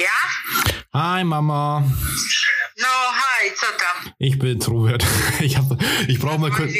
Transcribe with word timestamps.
Ja? 0.00 0.06
Hi 0.94 1.24
Mama. 1.24 1.80
No, 1.80 2.86
hi, 2.86 3.50
tam? 3.58 4.12
Ich 4.18 4.38
bin's 4.38 4.66
Robert. 4.66 5.04
Ich 5.40 5.58
hab, 5.58 5.66
ich 6.08 6.18
brauche 6.18 6.38
mal 6.38 6.50
kurz. 6.50 6.72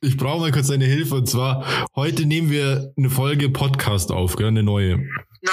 Ich 0.00 0.16
brauche 0.16 0.40
mal 0.40 0.50
kurz 0.50 0.66
deine 0.66 0.86
Hilfe 0.86 1.14
und 1.14 1.28
zwar 1.28 1.64
heute 1.94 2.26
nehmen 2.26 2.50
wir 2.50 2.92
eine 2.96 3.10
Folge 3.10 3.48
Podcast 3.48 4.10
auf, 4.10 4.34
gell, 4.34 4.48
eine 4.48 4.64
neue. 4.64 4.98
No? 5.42 5.52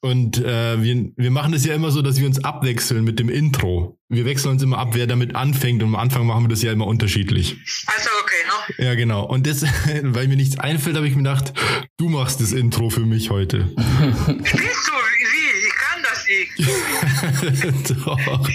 Und 0.00 0.38
äh, 0.38 0.80
wir, 0.80 1.10
wir 1.16 1.30
machen 1.32 1.54
es 1.54 1.64
ja 1.64 1.74
immer 1.74 1.90
so, 1.90 2.02
dass 2.02 2.20
wir 2.20 2.26
uns 2.28 2.44
abwechseln 2.44 3.02
mit 3.02 3.18
dem 3.18 3.28
Intro. 3.28 3.98
Wir 4.08 4.24
wechseln 4.26 4.52
uns 4.52 4.62
immer 4.62 4.78
ab, 4.78 4.90
wer 4.92 5.08
damit 5.08 5.34
anfängt 5.34 5.82
und 5.82 5.88
am 5.88 5.96
Anfang 5.96 6.24
machen 6.24 6.44
wir 6.44 6.50
das 6.50 6.62
ja 6.62 6.70
immer 6.70 6.86
unterschiedlich. 6.86 7.56
Also? 7.86 8.10
Ja, 8.78 8.94
genau. 8.94 9.24
Und 9.24 9.46
das, 9.46 9.62
weil 10.02 10.28
mir 10.28 10.36
nichts 10.36 10.58
einfällt, 10.58 10.96
habe 10.96 11.06
ich 11.08 11.14
mir 11.14 11.22
gedacht, 11.22 11.52
du 11.96 12.08
machst 12.08 12.40
das 12.40 12.52
Intro 12.52 12.90
für 12.90 13.00
mich 13.06 13.30
heute. 13.30 13.70
Spielst 14.44 14.88
du? 14.88 14.92
Wie? 15.32 15.66
Ich 15.66 15.74
kann 15.74 16.02
das 16.02 16.26
nicht. 17.86 17.96
Doch. 18.06 18.48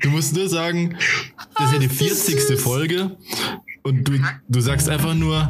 Du 0.00 0.10
musst 0.10 0.34
nur 0.34 0.48
sagen, 0.48 0.96
das 1.56 1.66
ist 1.66 1.72
ja 1.74 1.78
die 1.78 1.88
40. 1.88 2.58
Folge 2.60 3.16
und 3.82 4.04
du, 4.04 4.18
du 4.48 4.60
sagst 4.60 4.88
einfach 4.88 5.14
nur 5.14 5.46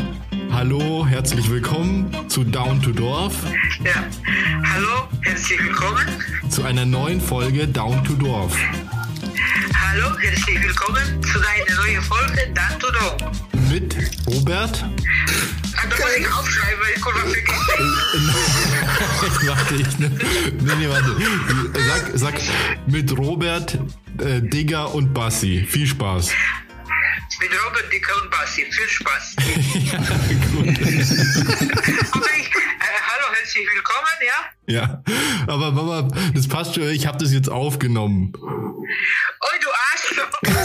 Hallo, 0.50 1.06
herzlich 1.06 1.50
willkommen 1.50 2.10
zu 2.28 2.42
Down 2.44 2.80
to 2.82 2.90
Dorf, 2.92 3.34
Ja. 3.84 4.04
Hallo, 4.64 5.08
herzlich 5.22 5.62
willkommen. 5.62 6.06
zu 6.48 6.62
einer 6.64 6.84
neuen 6.86 7.20
Folge 7.20 7.66
Down 7.68 8.02
to 8.04 8.14
Dorf. 8.14 8.56
Hallo, 9.74 10.18
herzlich 10.20 10.62
willkommen 10.62 11.22
zu 11.22 11.38
deiner 11.38 11.82
neuen 11.82 12.02
Folge 12.02 12.50
Dan 12.54 12.78
to 12.78 12.86
Know. 12.88 13.57
Mit 13.68 13.94
Robert. 14.26 14.82
Muss 14.82 14.96
ich 16.18 16.26
aufschreiben, 16.32 16.80
weil 16.84 16.94
ich 16.96 17.04
was 17.04 17.12
vergessen. 19.62 19.78
ich, 19.78 19.98
nee, 19.98 20.10
nee, 20.78 20.88
warte. 20.88 21.16
Sag, 21.88 22.02
sag 22.14 22.34
mit 22.86 23.14
Robert, 23.16 23.78
äh, 24.20 24.40
Digger 24.40 24.94
und 24.94 25.12
Bassi. 25.12 25.66
Viel 25.68 25.86
Spaß. 25.86 26.30
Mit 27.40 27.50
Robert, 27.52 27.92
Dicker 27.92 28.14
und 28.20 28.30
Basti. 28.32 28.64
Viel 28.68 28.88
Spaß. 28.88 29.36
ja, 29.92 29.98
gut. 30.52 30.76
Aber 32.10 32.30
ich, 32.36 32.48
äh, 32.48 33.00
hallo, 33.06 33.26
herzlich 33.32 33.68
willkommen, 33.74 34.16
ja? 34.26 34.38
Ja, 34.66 35.04
aber 35.46 35.70
Mama, 35.70 36.08
das 36.34 36.48
passt 36.48 36.74
schon. 36.74 36.90
Ich 36.90 37.06
habe 37.06 37.16
das 37.18 37.32
jetzt 37.32 37.48
aufgenommen. 37.48 38.32
Oh, 38.34 38.82
du 39.60 39.68
Arschloch. 39.92 40.40
da 40.42 40.50
will 40.50 40.58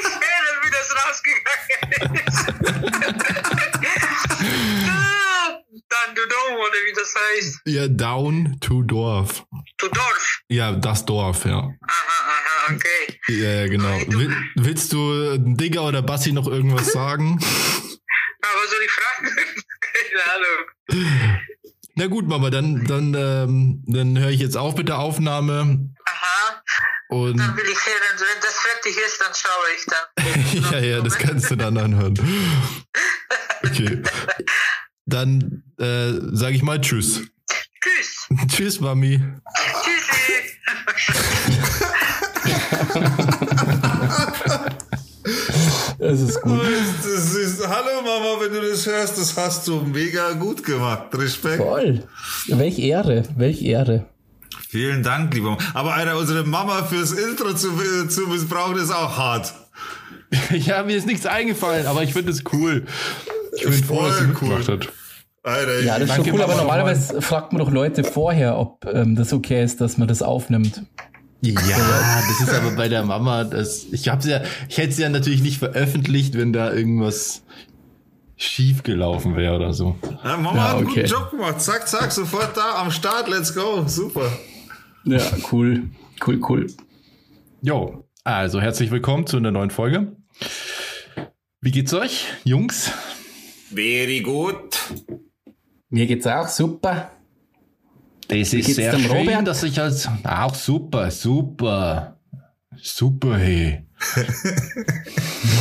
ich 0.00 0.17
rausgegangen 1.06 2.14
ist. 2.26 2.46
Dan 5.88 6.14
to 6.14 6.22
Know, 6.22 6.56
oder 6.56 6.80
wie 6.86 6.92
das 6.94 7.14
heißt. 7.14 7.60
Ja, 7.66 7.88
Down 7.88 8.58
to 8.60 8.82
Dorf. 8.82 9.44
To 9.78 9.88
Dorf. 9.88 10.40
Ja, 10.48 10.72
das 10.72 11.04
Dorf, 11.04 11.44
ja. 11.44 11.58
Aha, 11.58 11.74
aha, 11.86 12.74
okay. 12.74 13.18
Ja, 13.28 13.66
genau. 13.68 13.98
Will, 14.08 14.34
willst 14.56 14.92
du 14.92 15.38
Digger 15.38 15.84
oder 15.84 16.02
Bassi 16.02 16.32
noch 16.32 16.46
irgendwas 16.46 16.92
sagen? 16.92 17.38
Aber 18.42 18.62
was 18.62 18.70
soll 18.70 18.80
ich 18.84 18.90
fragen? 18.90 19.28
Keine 19.80 20.22
Ahnung. 20.34 21.40
Na 21.94 22.06
gut, 22.06 22.28
Mama, 22.28 22.50
dann, 22.50 22.84
dann, 22.84 23.14
ähm, 23.14 23.82
dann 23.86 24.18
höre 24.18 24.30
ich 24.30 24.40
jetzt 24.40 24.56
auf 24.56 24.76
mit 24.76 24.88
der 24.88 24.98
Aufnahme. 24.98 25.90
Aha, 26.04 26.62
Und 27.08 27.38
dann 27.38 27.56
will 27.56 27.64
ich 27.64 27.78
sehen, 27.78 27.94
wenn 28.18 28.40
das 28.42 28.54
fertig 28.58 28.96
ist, 28.96 29.20
dann 29.20 29.32
schaue 29.34 29.66
ich 29.76 29.84
dann. 29.86 30.72
ja, 30.72 30.96
ja, 30.96 31.00
das 31.00 31.16
kannst 31.16 31.50
du 31.50 31.56
dann 31.56 31.78
anhören. 31.78 32.18
Okay. 33.64 34.02
Dann 35.06 35.62
äh, 35.78 36.12
sage 36.36 36.54
ich 36.54 36.62
mal 36.62 36.80
Tschüss. 36.80 37.22
Tschüss. 37.80 38.28
Tschüss, 38.48 38.80
Mami. 38.80 39.22
Tschüssi. 39.82 40.28
Das 45.98 46.20
ist 46.20 46.40
gut. 46.42 46.60
Das 46.62 47.34
ist, 47.34 47.66
hallo 47.66 48.02
Mama, 48.02 48.40
wenn 48.40 48.52
du 48.52 48.60
das 48.60 48.86
hörst, 48.86 49.18
das 49.18 49.36
hast 49.36 49.66
du 49.66 49.80
mega 49.80 50.32
gut 50.32 50.62
gemacht. 50.62 51.06
Respekt. 51.14 51.56
Voll. 51.56 52.06
Welch 52.48 52.78
Ehre, 52.78 53.24
welch 53.36 53.62
Ehre. 53.62 54.06
Vielen 54.70 55.02
Dank, 55.02 55.32
lieber 55.32 55.50
Mama. 55.50 55.62
Aber 55.72 55.94
Alter, 55.94 56.18
unsere 56.18 56.44
Mama 56.44 56.82
fürs 56.84 57.12
Intro 57.12 57.54
zu, 57.54 57.70
zu 58.08 58.20
missbrauchen 58.28 58.76
ist 58.76 58.90
auch 58.90 59.16
hart. 59.16 59.54
Ja, 60.50 60.82
mir 60.82 60.94
ist 60.94 61.06
nichts 61.06 61.24
eingefallen, 61.24 61.86
aber 61.86 62.02
ich 62.02 62.12
finde 62.12 62.32
es 62.32 62.44
cool. 62.52 62.84
Ich 63.56 63.62
bin 63.64 63.72
froh, 63.72 64.02
dass 64.06 64.18
sie 64.18 64.26
mitgemacht 64.26 64.68
cool. 64.68 64.74
hat. 64.80 64.88
Alter, 65.42 65.80
Ja, 65.82 65.98
das 65.98 66.10
ist 66.10 66.16
schon 66.16 66.34
cool, 66.34 66.42
aber 66.42 66.54
normalerweise 66.54 67.22
fragt 67.22 67.54
man 67.54 67.60
doch 67.60 67.70
Leute 67.70 68.04
vorher, 68.04 68.58
ob 68.58 68.84
ähm, 68.92 69.16
das 69.16 69.32
okay 69.32 69.64
ist, 69.64 69.80
dass 69.80 69.96
man 69.96 70.06
das 70.06 70.20
aufnimmt. 70.20 70.82
Ja, 71.40 71.54
das 72.28 72.46
ist 72.46 72.54
aber 72.54 72.72
bei 72.72 72.88
der 72.88 73.04
Mama, 73.04 73.44
das, 73.44 73.86
ich 73.90 74.08
hab's 74.10 74.26
ja, 74.26 74.42
ich 74.68 74.76
hätte 74.76 74.90
es 74.90 74.98
ja 74.98 75.08
natürlich 75.08 75.40
nicht 75.40 75.58
veröffentlicht, 75.58 76.36
wenn 76.36 76.52
da 76.52 76.72
irgendwas 76.74 77.42
schief 78.36 78.82
gelaufen 78.82 79.34
wäre 79.34 79.56
oder 79.56 79.72
so. 79.72 79.96
ja, 80.24 80.36
Mama 80.36 80.56
Ja, 80.56 80.62
hat 80.68 80.76
einen 80.76 80.86
okay. 80.88 81.02
guten 81.02 81.12
Job 81.12 81.30
gemacht. 81.30 81.60
Zack, 81.62 81.88
zack, 81.88 82.12
sofort 82.12 82.54
da 82.56 82.82
am 82.82 82.90
Start. 82.90 83.28
Let's 83.28 83.54
go. 83.54 83.84
Super. 83.86 84.30
Ja, 85.08 85.22
cool. 85.52 85.88
Cool, 86.24 86.40
cool. 86.48 86.66
Jo, 87.62 88.04
also 88.24 88.60
herzlich 88.60 88.90
willkommen 88.90 89.26
zu 89.26 89.38
einer 89.38 89.50
neuen 89.50 89.70
Folge. 89.70 90.16
Wie 91.62 91.70
geht's 91.70 91.94
euch, 91.94 92.26
Jungs? 92.44 92.90
Very 93.72 94.20
gut. 94.20 94.78
Mir 95.88 96.06
geht's 96.06 96.26
auch 96.26 96.48
super. 96.48 97.10
Das 98.28 98.36
Wie 98.36 98.40
ist 98.42 98.50
geht's 98.66 98.74
sehr 98.74 98.92
dem 98.92 99.00
schön, 99.00 99.10
Robert? 99.10 99.46
dass 99.46 99.62
ich 99.62 99.80
als 99.80 100.06
auch 100.24 100.54
super, 100.54 101.10
super, 101.10 102.18
super, 102.76 103.38
hey. 103.38 103.86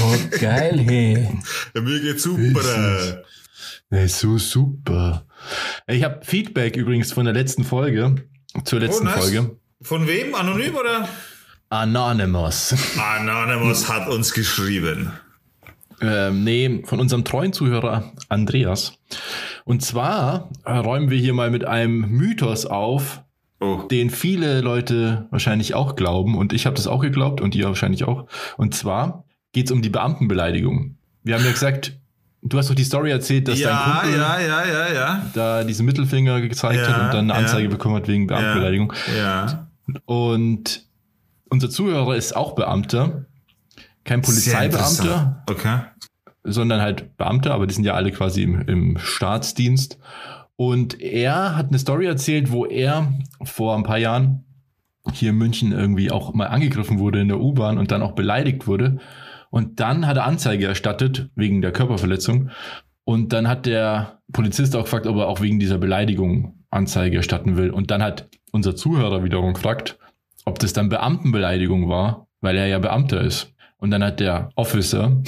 Oh, 0.03 0.38
geil, 0.41 0.78
hey. 0.80 1.30
Ja, 1.74 1.81
mir 1.81 2.02
geht's 2.02 2.24
super. 2.24 3.24
Das 3.90 4.03
ist 4.03 4.19
so 4.19 4.38
super. 4.38 5.25
Ich 5.88 6.03
habe 6.03 6.19
Feedback 6.25 6.75
übrigens 6.75 7.13
von 7.13 7.24
der 7.24 7.34
letzten 7.34 7.63
Folge, 7.63 8.16
zur 8.63 8.79
letzten 8.79 9.07
Oh, 9.07 9.09
nice. 9.12 9.19
Folge. 9.19 9.57
Von 9.81 10.07
wem? 10.07 10.34
Anonym 10.35 10.75
oder? 10.75 11.07
Anonymous. 11.69 12.75
Anonymous 13.00 13.90
hat 13.90 14.07
uns 14.09 14.34
geschrieben. 14.34 15.12
Ähm, 16.00 16.44
nee, 16.44 16.81
von 16.85 17.00
unserem 17.00 17.23
treuen 17.23 17.53
Zuhörer 17.53 18.13
Andreas. 18.29 18.94
Und 19.66 19.84
zwar 19.84 20.50
räumen 20.66 21.09
wir 21.09 21.18
hier 21.18 21.34
mal 21.34 21.50
mit 21.51 21.66
einem 21.66 22.01
Mythos 22.09 22.66
auf, 22.66 23.22
Oh. 23.59 23.88
den 23.90 24.12
viele 24.12 24.62
Leute 24.62 25.25
wahrscheinlich 25.31 25.74
auch 25.74 25.95
glauben. 25.95 26.38
Und 26.38 26.53
ich 26.53 26.68
habe 26.68 26.75
das 26.75 26.85
auch 26.85 27.01
geglaubt 27.01 27.41
und 27.41 27.56
ihr 27.56 27.66
wahrscheinlich 27.66 28.03
auch. 28.03 28.28
Und 28.56 28.75
zwar 28.75 29.24
geht 29.51 29.66
es 29.66 29.72
um 29.72 29.81
die 29.81 29.89
Beamtenbeleidigung. 29.89 30.95
Wir 31.24 31.34
haben 31.34 31.44
ja 31.44 31.50
gesagt, 31.51 31.97
du 32.42 32.58
hast 32.58 32.70
doch 32.70 32.75
die 32.75 32.84
Story 32.84 33.12
erzählt, 33.12 33.48
dass 33.48 33.59
dein 33.59 33.70
Ja, 33.70 34.00
Kumpel 34.02 34.20
ja, 34.20 34.40
ja, 34.40 34.94
ja, 34.94 35.25
da 35.34 35.64
diesen 35.64 35.86
Mittelfinger 35.86 36.42
gezeigt 36.42 36.88
hat 36.88 37.02
und 37.06 37.14
dann 37.14 37.31
eine. 37.31 37.36
Anzeige 37.36 37.70
bekommen 37.70 37.96
hat 37.96 38.08
wegen 38.08 38.28
Beamtenbeleidigung. 38.28 38.94
Ja. 39.18 39.68
Und 40.06 40.86
unser 41.50 41.70
Zuhörer 41.70 42.16
ist 42.16 42.36
auch 42.36 42.56
Beamter. 42.56 43.25
Kein 44.03 44.22
Polizeibeamter. 44.22 45.44
Okay. 45.50 45.80
sondern 46.44 46.81
halt 46.81 47.18
Beamter, 47.18 47.53
aber 47.53 47.68
die 47.68 47.74
sind 47.74 47.84
ja 47.84 47.94
alle 47.94 48.12
quasi 48.12 48.44
im, 48.44 48.62
im 48.62 48.98
Staatsdienst. 48.98 49.98
Und 50.56 51.00
er 51.02 51.56
hat 51.56 51.68
eine 51.68 51.80
Story 51.80 52.06
erzählt, 52.06 52.52
wo 52.52 52.66
er 52.66 53.14
vor 53.44 53.75
ein 53.75 53.84
paar 53.84 53.98
Jahren 53.98 54.44
hier 55.14 55.30
in 55.30 55.38
München 55.38 55.72
irgendwie 55.72 56.12
auch 56.12 56.34
mal 56.34 56.48
angegriffen 56.48 57.00
wurde 57.00 57.22
in 57.22 57.28
der 57.28 57.40
U-Bahn 57.40 57.78
und 57.78 57.92
dann 57.92 58.02
auch 58.02 58.14
beleidigt 58.14 58.68
wurde. 58.68 58.98
Und 59.57 59.79
dann 59.79 60.06
hat 60.06 60.18
er 60.18 60.25
Anzeige 60.25 60.68
erstattet 60.68 61.31
wegen 61.34 61.63
der 61.63 61.71
Körperverletzung. 61.71 62.51
Und 63.06 63.33
dann 63.33 63.48
hat 63.48 63.65
der 63.65 64.21
Polizist 64.31 64.75
auch 64.75 64.83
gefragt, 64.83 65.07
ob 65.07 65.18
er 65.18 65.27
auch 65.27 65.42
wegen 65.42 65.57
dieser 65.57 65.80
Beleidigung 65.80 66.63
Anzeige 66.69 67.18
erstatten 67.18 67.57
will. 67.57 67.71
Und 67.71 67.89
dann 67.89 68.04
hat 68.04 68.30
unser 68.51 68.75
Zuhörer 68.75 69.24
wiederum 69.24 69.56
gefragt, 69.56 69.98
ob 70.45 70.59
das 70.59 70.74
dann 70.74 70.89
Beamtenbeleidigung 70.89 71.89
war, 71.89 72.27
weil 72.39 72.56
er 72.56 72.68
ja 72.68 72.77
Beamter 72.77 73.21
ist. 73.21 73.51
Und 73.77 73.89
dann 73.89 74.04
hat 74.04 74.19
der 74.19 74.51
Officer 74.54 75.24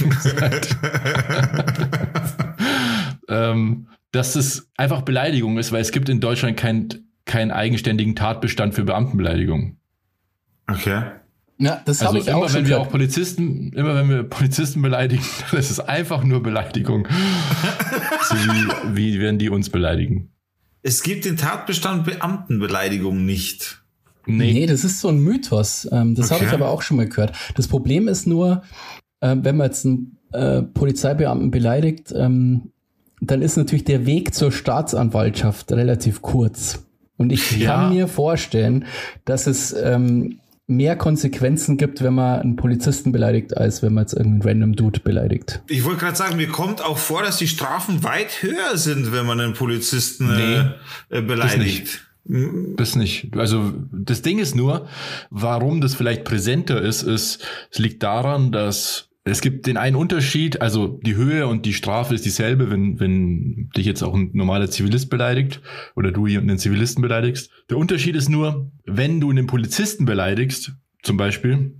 gesagt, 0.00 0.76
ähm, 3.28 3.86
dass 4.10 4.34
es 4.34 4.68
einfach 4.76 5.02
Beleidigung 5.02 5.56
ist, 5.58 5.70
weil 5.70 5.82
es 5.82 5.92
gibt 5.92 6.08
in 6.08 6.18
Deutschland 6.18 6.56
keinen 6.56 7.12
keinen 7.26 7.52
eigenständigen 7.52 8.16
Tatbestand 8.16 8.74
für 8.74 8.82
Beamtenbeleidigung. 8.82 9.76
Okay. 10.68 11.02
Ja, 11.58 11.80
das 11.86 12.00
Also 12.02 12.08
habe 12.08 12.18
ich 12.18 12.26
immer 12.28 12.36
auch 12.38 12.48
schon 12.48 12.54
wenn 12.56 12.68
wir 12.68 12.76
auch 12.76 12.80
gehört. 12.80 12.92
Polizisten, 12.92 13.72
immer 13.72 13.94
wenn 13.94 14.08
wir 14.10 14.22
Polizisten 14.24 14.82
beleidigen, 14.82 15.22
dann 15.50 15.58
ist 15.60 15.70
es 15.70 15.80
einfach 15.80 16.22
nur 16.22 16.42
Beleidigung. 16.42 17.08
so 18.22 18.34
wie, 18.94 18.96
wie 18.96 19.20
wenn 19.20 19.38
die 19.38 19.48
uns 19.48 19.70
beleidigen. 19.70 20.30
Es 20.82 21.02
gibt 21.02 21.24
den 21.24 21.36
Tatbestand 21.36 22.04
Beamtenbeleidigung 22.04 23.24
nicht. 23.24 23.82
Nee, 24.26 24.52
Nee, 24.52 24.66
das 24.66 24.84
ist 24.84 25.00
so 25.00 25.08
ein 25.08 25.18
Mythos. 25.20 25.88
Ähm, 25.90 26.14
das 26.14 26.30
habe 26.30 26.44
ich 26.44 26.50
Okay. 26.50 26.56
aber 26.60 26.68
auch 26.70 26.82
schon 26.82 26.96
mal 26.96 27.08
gehört. 27.08 27.32
Das 27.54 27.68
Problem 27.68 28.06
ist 28.08 28.26
nur, 28.26 28.62
äh, 29.20 29.34
wenn 29.40 29.56
man 29.56 29.66
jetzt 29.68 29.86
einen 29.86 30.18
äh, 30.32 30.62
Polizeibeamten 30.62 31.50
beleidigt, 31.50 32.12
ähm, 32.14 32.72
dann 33.20 33.40
ist 33.40 33.56
natürlich 33.56 33.84
der 33.84 34.04
Weg 34.04 34.34
zur 34.34 34.52
Staatsanwaltschaft 34.52 35.72
relativ 35.72 36.20
kurz. 36.22 36.84
Und 37.16 37.32
ich 37.32 37.52
Ja. 37.58 37.76
kann 37.76 37.94
mir 37.94 38.08
vorstellen, 38.08 38.84
dass 39.24 39.46
es 39.46 39.72
ähm, 39.72 40.38
mehr 40.66 40.96
Konsequenzen 40.96 41.76
gibt, 41.76 42.02
wenn 42.02 42.14
man 42.14 42.40
einen 42.40 42.56
Polizisten 42.56 43.12
beleidigt, 43.12 43.56
als 43.56 43.82
wenn 43.82 43.94
man 43.94 44.02
jetzt 44.04 44.14
irgendeinen 44.14 44.42
random 44.42 44.76
Dude 44.76 45.00
beleidigt. 45.00 45.62
Ich 45.68 45.84
wollte 45.84 46.00
gerade 46.00 46.16
sagen, 46.16 46.36
mir 46.36 46.48
kommt 46.48 46.82
auch 46.82 46.98
vor, 46.98 47.22
dass 47.22 47.36
die 47.36 47.46
Strafen 47.46 48.02
weit 48.02 48.42
höher 48.42 48.76
sind, 48.76 49.12
wenn 49.12 49.26
man 49.26 49.40
einen 49.40 49.54
Polizisten 49.54 50.26
Nee, 50.26 50.64
äh, 51.16 51.22
beleidigt. 51.22 52.02
Das 52.24 52.96
nicht. 52.96 53.36
Also 53.36 53.72
das 53.92 54.22
Ding 54.22 54.40
ist 54.40 54.56
nur, 54.56 54.88
warum 55.30 55.80
das 55.80 55.94
vielleicht 55.94 56.24
präsenter 56.24 56.82
ist, 56.82 57.02
ist, 57.02 57.44
es 57.70 57.78
liegt 57.78 58.02
daran, 58.02 58.50
dass 58.50 59.10
es 59.28 59.40
gibt 59.40 59.66
den 59.66 59.76
einen 59.76 59.96
Unterschied, 59.96 60.60
also 60.60 61.00
die 61.04 61.16
Höhe 61.16 61.46
und 61.48 61.66
die 61.66 61.74
Strafe 61.74 62.14
ist 62.14 62.24
dieselbe, 62.24 62.70
wenn, 62.70 63.00
wenn 63.00 63.70
dich 63.76 63.84
jetzt 63.84 64.02
auch 64.02 64.14
ein 64.14 64.30
normaler 64.34 64.70
Zivilist 64.70 65.10
beleidigt 65.10 65.60
oder 65.96 66.12
du 66.12 66.26
einen 66.26 66.58
Zivilisten 66.58 67.02
beleidigst. 67.02 67.50
Der 67.68 67.76
Unterschied 67.76 68.14
ist 68.14 68.28
nur, 68.28 68.70
wenn 68.84 69.20
du 69.20 69.30
einen 69.30 69.46
Polizisten 69.46 70.04
beleidigst, 70.04 70.72
zum 71.02 71.16
Beispiel, 71.16 71.74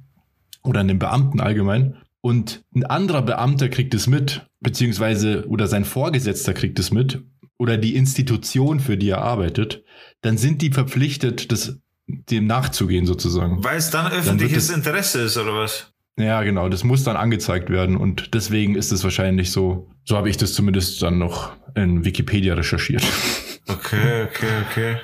oder 0.65 0.81
einen 0.81 0.99
Beamten 0.99 1.41
allgemein, 1.41 1.97
und 2.21 2.65
ein 2.75 2.83
anderer 2.85 3.23
Beamter 3.23 3.69
kriegt 3.69 3.95
es 3.95 4.09
mit, 4.09 4.45
beziehungsweise 4.61 5.47
oder 5.49 5.69
sein 5.69 5.85
Vorgesetzter 5.85 6.53
kriegt 6.53 6.79
es 6.81 6.91
mit, 6.91 7.23
oder 7.59 7.77
die 7.79 7.95
Institution, 7.95 8.81
für 8.81 8.97
die 8.97 9.11
er 9.11 9.23
arbeitet, 9.23 9.85
dann 10.23 10.37
sind 10.37 10.61
die 10.63 10.71
verpflichtet, 10.73 11.53
das 11.53 11.79
dem 12.09 12.47
nachzugehen 12.47 13.07
sozusagen. 13.07 13.63
Weil 13.63 13.79
es 13.79 13.91
dann 13.91 14.11
öffentliches 14.11 14.69
es- 14.71 14.77
Interesse 14.77 15.23
ist, 15.23 15.37
oder 15.39 15.55
was? 15.55 15.93
Ja, 16.19 16.43
genau, 16.43 16.69
das 16.69 16.83
muss 16.83 17.05
dann 17.05 17.17
angezeigt 17.17 17.69
werden 17.69 17.97
und 17.97 18.33
deswegen 18.35 18.75
ist 18.75 18.91
es 18.91 19.05
wahrscheinlich 19.05 19.51
so, 19.51 19.91
so 20.05 20.17
habe 20.17 20.31
ich 20.31 20.39
das 20.39 20.55
zumindest 20.55 21.03
dann 21.03 21.19
noch 21.19 21.53
in 21.75 22.05
Wikipedia 22.05 22.55
recherchiert. 22.55 23.05
Okay, 23.69 24.23
okay, 24.29 24.47
okay. 24.71 24.97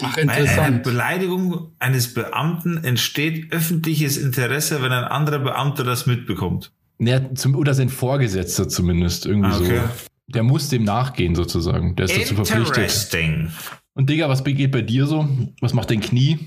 Ach, 0.00 0.16
Weil 0.16 0.48
eine 0.48 0.78
Beleidigung 0.78 1.72
eines 1.78 2.14
Beamten 2.14 2.82
entsteht 2.82 3.52
öffentliches 3.52 4.16
Interesse, 4.16 4.80
wenn 4.82 4.90
ein 4.90 5.04
anderer 5.04 5.40
Beamter 5.40 5.84
das 5.84 6.06
mitbekommt. 6.06 6.72
Ja, 6.98 7.34
zum, 7.34 7.54
oder 7.56 7.74
sein 7.74 7.90
Vorgesetzter 7.90 8.70
zumindest 8.70 9.26
irgendwie 9.26 9.50
Ah, 9.50 9.58
okay. 9.58 9.80
so. 9.96 10.06
Der 10.28 10.42
muss 10.42 10.70
dem 10.70 10.84
nachgehen 10.84 11.34
sozusagen. 11.34 11.94
Der 11.96 12.06
ist 12.06 12.16
dazu 12.16 12.36
verpflichtet. 12.36 12.68
Interesting. 12.78 13.50
Und 13.92 14.08
Digga, 14.08 14.30
was 14.30 14.44
geht 14.44 14.70
bei 14.70 14.80
dir 14.82 15.06
so? 15.06 15.28
Was 15.60 15.74
macht 15.74 15.90
dein 15.90 16.00
Knie? 16.00 16.38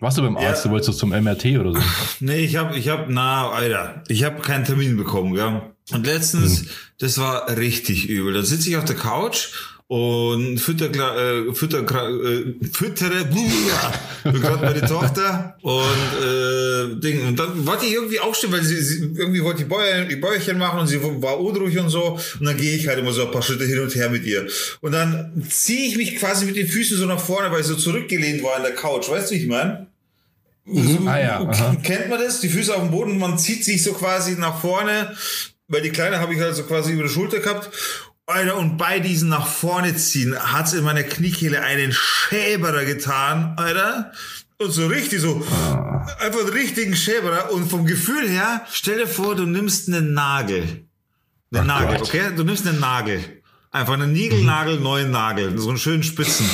Warst 0.00 0.16
du 0.16 0.22
beim 0.22 0.36
Arzt? 0.36 0.64
Ja. 0.64 0.68
Du 0.68 0.74
wolltest 0.74 0.98
zum 0.98 1.10
MRT 1.10 1.58
oder 1.58 1.72
so? 1.72 1.80
Nee, 2.20 2.44
ich 2.44 2.56
hab, 2.56 2.76
ich 2.76 2.88
hab, 2.88 3.06
na, 3.08 3.50
Alter, 3.50 4.02
ich 4.08 4.24
hab 4.24 4.42
keinen 4.42 4.64
Termin 4.64 4.96
bekommen, 4.96 5.34
gell? 5.34 5.62
Und 5.90 6.06
letztens, 6.06 6.66
das 6.98 7.18
war 7.18 7.56
richtig 7.56 8.08
übel. 8.08 8.32
Da 8.32 8.42
sitze 8.42 8.68
ich 8.68 8.76
auf 8.76 8.84
der 8.84 8.96
Couch 8.96 9.48
und 9.88 10.58
fütter, 10.58 10.90
äh, 10.90 11.54
fütter, 11.54 11.80
äh, 11.80 12.54
füttere, 12.70 13.24
bin 14.24 14.40
gerade 14.42 14.64
meine 14.66 14.82
Tochter 14.82 15.56
und 15.62 15.80
äh, 16.22 17.00
Ding. 17.00 17.26
Und 17.26 17.38
dann 17.38 17.66
wollte 17.66 17.86
ich 17.86 17.94
irgendwie 17.94 18.20
aufstehen, 18.20 18.52
weil 18.52 18.62
sie, 18.62 18.80
sie 18.82 19.14
irgendwie 19.16 19.42
wollte 19.42 19.62
die, 19.62 19.68
Bäuer, 19.68 20.04
die 20.04 20.16
Bäuerchen 20.16 20.58
machen 20.58 20.80
und 20.80 20.88
sie 20.88 21.02
war 21.02 21.40
unruhig 21.40 21.78
und 21.78 21.88
so. 21.88 22.18
Und 22.38 22.44
dann 22.44 22.56
gehe 22.58 22.76
ich 22.76 22.86
halt 22.86 22.98
immer 22.98 23.12
so 23.12 23.24
ein 23.24 23.30
paar 23.30 23.42
Schritte 23.42 23.64
hin 23.64 23.80
und 23.80 23.94
her 23.94 24.10
mit 24.10 24.26
ihr. 24.26 24.46
Und 24.82 24.92
dann 24.92 25.42
ziehe 25.48 25.88
ich 25.88 25.96
mich 25.96 26.16
quasi 26.16 26.44
mit 26.44 26.56
den 26.56 26.68
Füßen 26.68 26.98
so 26.98 27.06
nach 27.06 27.20
vorne, 27.20 27.50
weil 27.50 27.62
ich 27.62 27.66
so 27.66 27.74
zurückgelehnt 27.74 28.42
war 28.42 28.58
in 28.58 28.64
der 28.64 28.74
Couch. 28.74 29.08
Weißt 29.08 29.30
du, 29.30 29.34
wie 29.34 29.40
ich 29.40 29.46
meine? 29.46 29.87
Ah 31.06 31.18
ja, 31.18 31.40
aha. 31.40 31.76
Kennt 31.82 32.08
man 32.08 32.20
das? 32.20 32.40
Die 32.40 32.48
Füße 32.48 32.74
auf 32.74 32.82
dem 32.82 32.90
Boden, 32.90 33.18
man 33.18 33.38
zieht 33.38 33.64
sich 33.64 33.82
so 33.82 33.92
quasi 33.92 34.32
nach 34.36 34.60
vorne, 34.60 35.14
weil 35.68 35.82
die 35.82 35.90
Kleine 35.90 36.20
habe 36.20 36.34
ich 36.34 36.40
halt 36.40 36.54
so 36.54 36.64
quasi 36.64 36.92
über 36.92 37.04
die 37.04 37.08
Schulter 37.08 37.40
gehabt. 37.40 37.70
Alter, 38.26 38.56
und 38.58 38.76
bei 38.76 39.00
diesem 39.00 39.30
nach 39.30 39.46
vorne 39.46 39.96
ziehen 39.96 40.36
hat's 40.38 40.74
in 40.74 40.84
meiner 40.84 41.02
Kniekehle 41.02 41.62
einen 41.62 41.92
Schäberer 41.92 42.84
getan, 42.84 43.54
Alter. 43.56 44.12
Und 44.58 44.72
so 44.72 44.86
richtig 44.86 45.20
so, 45.20 45.42
einfach 46.18 46.40
einen 46.40 46.48
richtigen 46.50 46.94
Schäberer. 46.94 47.52
Und 47.52 47.70
vom 47.70 47.86
Gefühl 47.86 48.28
her, 48.28 48.66
stell 48.70 48.98
dir 48.98 49.06
vor, 49.06 49.34
du 49.34 49.46
nimmst 49.46 49.88
einen 49.88 50.12
Nagel. 50.12 50.84
Einen 51.54 51.70
Ach 51.70 51.80
Nagel, 51.80 51.98
Gott. 51.98 52.08
okay? 52.08 52.30
Du 52.36 52.44
nimmst 52.44 52.66
einen 52.66 52.80
Nagel. 52.80 53.37
Einfach 53.78 53.92
einen 53.92 54.12
Niegelnagel, 54.12 54.80
neuen 54.80 55.12
Nagel. 55.12 55.56
So 55.56 55.68
einen 55.68 55.78
schönen 55.78 56.02
Spitzen. 56.02 56.50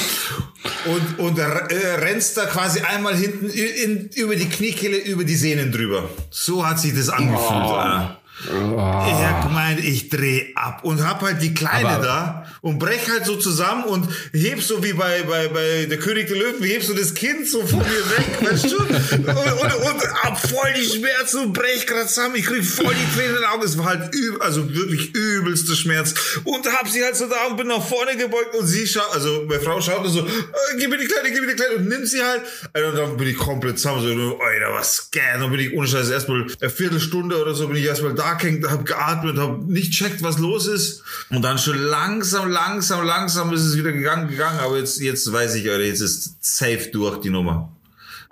Und, 0.85 1.19
und 1.19 1.39
äh, 1.39 1.43
rennst 1.43 2.37
da 2.37 2.45
quasi 2.45 2.81
einmal 2.81 3.17
hinten 3.17 3.49
in, 3.49 4.11
in, 4.11 4.11
über 4.15 4.37
die 4.37 4.45
Kniekehle, 4.45 4.99
über 4.99 5.25
die 5.25 5.35
Sehnen 5.35 5.73
drüber. 5.73 6.11
So 6.29 6.67
hat 6.67 6.79
sich 6.79 6.95
das 6.95 7.09
angefühlt. 7.09 7.51
Alter. 7.51 8.21
Ich 8.43 8.49
hab 8.51 9.43
gemeint, 9.47 9.79
ich 9.83 10.09
dreh 10.09 10.53
ab 10.57 10.83
und 10.83 11.07
hab 11.07 11.23
halt 11.23 11.41
die 11.41 11.55
Kleine 11.55 11.89
Aber- 11.89 12.05
da 12.05 12.47
und 12.63 12.79
brech 12.79 13.09
halt 13.09 13.25
so 13.27 13.37
zusammen 13.37 13.85
und 13.85 14.09
heb 14.33 14.61
so 14.61 14.83
wie 14.83 14.93
bei, 14.93 15.23
bei, 15.23 15.49
bei 15.49 15.87
der 15.87 15.99
König 15.99 16.27
der 16.27 16.37
Löwen, 16.39 16.63
heb 16.63 16.83
so 16.83 16.95
das 16.95 17.15
Kind 17.15 17.47
so 17.49 17.65
von 17.67 17.79
mir 17.79 17.87
weg, 17.87 18.39
weißt 18.53 18.73
du? 18.73 18.77
Und, 18.79 18.89
und, 19.29 19.75
und 19.75 20.15
hab 20.23 20.39
voll 20.41 20.73
die 20.77 20.85
Schmerzen 20.85 21.41
und 21.45 21.53
brech 21.53 21.87
grad 21.87 22.09
zusammen. 22.09 22.35
Ich 22.37 22.47
krieg 22.47 22.65
voll 22.65 22.93
die 22.95 23.17
Tränen 23.17 23.37
in 23.37 23.43
den 23.43 23.45
Augen. 23.51 23.63
Es 23.63 23.79
war 23.79 23.85
halt 23.87 24.13
übel, 24.15 24.41
also 24.43 24.69
wirklich 24.75 25.15
übelster 25.15 25.77
Schmerz. 25.77 26.15
Und 26.45 26.67
hab 26.73 26.89
sie 26.89 27.05
halt 27.05 27.17
so 27.17 27.27
da 27.29 27.47
und 27.51 27.57
bin 27.57 27.69
nach 27.69 27.87
vorne 27.87 28.17
gebeugt 28.17 28.55
und 28.59 28.67
sie 28.67 28.87
schaut, 28.87 29.13
also 29.15 29.45
meine 29.49 29.61
Frau 29.61 29.81
schaut 29.81 30.07
so, 30.09 30.21
äh, 30.21 30.31
gib 30.79 30.91
mir 30.91 30.99
die 30.99 31.07
Kleine, 31.07 31.31
gib 31.31 31.41
mir 31.43 31.49
die 31.55 31.55
Kleine 31.57 31.77
und 31.77 31.89
nimmt 31.89 32.09
sie 32.09 32.23
halt. 32.23 32.43
Und 32.75 32.97
dann 32.99 33.17
bin 33.17 33.29
ich 33.29 33.37
komplett 33.37 33.79
zusammen, 33.79 34.03
so, 34.03 34.41
Alter, 34.41 34.73
was 34.75 35.11
geht? 35.11 35.23
Dann 35.39 35.51
bin 35.51 35.61
ich 35.61 35.73
ohne 35.75 35.87
Scheiß 35.87 36.11
erstmal 36.11 36.47
eine 36.61 36.71
Viertelstunde 36.71 37.41
oder 37.41 37.55
so 37.55 37.69
bin 37.69 37.77
ich 37.77 37.85
erstmal 37.85 38.15
da 38.15 38.24
gehängt, 38.33 38.67
hab 38.69 38.87
geatmet, 38.87 39.37
hab 39.39 39.63
nicht 39.65 39.93
checkt, 39.93 40.23
was 40.23 40.39
los 40.39 40.67
ist. 40.67 41.03
Und 41.31 41.43
dann 41.43 41.59
schon 41.59 41.79
langsam, 41.79 42.51
langsam, 42.51 43.05
langsam 43.05 43.53
ist 43.53 43.63
es 43.63 43.77
wieder 43.77 43.93
gegangen, 43.93 44.29
gegangen. 44.29 44.59
Aber 44.61 44.79
jetzt, 44.79 45.01
jetzt 45.01 45.31
weiß 45.31 45.55
ich, 45.57 45.71
Alter, 45.71 45.85
jetzt 45.85 46.01
ist 46.01 46.37
safe 46.41 46.89
durch 46.93 47.21
die 47.21 47.31
Nummer. 47.31 47.71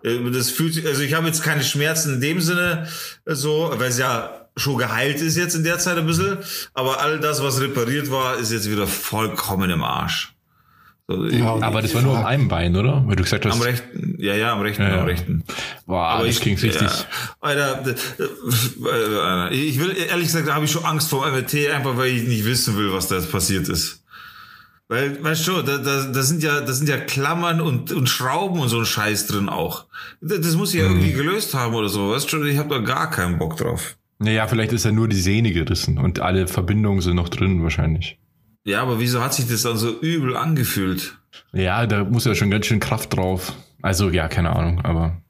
Äh, 0.03 0.19
Das 0.31 0.50
fühlt 0.50 0.75
sich, 0.75 0.87
also 0.87 1.03
ich 1.03 1.15
habe 1.15 1.27
jetzt 1.27 1.43
keine 1.43 1.62
Schmerzen 1.62 2.15
in 2.15 2.21
dem 2.21 2.41
Sinne 2.41 2.89
äh, 3.25 3.35
so, 3.35 3.73
weil 3.77 3.91
es 3.91 3.99
ja 3.99 4.49
schon 4.56 4.77
geheilt 4.77 5.21
ist 5.21 5.37
jetzt 5.37 5.55
in 5.55 5.65
der 5.65 5.79
Zeit 5.79 5.97
ein 5.97 6.06
bisschen. 6.06 6.38
Aber 6.75 7.00
all 7.00 7.21
das, 7.21 7.43
was 7.43 7.61
repariert 7.61 8.11
war, 8.11 8.38
ist 8.38 8.53
jetzt 8.53 8.71
wieder 8.71 8.87
vollkommen 8.87 9.71
im 9.71 9.83
Arsch. 9.83 10.35
So, 11.17 11.25
ich- 11.26 11.43
Aber 11.43 11.82
das 11.82 11.94
war 11.94 12.03
nur 12.03 12.17
am 12.19 12.25
einem 12.26 12.49
Bein, 12.49 12.76
oder? 12.76 13.03
Weil 13.06 13.17
du 13.17 13.23
gesagt 13.23 13.44
hast, 13.47 13.55
am 13.55 13.61
rechten, 13.62 14.17
ja, 14.19 14.35
ja, 14.35 14.53
am 14.53 14.61
rechten, 14.61 14.82
Ja, 14.82 14.88
ja. 14.91 15.00
am 15.00 15.06
rechten. 15.06 15.44
boah, 15.87 16.06
Aber 16.09 16.26
das 16.26 16.37
ich- 16.37 16.41
klingt 16.43 16.62
richtig. 16.62 16.82
Ja, 16.82 16.91
Alter, 17.41 17.85
äh, 19.50 19.55
ich 19.55 19.79
will, 19.81 19.94
ehrlich 20.09 20.26
gesagt, 20.26 20.49
da 20.49 20.55
habe 20.55 20.64
ich 20.64 20.70
schon 20.70 20.85
Angst 20.85 21.09
vor 21.11 21.26
MRT, 21.26 21.69
einfach 21.70 21.97
weil 21.97 22.09
ich 22.11 22.23
nicht 22.26 22.45
wissen 22.45 22.76
will, 22.76 22.92
was 22.92 23.09
da 23.09 23.16
jetzt 23.16 23.31
passiert 23.31 23.69
ist. 23.69 24.02
Weil, 24.88 25.23
weißt 25.23 25.47
du, 25.49 25.62
da, 25.62 25.78
da, 25.78 26.04
da 26.04 26.23
sind 26.23 26.42
ja, 26.42 26.61
da 26.61 26.73
sind 26.73 26.88
ja 26.88 26.99
Klammern 26.99 27.61
und, 27.61 27.92
und 27.92 28.09
Schrauben 28.11 28.61
und 28.61 28.69
so 28.69 28.78
ein 28.81 28.85
Scheiß 28.85 29.26
drin 29.26 29.49
auch. 29.49 29.87
Das, 30.21 30.40
das 30.40 30.54
muss 30.57 30.75
ich 30.75 30.81
ja 30.81 30.88
Mhm. 30.88 30.97
irgendwie 30.97 31.12
gelöst 31.14 31.54
haben 31.54 31.75
oder 31.75 31.88
so, 31.88 32.11
weißt 32.11 32.31
du, 32.33 32.42
ich 32.45 32.59
habe 32.59 32.69
da 32.69 32.78
gar 32.78 33.11
keinen 33.11 33.38
Bock 33.38 33.57
drauf. 33.57 33.97
Naja, 34.19 34.47
vielleicht 34.47 34.73
ist 34.73 34.85
ja 34.85 34.92
nur 34.92 35.09
die 35.09 35.16
Sehne 35.21 35.50
gerissen 35.52 35.99
und 35.99 36.21
alle 36.21 36.47
Verbindungen 36.47 37.00
sind 37.00 37.16
noch 37.16 37.28
drin 37.28 37.62
wahrscheinlich. 37.62 38.19
Ja, 38.64 38.83
aber 38.83 39.00
wieso 39.00 39.23
hat 39.23 39.35
sich 39.35 39.49
das 39.49 39.62
dann 39.62 39.76
so 39.76 39.99
übel 40.00 40.37
angefühlt? 40.37 41.16
Ja, 41.52 41.87
da 41.87 42.04
muss 42.04 42.25
ja 42.25 42.35
schon 42.35 42.50
ganz 42.50 42.66
schön 42.66 42.81
Kraft 42.81 43.14
drauf. 43.16 43.52
Also, 43.83 44.09
ja, 44.11 44.28
keine 44.28 44.50
Ahnung, 44.54 44.81
aber. 44.85 45.21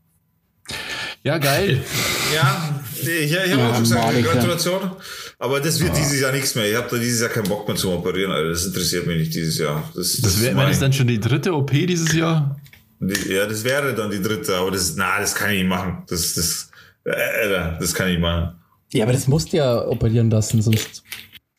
Ja, 1.23 1.39
geil. 1.39 1.83
Ja, 2.35 2.81
ich, 3.03 3.09
ich 3.09 3.37
habe 3.39 3.51
Ja, 3.51 3.69
auch 3.69 3.75
schon 3.75 3.83
gesagt, 3.83 4.15
ja. 4.15 4.23
Gratulation. 4.23 4.91
Aber 5.39 5.61
das 5.61 5.79
wird 5.81 5.95
dieses 5.95 6.19
Jahr 6.19 6.33
nichts 6.33 6.55
mehr. 6.55 6.67
Ich 6.71 6.75
habe 6.75 6.89
da 6.91 6.97
dieses 6.97 7.21
Jahr 7.21 7.29
keinen 7.29 7.47
Bock 7.47 7.69
mehr 7.69 7.77
zu 7.77 7.91
operieren, 7.93 8.33
Alter. 8.33 8.49
Das 8.49 8.65
interessiert 8.65 9.07
mich 9.07 9.19
nicht 9.19 9.35
dieses 9.35 9.59
Jahr. 9.59 9.83
Das, 9.95 10.17
Das 10.23 10.41
wäre 10.41 10.55
mein- 10.55 10.81
dann 10.81 10.95
schon 10.95 11.07
die 11.09 11.21
dritte 11.21 11.53
OP 11.53 11.73
dieses 11.73 12.15
Jahr? 12.15 12.59
Die, 13.01 13.33
ja, 13.35 13.45
das 13.47 13.65
wäre 13.65 13.95
dann 13.95 14.11
die 14.11 14.23
dritte, 14.23 14.57
aber 14.57 14.71
das, 14.71 14.95
na, 14.97 15.21
das 15.21 15.35
kann 15.35 15.51
ich 15.51 15.59
nicht 15.59 15.69
machen. 15.69 16.05
Das, 16.09 16.33
das, 16.33 16.71
äh, 17.05 17.51
das 17.79 17.93
kann 17.93 18.07
ich 18.09 18.15
nicht 18.15 18.23
machen. 18.23 18.55
Ja, 18.95 19.05
aber 19.05 19.13
das 19.13 19.29
musst 19.29 19.53
du 19.53 19.59
ja 19.59 19.85
operieren 19.87 20.31
lassen, 20.31 20.63
sonst. 20.63 21.03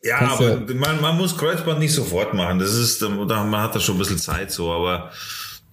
Ja, 0.03 0.17
Kannst 0.19 0.41
aber 0.41 0.50
du- 0.57 0.75
man, 0.75 1.00
man 1.01 1.17
muss 1.17 1.38
Kreuzband 1.38 1.79
nicht 1.79 1.93
sofort 1.93 2.33
machen. 2.33 2.60
Das 2.60 2.74
ist, 2.74 3.01
man 3.01 3.55
hat 3.62 3.74
da 3.75 3.79
schon 3.79 3.95
ein 3.95 4.00
bisschen 4.00 4.17
Zeit 4.17 4.51
so, 4.51 4.72
aber 4.72 5.12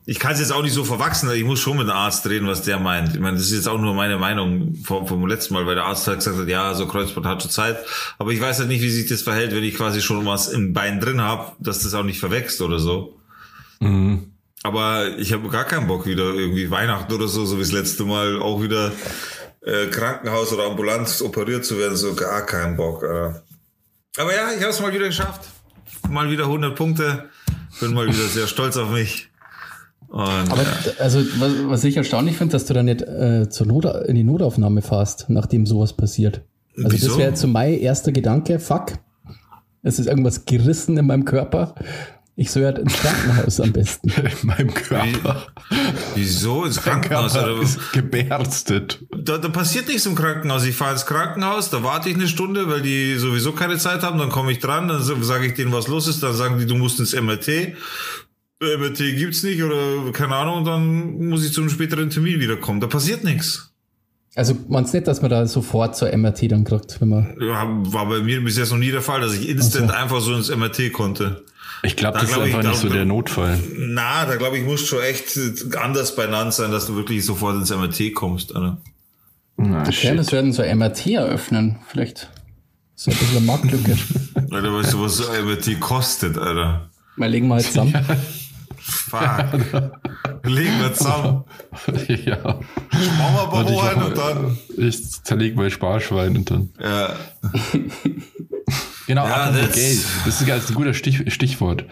ich 0.07 0.19
kann 0.19 0.33
es 0.33 0.39
jetzt 0.41 0.53
auch 0.53 0.63
nicht 0.63 0.73
so 0.73 0.85
verwachsen. 0.85 1.31
Ich 1.33 1.45
muss 1.45 1.61
schon 1.61 1.77
mit 1.77 1.87
dem 1.89 1.93
Arzt 1.95 2.27
reden, 2.29 2.47
was 2.47 2.63
der 2.63 2.79
meint. 2.79 3.15
Ich 3.15 3.21
meine, 3.21 3.37
das 3.37 3.47
ist 3.47 3.53
jetzt 3.53 3.69
auch 3.69 3.79
nur 3.79 3.95
meine 3.95 4.19
Meinung 4.19 4.75
vom, 4.85 5.07
vom 5.07 5.27
letzten 5.27 5.55
Mal, 5.55 5.67
weil 5.67 5.75
der 5.75 5.85
Arzt 5.85 6.07
halt 6.07 6.19
gesagt 6.19 6.39
hat, 6.39 6.49
ja, 6.49 6.75
so 6.75 6.87
Kreuzband 6.87 7.27
hat 7.27 7.43
schon 7.43 7.51
Zeit. 7.51 7.79
Aber 8.19 8.31
ich 8.31 8.41
weiß 8.41 8.61
halt 8.61 8.69
nicht, 8.69 8.83
wie 8.83 8.91
sich 8.91 9.09
das 9.09 9.23
verhält, 9.23 9.53
wenn 9.55 9.65
ich 9.65 9.75
quasi 9.77 10.01
schon 10.01 10.25
was 10.27 10.49
im 10.49 10.73
Bein 10.73 11.01
drin 11.01 11.21
habe, 11.21 11.53
dass 11.59 11.81
das 11.81 11.95
auch 11.95 12.05
nicht 12.05 12.21
verwächst 12.21 12.61
oder 12.63 12.79
so. 12.79 13.19
Mhm. 13.81 14.33
Aber 14.63 15.19
ich 15.19 15.33
habe 15.33 15.49
gar 15.49 15.65
keinen 15.65 15.87
Bock 15.87 16.07
wieder 16.07 16.35
irgendwie 16.35 16.71
Weihnachten 16.71 17.13
oder 17.13 17.29
so, 17.29 17.47
so 17.47 17.57
wie 17.57 17.63
das 17.63 17.73
letzte 17.73 18.05
Mal 18.05 18.41
auch 18.41 18.63
wieder 18.63 18.93
äh, 19.65 19.87
Krankenhaus 19.89 20.53
oder 20.53 20.65
ambulant 20.67 21.21
operiert 21.23 21.65
zu 21.65 21.79
werden, 21.79 21.97
so 21.97 22.15
gar 22.15 22.47
keinen 22.47 22.77
Bock. 22.77 23.03
Äh. 23.03 23.33
Aber 24.19 24.35
ja, 24.35 24.51
ich 24.53 24.61
habe 24.61 24.71
es 24.71 24.81
mal 24.81 24.93
wieder 24.93 25.07
geschafft. 25.07 25.49
Mal 26.09 26.31
wieder 26.31 26.45
100 26.45 26.75
Punkte. 26.75 27.29
Bin 27.81 27.95
mal 27.95 28.07
wieder 28.07 28.27
sehr 28.27 28.47
stolz 28.47 28.77
auf 28.77 28.91
mich. 28.91 29.29
Und 30.09 30.21
Aber 30.21 30.67
also, 30.99 31.21
was, 31.39 31.53
was 31.69 31.85
ich 31.85 31.97
erstaunlich 31.97 32.37
finde, 32.37 32.53
dass 32.53 32.67
du 32.67 32.75
dann 32.75 32.87
nicht 32.87 33.03
äh, 33.03 33.49
zur 33.49 33.67
Not, 33.69 33.85
in 34.07 34.17
die 34.17 34.25
Notaufnahme 34.25 34.83
fährst, 34.83 35.27
nachdem 35.29 35.67
sowas 35.67 35.93
passiert. 35.93 36.43
Also 36.77 36.93
Wieso? 36.93 37.09
das 37.09 37.19
wäre 37.19 37.37
so 37.37 37.47
mein 37.47 37.75
erster 37.75 38.11
Gedanke, 38.11 38.59
fuck. 38.59 38.95
Es 39.83 39.99
ist 39.99 40.07
irgendwas 40.07 40.45
gerissen 40.45 40.99
in 40.99 41.07
meinem 41.07 41.25
Körper. 41.25 41.75
Ich 42.41 42.53
soll 42.53 42.65
halt 42.65 42.79
ins 42.79 42.95
Krankenhaus 42.95 43.61
am 43.61 43.71
besten. 43.71 44.09
In 44.43 44.47
meinem 44.47 44.73
Körper. 44.73 45.47
Wieso 46.15 46.65
ins 46.65 46.81
Krankenhaus? 46.81 47.35
Körper 47.35 47.53
Oder? 47.53 47.63
ist 47.63 47.93
gebärstet. 47.93 49.05
Da, 49.15 49.37
da 49.37 49.51
passiert 49.51 49.89
nichts 49.89 50.07
im 50.07 50.15
Krankenhaus. 50.15 50.65
Ich 50.65 50.75
fahre 50.75 50.93
ins 50.93 51.05
Krankenhaus, 51.05 51.69
da 51.69 51.83
warte 51.83 52.09
ich 52.09 52.15
eine 52.15 52.29
Stunde, 52.29 52.67
weil 52.71 52.81
die 52.81 53.17
sowieso 53.17 53.53
keine 53.53 53.77
Zeit 53.77 54.03
haben. 54.03 54.19
Dann 54.19 54.31
komme 54.31 54.53
ich 54.53 54.59
dran, 54.59 54.89
dann 54.89 55.03
sage 55.03 55.49
ich 55.49 55.53
denen, 55.53 55.71
was 55.71 55.87
los 55.87 56.09
ist. 56.09 56.23
Dann 56.23 56.33
sagen 56.33 56.59
die, 56.59 56.65
du 56.65 56.77
musst 56.77 56.99
ins 56.99 57.13
MRT. 57.13 57.75
MRT 58.63 58.99
gibt's 59.19 59.43
nicht 59.43 59.63
oder 59.63 60.11
keine 60.13 60.35
Ahnung. 60.37 60.61
Und 60.61 60.65
dann 60.65 61.29
muss 61.29 61.45
ich 61.45 61.53
zu 61.53 61.61
einem 61.61 61.69
späteren 61.69 62.09
Termin 62.09 62.41
wiederkommen. 62.41 62.81
Da 62.81 62.87
passiert 62.87 63.23
nichts. 63.23 63.70
Also 64.41 64.57
man 64.69 64.85
nicht, 64.85 65.07
dass 65.07 65.21
man 65.21 65.31
da 65.31 65.47
sofort 65.47 65.95
zur 65.97 66.17
MRT 66.17 66.51
dann 66.51 66.65
kriegt, 66.65 66.99
wenn 67.03 67.11
man. 67.11 67.37
Ja, 67.39 67.67
war 67.93 68.07
bei 68.09 68.21
mir 68.21 68.43
bis 68.43 68.57
jetzt 68.57 68.71
noch 68.71 68.79
nie 68.79 68.91
der 68.91 69.03
Fall, 69.03 69.21
dass 69.21 69.35
ich 69.35 69.47
instant 69.51 69.91
Ach 69.91 69.97
so. 69.97 70.03
einfach 70.03 70.21
so 70.23 70.35
ins 70.35 70.49
MRT 70.49 70.95
konnte. 70.95 71.45
Ich 71.83 71.95
glaube, 71.95 72.15
Da 72.15 72.21
das 72.23 72.31
ist 72.31 72.35
glaub 72.37 72.47
ich, 72.49 72.55
einfach 72.55 72.63
da- 72.65 72.71
nicht 72.71 72.81
so 72.81 72.89
der 72.89 73.05
Notfall. 73.05 73.59
Na, 73.77 74.25
da 74.25 74.37
glaube 74.37 74.57
ich, 74.57 74.65
muss 74.65 74.87
schon 74.87 75.03
echt 75.03 75.39
anders 75.77 76.17
benannt 76.17 76.55
sein, 76.55 76.71
dass 76.73 76.87
du 76.87 76.97
wirklich 76.97 77.23
sofort 77.23 77.57
ins 77.57 77.69
MRT 77.71 78.15
kommst. 78.15 78.57
Alter. 78.57 78.79
Na, 79.59 79.83
Okay, 79.83 79.93
shit. 79.93 80.19
das 80.19 80.33
werden 80.33 80.55
so 80.55 80.63
ein 80.63 80.79
MRT 80.79 81.09
eröffnen. 81.09 81.77
Vielleicht 81.87 82.31
so 82.95 83.11
ein 83.11 83.17
bisschen 83.19 83.37
eine 83.37 83.47
Marktlücke. 83.47 83.95
Alter, 84.51 84.73
weißt 84.75 84.95
du, 84.95 85.03
was 85.03 85.19
so 85.19 85.29
ein 85.29 85.45
MRT 85.45 85.79
kostet, 85.81 86.39
Alter? 86.39 86.89
Mal 87.17 87.29
legen 87.29 87.47
wir 87.49 87.57
halt 87.57 87.67
zusammen. 87.67 87.93
Fuck. 88.79 89.91
Legen 90.45 90.81
wir 90.81 90.95
zusammen. 90.95 91.45
ja. 92.25 92.59
Rein 93.09 93.97
mach- 93.97 94.07
und 94.07 94.17
dann. 94.19 94.59
ich 94.77 95.23
zerleg 95.25 95.57
mein 95.57 95.71
Sparschwein 95.71 96.37
und 96.37 96.51
dann. 96.51 96.71
Ja. 96.81 97.17
Genau, 99.07 99.25
Ja, 99.27 99.51
das- 99.51 99.73
Geld. 99.75 99.99
Das 100.25 100.41
ist 100.41 100.71
ein- 100.71 100.75
guter 100.77 100.95
Stich, 100.95 101.33
Stichwort. 101.35 101.85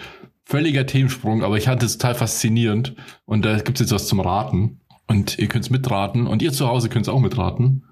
Völliger 0.44 0.86
Themensprung, 0.86 1.42
aber 1.42 1.56
ich 1.58 1.66
hatte 1.66 1.84
es 1.84 1.98
total 1.98 2.14
faszinierend. 2.14 2.94
Und 3.24 3.44
da 3.44 3.58
gibt's 3.58 3.80
jetzt 3.80 3.90
was 3.92 4.06
zum 4.06 4.20
Raten. 4.20 4.80
Und 5.08 5.36
ihr 5.38 5.48
könnt's 5.48 5.68
mitraten. 5.70 6.26
Und 6.28 6.42
ihr 6.42 6.52
zu 6.52 6.68
Hause 6.68 6.88
könnt's 6.88 7.08
auch 7.08 7.18
mitraten. 7.20 7.84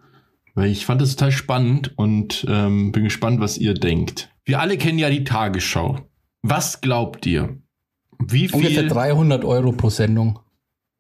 Weil 0.55 0.71
ich 0.71 0.87
fand 0.87 1.01
das 1.01 1.17
total 1.17 1.33
spannend 1.33 1.93
und 1.97 2.47
ähm, 2.49 2.93
bin 2.93 3.03
gespannt, 3.05 3.41
was 3.41 3.59
ihr 3.59 3.75
denkt. 3.75 4.31
Wir 4.45 4.61
alle 4.61 4.79
kennen 4.79 4.99
ja 4.99 5.11
die 5.11 5.25
Tagesschau. 5.25 5.99
Was 6.43 6.81
glaubt 6.81 7.27
ihr? 7.27 7.59
Wie 8.19 8.49
Ungefähr 8.51 8.83
viel 8.83 8.89
300 8.89 9.45
Euro 9.45 9.73
pro 9.73 9.91
Sendung. 9.91 10.39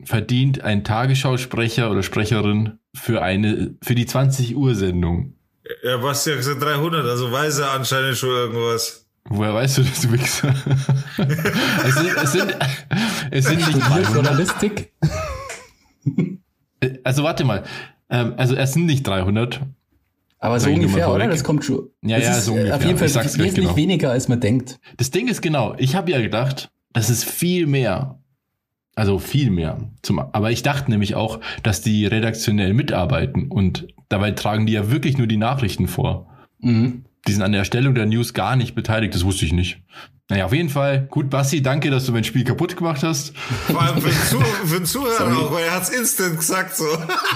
Verdient 0.02 0.62
ein 0.62 0.84
Tagesschausprecher 0.84 1.90
oder 1.90 2.02
Sprecherin 2.02 2.78
für 2.94 3.22
eine 3.22 3.76
für 3.82 3.94
die 3.94 4.06
20 4.06 4.56
Uhr 4.56 4.74
Sendung? 4.74 5.34
Ja, 5.82 6.02
was 6.02 6.24
ja 6.24 6.36
gesagt 6.36 6.62
300, 6.62 7.04
also 7.06 7.32
weiß 7.32 7.58
er 7.58 7.72
anscheinend 7.72 8.16
schon 8.16 8.30
irgendwas. 8.30 9.06
Woher 9.28 9.54
weißt 9.54 9.78
du 9.78 9.82
das, 9.82 10.00
du 10.02 10.12
Wichser? 10.12 10.54
es, 11.84 11.94
sind, 11.94 12.16
es, 12.22 12.32
sind, 12.32 12.56
es 13.32 13.44
sind 13.46 13.56
nicht 13.56 13.88
300. 13.88 14.14
Journalistik. 14.14 14.92
Also 17.02 17.24
warte 17.24 17.44
mal. 17.44 17.64
Ähm, 18.08 18.34
also 18.36 18.54
es 18.54 18.72
sind 18.72 18.86
nicht 18.86 19.04
300. 19.04 19.60
Aber 20.38 20.60
so 20.60 20.68
mal 20.68 20.76
ungefähr, 20.76 21.10
oder? 21.10 21.26
Das 21.26 21.42
kommt 21.42 21.64
schon. 21.64 21.90
Ja, 22.02 22.18
ja, 22.18 22.36
ist 22.36 22.44
so 22.44 22.52
äh, 22.52 22.54
ungefähr. 22.54 22.76
Auf 22.76 22.84
jeden 22.84 22.98
Fall 22.98 23.06
Ich 23.08 23.14
sag's 23.14 23.38
wesentlich 23.38 23.66
genau. 23.66 23.76
weniger, 23.76 24.10
als 24.10 24.28
man 24.28 24.40
denkt. 24.40 24.78
Das 24.96 25.10
Ding 25.10 25.26
ist 25.26 25.42
genau, 25.42 25.74
ich 25.78 25.96
habe 25.96 26.10
ja 26.12 26.20
gedacht, 26.20 26.70
das 26.92 27.10
ist 27.10 27.24
viel 27.24 27.66
mehr. 27.66 28.20
Also 28.96 29.18
viel 29.18 29.50
mehr. 29.50 29.78
Zum, 30.02 30.18
aber 30.18 30.50
ich 30.50 30.62
dachte 30.62 30.90
nämlich 30.90 31.14
auch, 31.14 31.40
dass 31.62 31.82
die 31.82 32.06
redaktionell 32.06 32.72
mitarbeiten 32.72 33.48
und 33.48 33.86
dabei 34.08 34.30
tragen 34.32 34.66
die 34.66 34.72
ja 34.72 34.90
wirklich 34.90 35.18
nur 35.18 35.26
die 35.26 35.36
Nachrichten 35.36 35.86
vor. 35.86 36.26
Mhm. 36.60 37.04
Die 37.28 37.32
sind 37.32 37.42
an 37.42 37.52
der 37.52 37.60
Erstellung 37.60 37.94
der 37.94 38.06
News 38.06 38.32
gar 38.34 38.56
nicht 38.56 38.74
beteiligt, 38.74 39.14
das 39.14 39.24
wusste 39.24 39.44
ich 39.44 39.52
nicht. 39.52 39.82
Naja, 40.28 40.46
auf 40.46 40.52
jeden 40.52 40.70
Fall. 40.70 41.06
Gut, 41.10 41.30
Basti, 41.30 41.62
danke, 41.62 41.90
dass 41.90 42.06
du 42.06 42.12
mein 42.12 42.24
Spiel 42.24 42.42
kaputt 42.42 42.76
gemacht 42.76 43.02
hast. 43.04 43.36
Vor 43.36 43.80
allem 43.80 44.00
für 44.00 44.08
den, 44.08 44.18
Zu 44.18 44.40
für 44.64 44.76
den 44.78 44.86
Zuhörer 44.86 45.36
auch, 45.38 45.52
weil 45.52 45.64
er 45.64 45.74
hat's 45.76 45.90
instant 45.90 46.38
gesagt 46.38 46.76
so. 46.76 46.84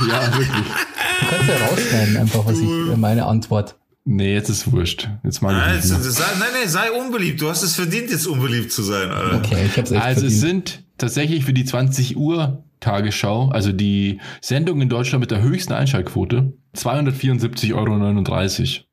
Ja, 0.09 0.27
wirklich. 0.37 0.49
Du 0.49 1.27
kannst 1.29 1.49
ja 1.49 1.67
rausschneiden, 1.69 2.17
einfach, 2.17 2.47
was 2.47 2.59
ich, 2.59 2.97
meine 2.97 3.27
Antwort. 3.27 3.77
Nee, 4.05 4.33
jetzt 4.33 4.49
ist 4.49 4.73
wurscht. 4.73 5.09
Jetzt 5.23 5.43
mag 5.43 5.53
Nein, 5.53 5.77
ich 5.79 5.85
nicht 5.85 6.01
mehr. 6.01 6.11
sei, 6.11 6.25
nein, 6.39 6.49
nein, 6.59 6.69
sei 6.69 6.91
unbeliebt. 6.91 7.41
Du 7.41 7.49
hast 7.51 7.63
es 7.63 7.77
verdient, 7.77 8.11
jetzt 8.11 8.27
unbeliebt 8.27 8.73
zu 8.73 8.83
sein, 8.83 9.11
Alter. 9.11 9.37
Okay, 9.37 9.67
ich 9.67 9.77
hab's 9.79 9.91
echt 9.93 10.03
Also 10.03 10.27
es 10.27 10.41
verdient. 10.41 10.69
sind 10.69 10.85
tatsächlich 11.01 11.45
für 11.45 11.53
die 11.53 11.65
20 11.65 12.17
Uhr 12.17 12.65
Tagesschau, 12.81 13.49
also 13.51 13.73
die 13.73 14.21
Sendung 14.41 14.81
in 14.81 14.89
Deutschland 14.89 15.21
mit 15.21 15.31
der 15.31 15.43
höchsten 15.43 15.73
Einschaltquote, 15.73 16.55
274,39 16.75 17.75
Euro. 17.75 18.85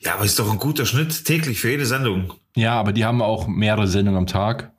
Ja, 0.00 0.14
aber 0.14 0.24
ist 0.24 0.38
doch 0.38 0.50
ein 0.50 0.58
guter 0.58 0.86
Schnitt 0.86 1.24
täglich 1.24 1.60
für 1.60 1.70
jede 1.70 1.86
Sendung. 1.86 2.32
Ja, 2.56 2.74
aber 2.74 2.92
die 2.92 3.04
haben 3.04 3.22
auch 3.22 3.46
mehrere 3.46 3.86
Sendungen 3.86 4.18
am 4.18 4.26
Tag. 4.26 4.72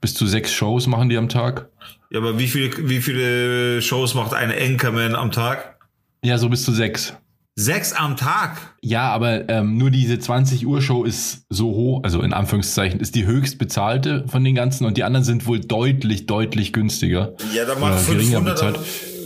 Bis 0.00 0.14
zu 0.14 0.26
sechs 0.26 0.52
Shows 0.52 0.86
machen 0.86 1.08
die 1.08 1.16
am 1.16 1.28
Tag. 1.28 1.70
Ja, 2.10 2.18
aber 2.18 2.38
wie 2.38 2.48
viele, 2.48 2.88
wie 2.88 3.00
viele 3.00 3.80
Shows 3.80 4.14
macht 4.14 4.34
ein 4.34 4.50
Anchorman 4.50 5.14
am 5.14 5.30
Tag? 5.30 5.78
Ja, 6.22 6.38
so 6.38 6.48
bis 6.48 6.64
zu 6.64 6.72
sechs. 6.72 7.16
Sechs 7.54 7.92
am 7.92 8.16
Tag. 8.16 8.56
Ja, 8.80 9.10
aber 9.12 9.48
ähm, 9.50 9.76
nur 9.76 9.90
diese 9.90 10.18
20 10.18 10.66
Uhr 10.66 10.80
Show 10.80 11.04
ist 11.04 11.44
so 11.50 11.66
hoch, 11.72 12.00
also 12.02 12.22
in 12.22 12.32
Anführungszeichen, 12.32 12.98
ist 12.98 13.14
die 13.14 13.26
höchst 13.26 13.58
bezahlte 13.58 14.24
von 14.26 14.42
den 14.42 14.54
ganzen 14.54 14.86
und 14.86 14.96
die 14.96 15.04
anderen 15.04 15.24
sind 15.24 15.46
wohl 15.46 15.60
deutlich, 15.60 16.24
deutlich 16.26 16.72
günstiger. 16.72 17.34
Ja, 17.54 17.66
da 17.66 17.74
macht 17.74 18.08
Oder 18.08 18.14
geringer 18.18 18.38
500 18.40 18.62
am. 18.62 18.74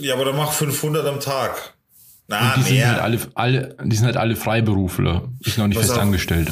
Ja, 0.01 0.13
aber 0.15 0.25
da 0.25 0.33
macht 0.33 0.53
500 0.55 1.05
am 1.07 1.19
Tag. 1.21 1.73
Na, 2.29 2.49
Und 2.53 2.57
die 2.57 2.61
sind 2.63 2.75
mehr. 2.79 2.91
halt 2.91 3.01
alle, 3.01 3.19
alle, 3.35 3.75
die 3.85 3.95
sind 3.95 4.05
halt 4.05 4.17
alle 4.17 4.35
Freiberufler. 4.35 5.29
Die 5.45 5.49
sind 5.49 5.59
noch 5.59 5.67
nicht 5.67 5.77
Pass 5.77 5.85
fest 5.87 5.97
auf. 5.97 6.03
angestellt. 6.03 6.49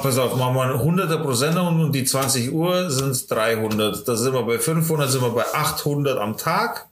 Pass 0.00 0.18
auf, 0.18 0.36
machen 0.36 0.54
wir 0.54 0.62
ein 0.62 0.70
100er 0.78 1.16
pro 1.20 1.32
Sendung 1.32 1.80
und 1.80 1.92
die 1.92 2.04
20 2.04 2.52
Uhr 2.52 2.88
sind 2.90 3.28
300. 3.28 4.06
Da 4.06 4.14
sind 4.14 4.32
wir 4.32 4.42
bei 4.44 4.60
500, 4.60 5.10
sind 5.10 5.22
wir 5.22 5.30
bei 5.30 5.42
800 5.52 6.18
am 6.18 6.36
Tag. 6.36 6.86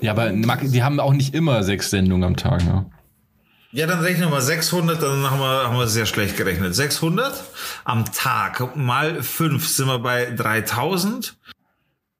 Ja, 0.00 0.10
aber 0.10 0.30
die 0.32 0.82
haben 0.82 0.98
auch 0.98 1.12
nicht 1.12 1.32
immer 1.36 1.62
sechs 1.62 1.90
Sendungen 1.90 2.24
am 2.24 2.34
Tag. 2.34 2.64
Ne? 2.64 2.86
Ja, 3.72 3.86
dann 3.86 4.00
rechnen 4.00 4.26
wir 4.26 4.30
mal 4.30 4.42
600, 4.42 5.00
dann 5.00 5.30
haben 5.30 5.38
wir, 5.38 5.64
haben 5.64 5.78
wir 5.78 5.86
sehr 5.86 6.06
schlecht 6.06 6.36
gerechnet. 6.36 6.74
600 6.74 7.32
am 7.84 8.04
Tag 8.12 8.74
mal 8.76 9.22
5 9.22 9.66
sind 9.68 9.86
wir 9.86 10.00
bei 10.00 10.30
3000. 10.34 11.36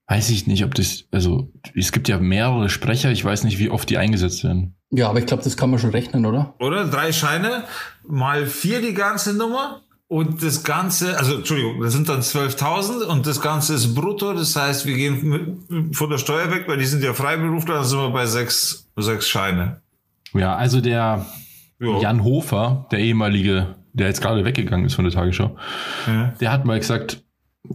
Weiß 0.07 0.31
ich 0.31 0.47
nicht, 0.47 0.65
ob 0.65 0.75
das, 0.75 1.05
also 1.11 1.53
es 1.75 1.91
gibt 1.91 2.09
ja 2.09 2.19
mehrere 2.19 2.69
Sprecher, 2.69 3.11
ich 3.11 3.25
weiß 3.25 3.45
nicht, 3.45 3.59
wie 3.59 3.71
oft 3.71 3.91
die 3.91 3.99
eingesetzt 3.99 4.45
werden. 4.45 4.77
Ja, 4.91 5.09
aber 5.09 5.19
ich 5.19 5.27
glaube, 5.27 5.43
das 5.43 5.57
kann 5.57 5.71
man 5.71 5.81
schon 5.81 5.91
rechnen, 5.91 6.25
oder? 6.25 6.55
Oder? 6.61 6.85
Drei 6.85 7.13
Scheine 7.13 7.65
mal 8.07 8.47
4 8.47 8.81
die 8.81 8.95
ganze 8.95 9.35
Nummer. 9.35 9.83
Und 10.07 10.43
das 10.43 10.65
Ganze, 10.65 11.17
also 11.17 11.37
Entschuldigung, 11.37 11.81
das 11.81 11.93
sind 11.93 12.09
dann 12.09 12.21
12.000 12.21 13.05
und 13.05 13.29
das 13.29 13.41
Ganze 13.41 13.75
ist 13.75 13.95
brutto. 13.95 14.35
Das 14.35 14.57
heißt, 14.57 14.85
wir 14.85 14.97
gehen 14.97 15.59
mit, 15.69 15.97
von 15.97 16.11
der 16.11 16.19
Steuer 16.19 16.51
weg, 16.51 16.65
weil 16.67 16.79
die 16.79 16.87
sind 16.87 17.05
ja 17.05 17.15
Freiberufler, 17.15 17.77
dann 17.77 17.85
sind 17.85 18.01
wir 18.01 18.11
bei 18.11 18.27
sechs, 18.27 18.89
sechs 18.97 19.29
Scheine. 19.29 19.81
Ja, 20.35 20.55
also 20.57 20.81
der 20.81 21.27
Ja. 21.81 21.99
Jan 22.01 22.23
Hofer, 22.25 22.87
der 22.93 22.99
ehemalige, 22.99 23.75
der 23.93 24.07
jetzt 24.09 24.21
gerade 24.21 24.45
weggegangen 24.45 24.87
ist 24.87 24.95
von 24.95 25.05
der 25.05 25.15
Tagesschau, 25.15 25.57
Ja. 26.07 26.35
der 26.41 26.53
hat 26.53 26.65
mal 26.65 26.79
gesagt, 26.79 27.23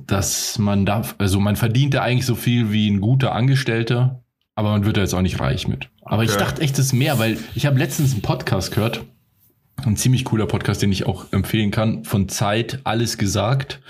dass 0.08 0.58
man 0.60 0.86
darf, 0.86 1.16
also 1.18 1.40
man 1.40 1.56
verdient 1.56 1.94
da 1.94 2.02
eigentlich 2.02 2.26
so 2.26 2.36
viel 2.36 2.72
wie 2.72 2.90
ein 2.90 3.02
guter 3.02 3.34
Angestellter, 3.34 4.24
aber 4.56 4.70
man 4.72 4.86
wird 4.86 4.98
da 4.98 5.02
jetzt 5.02 5.14
auch 5.14 5.22
nicht 5.22 5.40
reich 5.40 5.68
mit. 5.68 5.90
Aber 6.04 6.24
ich 6.24 6.32
Okay. 6.32 6.40
dachte 6.40 6.62
echt, 6.62 6.78
das 6.78 6.88
ist 6.88 6.94
mehr, 6.94 7.20
weil 7.20 7.38
ich 7.56 7.66
habe 7.66 7.78
letztens 7.80 8.14
einen 8.14 8.22
Podcast 8.22 8.74
gehört, 8.74 9.04
ein 9.86 9.98
ziemlich 9.98 10.24
cooler 10.26 10.46
Podcast, 10.46 10.82
den 10.82 10.92
ich 10.92 11.06
auch 11.06 11.32
empfehlen 11.34 11.72
kann, 11.72 12.04
von 12.06 12.30
Zeit, 12.30 12.80
alles 12.84 13.18
gesagt. 13.18 13.82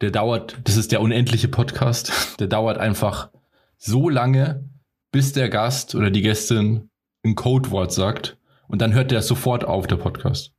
Der 0.00 0.10
dauert, 0.10 0.58
das 0.64 0.76
ist 0.76 0.90
der 0.92 1.00
unendliche 1.00 1.48
Podcast, 1.48 2.12
der 2.40 2.46
dauert 2.48 2.78
einfach 2.78 3.30
so 3.78 4.08
lange, 4.08 4.68
bis 5.12 5.32
der 5.32 5.48
Gast 5.48 5.94
oder 5.94 6.10
die 6.10 6.22
Gästin 6.22 6.88
ein 7.24 7.34
Codewort 7.34 7.92
sagt 7.92 8.36
und 8.68 8.82
dann 8.82 8.92
hört 8.92 9.10
der 9.10 9.22
sofort 9.22 9.64
auf, 9.64 9.86
der 9.86 9.96
Podcast. 9.96 10.52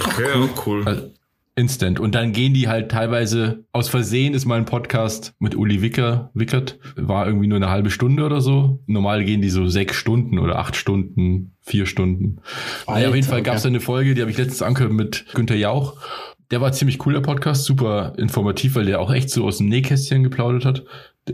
Okay, 0.00 0.24
ja, 0.34 0.48
cool. 0.66 0.82
Also, 0.86 1.12
instant. 1.54 2.00
Und 2.00 2.14
dann 2.14 2.32
gehen 2.32 2.54
die 2.54 2.68
halt 2.68 2.90
teilweise, 2.90 3.64
aus 3.72 3.88
Versehen 3.88 4.34
ist 4.34 4.46
mal 4.46 4.56
ein 4.56 4.64
Podcast 4.64 5.34
mit 5.38 5.54
Uli 5.54 5.82
Wicker, 5.82 6.30
Wickert, 6.34 6.78
war 6.96 7.26
irgendwie 7.26 7.46
nur 7.46 7.56
eine 7.56 7.68
halbe 7.68 7.90
Stunde 7.90 8.24
oder 8.24 8.40
so. 8.40 8.82
Normal 8.86 9.24
gehen 9.24 9.42
die 9.42 9.50
so 9.50 9.66
sechs 9.66 9.96
Stunden 9.96 10.38
oder 10.38 10.58
acht 10.58 10.76
Stunden, 10.76 11.54
vier 11.60 11.86
Stunden. 11.86 12.40
Naja, 12.86 13.08
auf 13.08 13.14
jeden 13.14 13.24
Alter, 13.24 13.28
Fall 13.28 13.42
gab 13.42 13.56
es 13.56 13.62
okay. 13.62 13.68
eine 13.68 13.80
Folge, 13.80 14.14
die 14.14 14.22
habe 14.22 14.30
ich 14.30 14.38
letztens 14.38 14.62
angehört 14.62 14.92
mit 14.92 15.26
Günther 15.34 15.56
Jauch. 15.56 15.96
Der 16.50 16.60
war 16.60 16.72
ziemlich 16.72 17.04
cool, 17.06 17.14
der 17.14 17.20
Podcast, 17.20 17.64
super 17.64 18.14
informativ, 18.16 18.74
weil 18.74 18.84
der 18.84 19.00
auch 19.00 19.12
echt 19.12 19.30
so 19.30 19.44
aus 19.44 19.58
dem 19.58 19.68
Nähkästchen 19.68 20.22
geplaudert 20.22 20.64
hat. 20.64 20.84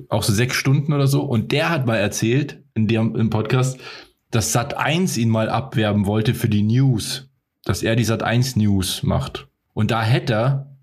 Auch 0.08 0.22
so 0.22 0.32
sechs 0.32 0.56
Stunden 0.56 0.92
oder 0.92 1.06
so. 1.06 1.22
Und 1.22 1.50
der 1.50 1.70
hat 1.70 1.86
mal 1.86 1.96
erzählt, 1.96 2.62
in 2.74 2.86
dem 2.86 3.16
im 3.16 3.30
Podcast, 3.30 3.80
dass 4.30 4.52
Sat 4.52 4.76
1 4.76 5.16
ihn 5.16 5.30
mal 5.30 5.48
abwerben 5.48 6.06
wollte 6.06 6.34
für 6.34 6.48
die 6.48 6.62
News. 6.62 7.28
Dass 7.64 7.82
er 7.82 7.96
die 7.96 8.04
Sat 8.04 8.22
1 8.22 8.56
News 8.56 9.02
macht. 9.02 9.48
Und 9.74 9.90
da 9.90 10.02
hätte 10.02 10.32
er 10.32 10.76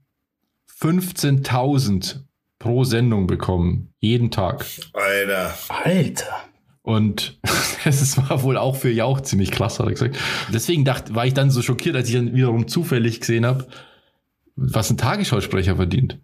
15.000 0.79 2.25
pro 2.59 2.83
Sendung 2.83 3.27
bekommen. 3.27 3.93
Jeden 3.99 4.31
Tag. 4.31 4.65
Alter. 4.93 5.53
Alter. 5.69 6.35
Und 6.81 7.39
es 7.85 8.17
war 8.17 8.43
wohl 8.43 8.57
auch 8.57 8.75
für 8.75 8.91
Jauch 8.91 9.21
ziemlich 9.21 9.51
krass, 9.51 9.79
hat 9.79 9.87
er 9.87 9.93
gesagt. 9.93 10.17
Deswegen 10.53 10.85
dachte, 10.85 11.15
war 11.15 11.25
ich 11.25 11.33
dann 11.33 11.49
so 11.49 11.61
schockiert, 11.61 11.95
als 11.95 12.09
ich 12.09 12.15
dann 12.15 12.35
wiederum 12.35 12.67
zufällig 12.67 13.19
gesehen 13.19 13.45
habe, 13.45 13.67
was 14.55 14.89
ein 14.89 14.97
Tagesschausprecher 14.97 15.75
verdient. 15.75 16.19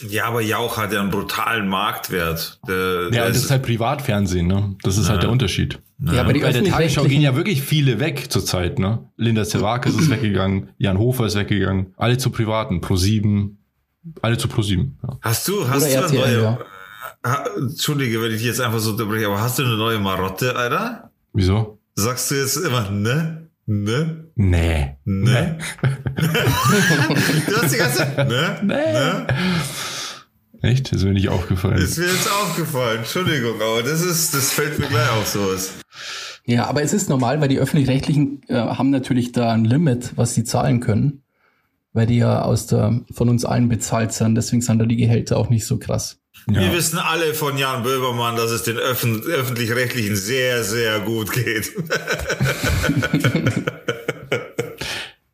Ja, 0.00 0.26
aber 0.26 0.40
Jauch 0.40 0.78
hat 0.78 0.92
ja 0.92 1.00
einen 1.00 1.10
brutalen 1.10 1.68
Marktwert. 1.68 2.60
Der, 2.66 3.10
Ja, 3.12 3.28
das 3.28 3.38
ist 3.38 3.50
halt 3.50 3.62
Privatfernsehen, 3.62 4.46
ne? 4.46 4.74
Das 4.82 4.96
ist 4.96 5.08
halt 5.08 5.22
der 5.22 5.30
Unterschied. 5.30 5.80
Ja, 5.98 6.22
aber 6.22 6.32
die 6.32 6.40
Bei 6.40 6.52
der 6.52 6.64
Tagesschau 6.64 7.04
gehen 7.04 7.22
ja 7.22 7.36
wirklich 7.36 7.62
viele 7.62 8.00
weg 8.00 8.30
zurzeit, 8.30 8.78
ne? 8.78 9.10
Linda 9.16 9.44
Zerwakis 9.44 9.94
ist 9.94 10.10
weggegangen, 10.10 10.70
Jan 10.78 10.98
Hofer 10.98 11.26
ist 11.26 11.36
weggegangen, 11.36 11.94
alle 11.96 12.18
zu 12.18 12.30
Privaten, 12.30 12.80
Pro7, 12.80 13.50
alle 14.20 14.38
zu 14.38 14.48
Pro7. 14.48 14.90
Ja. 15.02 15.18
Hast 15.20 15.46
du, 15.46 15.68
hast 15.68 15.84
Oder 15.84 15.92
du 15.92 15.96
eine 15.98 16.06
RTL, 16.06 16.18
neue, 16.18 16.42
ja. 16.42 16.58
ha, 17.24 17.44
Entschuldige, 17.56 18.20
wenn 18.22 18.32
ich 18.32 18.42
jetzt 18.42 18.60
einfach 18.60 18.80
so 18.80 18.90
unterbreche, 18.90 19.26
aber 19.26 19.40
hast 19.40 19.58
du 19.58 19.64
eine 19.64 19.76
neue 19.76 19.98
Marotte, 19.98 20.56
Alter? 20.56 21.10
Wieso? 21.32 21.78
Sagst 21.94 22.30
du 22.30 22.34
jetzt 22.36 22.56
immer, 22.56 22.90
ne? 22.90 23.48
Ne? 23.72 24.28
Nee. 24.34 24.98
Ne? 25.06 25.58
du 27.46 27.56
hast 27.56 27.72
die 27.72 27.78
ganze 27.78 27.96
Zeit, 27.96 28.28
ne? 28.28 28.60
Ne? 28.62 29.26
Echt? 30.60 30.92
Das 30.92 30.98
ist 30.98 31.04
mir 31.04 31.14
nicht 31.14 31.30
aufgefallen. 31.30 31.78
Ist 31.78 31.96
mir 31.96 32.04
jetzt 32.04 32.30
aufgefallen, 32.30 32.98
Entschuldigung, 32.98 33.54
aber 33.62 33.82
das 33.82 34.02
ist, 34.02 34.34
das 34.34 34.52
fällt 34.52 34.78
mir 34.78 34.88
gleich 34.88 35.08
auf 35.10 35.26
sowas. 35.26 35.72
Ja, 36.44 36.66
aber 36.66 36.82
es 36.82 36.92
ist 36.92 37.08
normal, 37.08 37.40
weil 37.40 37.48
die 37.48 37.58
öffentlich-rechtlichen 37.58 38.42
äh, 38.48 38.56
haben 38.56 38.90
natürlich 38.90 39.32
da 39.32 39.52
ein 39.52 39.64
Limit, 39.64 40.12
was 40.16 40.34
sie 40.34 40.44
zahlen 40.44 40.80
können, 40.80 41.22
weil 41.94 42.06
die 42.06 42.18
ja 42.18 42.42
aus 42.42 42.66
der 42.66 43.00
von 43.10 43.30
uns 43.30 43.46
allen 43.46 43.70
bezahlt 43.70 44.12
sind. 44.12 44.34
Deswegen 44.34 44.60
sind 44.60 44.80
da 44.80 44.84
die 44.84 44.96
Gehälter 44.96 45.38
auch 45.38 45.48
nicht 45.48 45.64
so 45.64 45.78
krass. 45.78 46.21
Wir 46.46 46.62
Ja. 46.62 46.72
wissen 46.72 46.98
alle 46.98 47.34
von 47.34 47.56
Jan 47.56 47.82
Böhmermann, 47.82 48.36
dass 48.36 48.50
es 48.50 48.62
den 48.64 48.78
Öffn 48.78 49.22
öffentlich-rechtlichen 49.22 50.16
sehr, 50.16 50.64
sehr 50.64 51.00
gut 51.00 51.32
geht. 51.32 51.72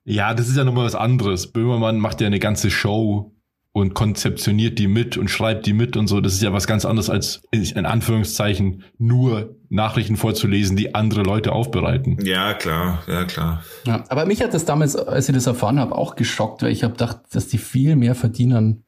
ja, 0.04 0.34
das 0.34 0.48
ist 0.48 0.56
ja 0.56 0.64
nochmal 0.64 0.86
was 0.86 0.94
anderes. 0.94 1.48
Böhmermann 1.52 1.98
macht 1.98 2.20
ja 2.20 2.26
eine 2.26 2.38
ganze 2.38 2.70
Show 2.70 3.32
und 3.72 3.94
konzeptioniert 3.94 4.78
die 4.78 4.88
mit 4.88 5.16
und 5.16 5.28
schreibt 5.28 5.66
die 5.66 5.72
mit 5.72 5.96
und 5.96 6.08
so. 6.08 6.20
Das 6.20 6.34
ist 6.34 6.42
ja 6.42 6.52
was 6.52 6.66
ganz 6.66 6.84
anderes 6.84 7.10
als 7.10 7.42
in 7.52 7.86
Anführungszeichen 7.86 8.82
nur 8.98 9.56
Nachrichten 9.68 10.16
vorzulesen, 10.16 10.76
die 10.76 10.94
andere 10.94 11.22
Leute 11.22 11.52
aufbereiten. 11.52 12.18
Ja, 12.24 12.54
klar, 12.54 13.02
ja, 13.06 13.24
klar. 13.24 13.62
Ja, 13.86 14.04
aber 14.08 14.24
mich 14.26 14.42
hat 14.42 14.54
das 14.54 14.64
damals, 14.64 14.96
als 14.96 15.28
ich 15.28 15.34
das 15.34 15.46
erfahren 15.46 15.78
habe, 15.78 15.94
auch 15.94 16.16
geschockt, 16.16 16.62
weil 16.62 16.72
ich 16.72 16.82
habe 16.82 16.94
gedacht, 16.94 17.20
dass 17.32 17.48
die 17.48 17.58
viel 17.58 17.94
mehr 17.96 18.14
verdienen. 18.14 18.84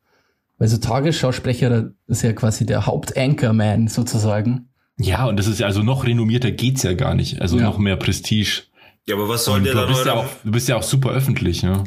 Weil 0.61 0.69
so 0.69 0.77
Tagesschausprecher, 0.77 1.91
ist 2.07 2.23
ja 2.23 2.35
quasi 2.35 2.67
der 2.67 2.85
Hauptanchorman 2.85 3.89
sozusagen. 3.89 4.69
Ja, 4.99 5.25
und 5.27 5.39
das 5.39 5.47
ist 5.47 5.59
ja 5.59 5.67
also 5.67 5.83
noch 5.83 6.05
renommierter 6.05 6.51
geht's 6.51 6.83
ja 6.83 6.93
gar 6.93 7.15
nicht. 7.15 7.41
Also 7.41 7.57
Ja. 7.57 7.65
noch 7.65 7.79
mehr 7.79 7.97
Prestige. 7.97 8.65
Ja, 9.09 9.15
aber 9.17 9.29
was 9.31 9.47
soll 9.47 9.59
Und 9.59 9.65
der 9.65 9.73
du 9.73 9.79
dann 9.81 9.89
bist, 9.89 10.05
ja 10.05 10.13
auch, 10.13 10.27
du 10.45 10.51
bist 10.51 10.69
ja 10.69 10.77
auch 10.77 10.83
super 10.83 11.11
öffentlich, 11.11 11.63
ne? 11.63 11.85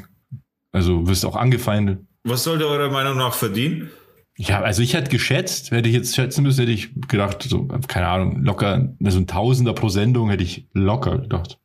Also 0.71 1.07
wirst 1.07 1.23
auch 1.23 1.35
angefeindet. 1.35 1.99
was 2.23 2.43
soll 2.43 2.57
der 2.57 2.65
eurer 2.67 2.89
Meinung 2.91 3.15
nach 3.15 3.35
verdienen? 3.35 3.91
Ja, 4.37 4.61
also 4.63 4.81
ich 4.81 4.95
hätte 4.95 5.11
geschätzt, 5.11 5.69
hätte 5.69 5.87
ich 5.89 5.93
jetzt 5.93 6.15
schätzen 6.15 6.41
müssen, 6.41 6.61
hätte 6.61 6.71
ich 6.71 6.89
gedacht, 7.07 7.43
so, 7.43 7.67
keine 7.87 8.07
Ahnung, 8.07 8.41
locker, 8.41 8.89
also 9.03 9.19
ein 9.19 9.27
Tausender 9.27 9.73
pro 9.73 9.89
Sendung 9.89 10.31
hätte 10.31 10.43
ich 10.43 10.67
locker 10.73 11.19
gedacht. 11.19 11.59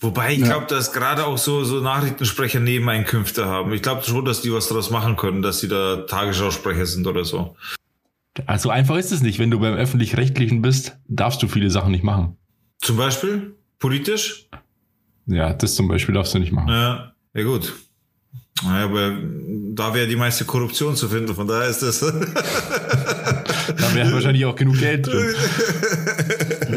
Wobei 0.00 0.32
ich 0.34 0.38
Ja. 0.40 0.46
glaube, 0.46 0.66
dass 0.66 0.92
gerade 0.92 1.26
auch 1.26 1.38
so, 1.38 1.64
so 1.64 1.80
Nachrichtensprecher 1.80 2.60
Nebeneinkünfte 2.60 3.46
haben. 3.46 3.72
Ich 3.72 3.82
glaube 3.82 4.02
schon, 4.04 4.24
dass 4.24 4.42
die 4.42 4.52
was 4.52 4.68
daraus 4.68 4.90
machen 4.90 5.16
können, 5.16 5.42
dass 5.42 5.60
sie 5.60 5.68
da 5.68 5.96
Tagesschausprecher 6.02 6.86
sind 6.86 7.06
oder 7.06 7.24
so. 7.24 7.56
Also 8.46 8.70
einfach 8.70 8.96
ist 8.96 9.10
es 9.10 9.20
nicht. 9.22 9.38
Wenn 9.38 9.50
du 9.50 9.58
beim 9.58 9.74
Öffentlich-Rechtlichen 9.74 10.62
bist, 10.62 10.96
darfst 11.08 11.42
du 11.42 11.48
viele 11.48 11.70
Sachen 11.70 11.90
nicht 11.90 12.04
machen. 12.04 12.36
Zum 12.80 12.96
Beispiel 12.96 13.54
politisch? 13.80 14.48
Ja, 15.26 15.52
das 15.52 15.74
zum 15.74 15.88
Beispiel 15.88 16.14
darfst 16.14 16.34
du 16.34 16.38
nicht 16.38 16.52
machen. 16.52 16.68
Ja, 16.68 17.12
ja 17.34 17.42
gut. 17.42 17.74
Naja, 18.64 18.84
aber 18.86 19.16
da 19.74 19.94
wäre 19.94 20.06
die 20.08 20.16
meiste 20.16 20.44
Korruption 20.44 20.96
zu 20.96 21.08
finden, 21.08 21.34
von 21.34 21.46
daher 21.48 21.68
ist 21.68 21.82
das. 21.82 22.00
Da 23.76 23.94
wäre 23.94 24.12
wahrscheinlich 24.12 24.44
auch 24.46 24.56
genug 24.56 24.78
Geld 24.78 25.06
drin. 25.06 25.34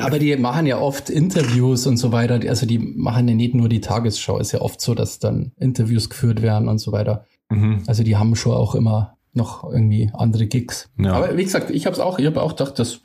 Aber 0.05 0.19
die 0.19 0.35
machen 0.37 0.65
ja 0.65 0.77
oft 0.79 1.09
Interviews 1.09 1.87
und 1.87 1.97
so 1.97 2.11
weiter. 2.11 2.39
Also 2.49 2.65
die 2.65 2.79
machen 2.79 3.27
ja 3.27 3.35
nicht 3.35 3.53
nur 3.55 3.69
die 3.69 3.81
Tagesschau. 3.81 4.37
Ist 4.39 4.51
ja 4.51 4.61
oft 4.61 4.81
so, 4.81 4.93
dass 4.95 5.19
dann 5.19 5.51
Interviews 5.59 6.09
geführt 6.09 6.41
werden 6.41 6.67
und 6.67 6.79
so 6.79 6.91
weiter. 6.91 7.25
Mhm. 7.49 7.83
Also 7.87 8.03
die 8.03 8.17
haben 8.17 8.35
schon 8.35 8.53
auch 8.53 8.75
immer 8.75 9.17
noch 9.33 9.63
irgendwie 9.63 10.11
andere 10.13 10.47
Gigs. 10.47 10.89
Ja. 10.97 11.13
Aber 11.13 11.37
wie 11.37 11.43
gesagt, 11.43 11.69
ich 11.69 11.85
habe 11.85 11.93
es 11.93 11.99
auch, 11.99 12.19
ich 12.19 12.25
habe 12.25 12.41
auch 12.41 12.55
gedacht, 12.55 12.79
dass 12.79 13.01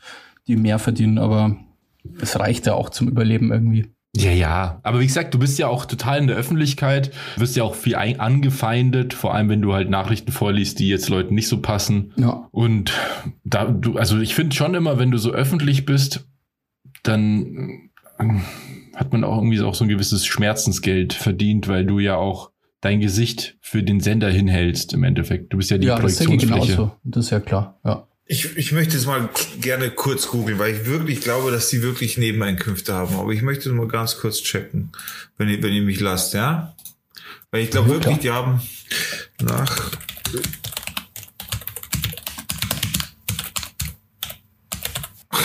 die 0.48 0.56
mehr 0.56 0.78
verdienen, 0.78 1.18
aber 1.18 1.56
es 2.20 2.38
reicht 2.38 2.66
ja 2.66 2.74
auch 2.74 2.90
zum 2.90 3.08
Überleben 3.08 3.50
irgendwie. 3.52 3.86
Ja, 4.16 4.30
ja. 4.30 4.80
Aber 4.82 5.00
wie 5.00 5.06
gesagt, 5.06 5.34
du 5.34 5.38
bist 5.38 5.58
ja 5.58 5.68
auch 5.68 5.84
total 5.84 6.18
in 6.18 6.26
der 6.26 6.36
Öffentlichkeit, 6.36 7.10
wirst 7.36 7.54
ja 7.54 7.64
auch 7.64 7.74
viel 7.74 7.96
ein- 7.96 8.18
angefeindet, 8.18 9.12
vor 9.12 9.34
allem 9.34 9.50
wenn 9.50 9.60
du 9.60 9.74
halt 9.74 9.90
Nachrichten 9.90 10.32
vorliest, 10.32 10.78
die 10.78 10.88
jetzt 10.88 11.10
Leuten 11.10 11.34
nicht 11.34 11.48
so 11.48 11.60
passen. 11.60 12.12
Ja. 12.16 12.48
Und 12.50 12.92
da 13.44 13.66
du, 13.66 13.96
also 13.96 14.18
ich 14.18 14.34
finde 14.34 14.56
schon 14.56 14.74
immer, 14.74 14.98
wenn 14.98 15.10
du 15.10 15.18
so 15.18 15.32
öffentlich 15.32 15.84
bist, 15.84 16.26
dann 17.02 17.90
ähm, 18.18 18.42
hat 18.94 19.12
man 19.12 19.24
auch 19.24 19.36
irgendwie 19.38 19.60
auch 19.60 19.74
so 19.74 19.84
ein 19.84 19.88
gewisses 19.88 20.26
Schmerzensgeld 20.26 21.12
verdient, 21.12 21.68
weil 21.68 21.84
du 21.84 21.98
ja 21.98 22.16
auch 22.16 22.50
dein 22.80 23.00
Gesicht 23.00 23.56
für 23.60 23.82
den 23.82 24.00
Sender 24.00 24.30
hinhältst 24.30 24.92
im 24.92 25.02
Endeffekt. 25.04 25.52
Du 25.52 25.56
bist 25.58 25.70
ja 25.70 25.78
die 25.78 25.86
ja, 25.88 25.98
das 25.98 26.16
Projektionsfläche. 26.16 26.66
genauso. 26.76 26.96
Das 27.04 27.26
ist 27.26 27.30
ja 27.30 27.40
klar. 27.40 27.78
Ja. 27.84 28.06
Ich, 28.28 28.56
ich 28.56 28.72
möchte 28.72 28.94
jetzt 28.96 29.06
mal 29.06 29.28
gerne 29.60 29.90
kurz 29.90 30.28
googeln, 30.28 30.58
weil 30.58 30.74
ich 30.74 30.86
wirklich 30.86 31.20
glaube, 31.20 31.50
dass 31.52 31.68
die 31.70 31.82
wirklich 31.82 32.18
Nebeneinkünfte 32.18 32.92
haben. 32.92 33.14
Aber 33.16 33.30
ich 33.32 33.42
möchte 33.42 33.70
mal 33.70 33.86
ganz 33.86 34.18
kurz 34.18 34.42
checken, 34.42 34.90
wenn 35.38 35.48
ihr, 35.48 35.62
wenn 35.62 35.72
ihr 35.72 35.82
mich 35.82 36.00
lasst, 36.00 36.34
ja? 36.34 36.74
Weil 37.52 37.62
ich 37.62 37.70
glaube 37.70 37.88
Ja, 37.88 37.94
wirklich, 37.94 38.20
klar. 38.20 38.22
die 38.22 38.30
haben 38.30 38.60
nach. 39.42 39.90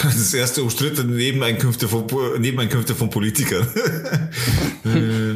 Das 0.04 0.34
erste 0.34 0.64
umstrittene 0.64 1.14
Nebeneinkünfte 1.14 1.88
von, 1.88 2.06
Nebeneinkünfte 2.40 2.96
von 2.96 3.10
Politikern. 3.10 3.68
Äh, 4.84 5.36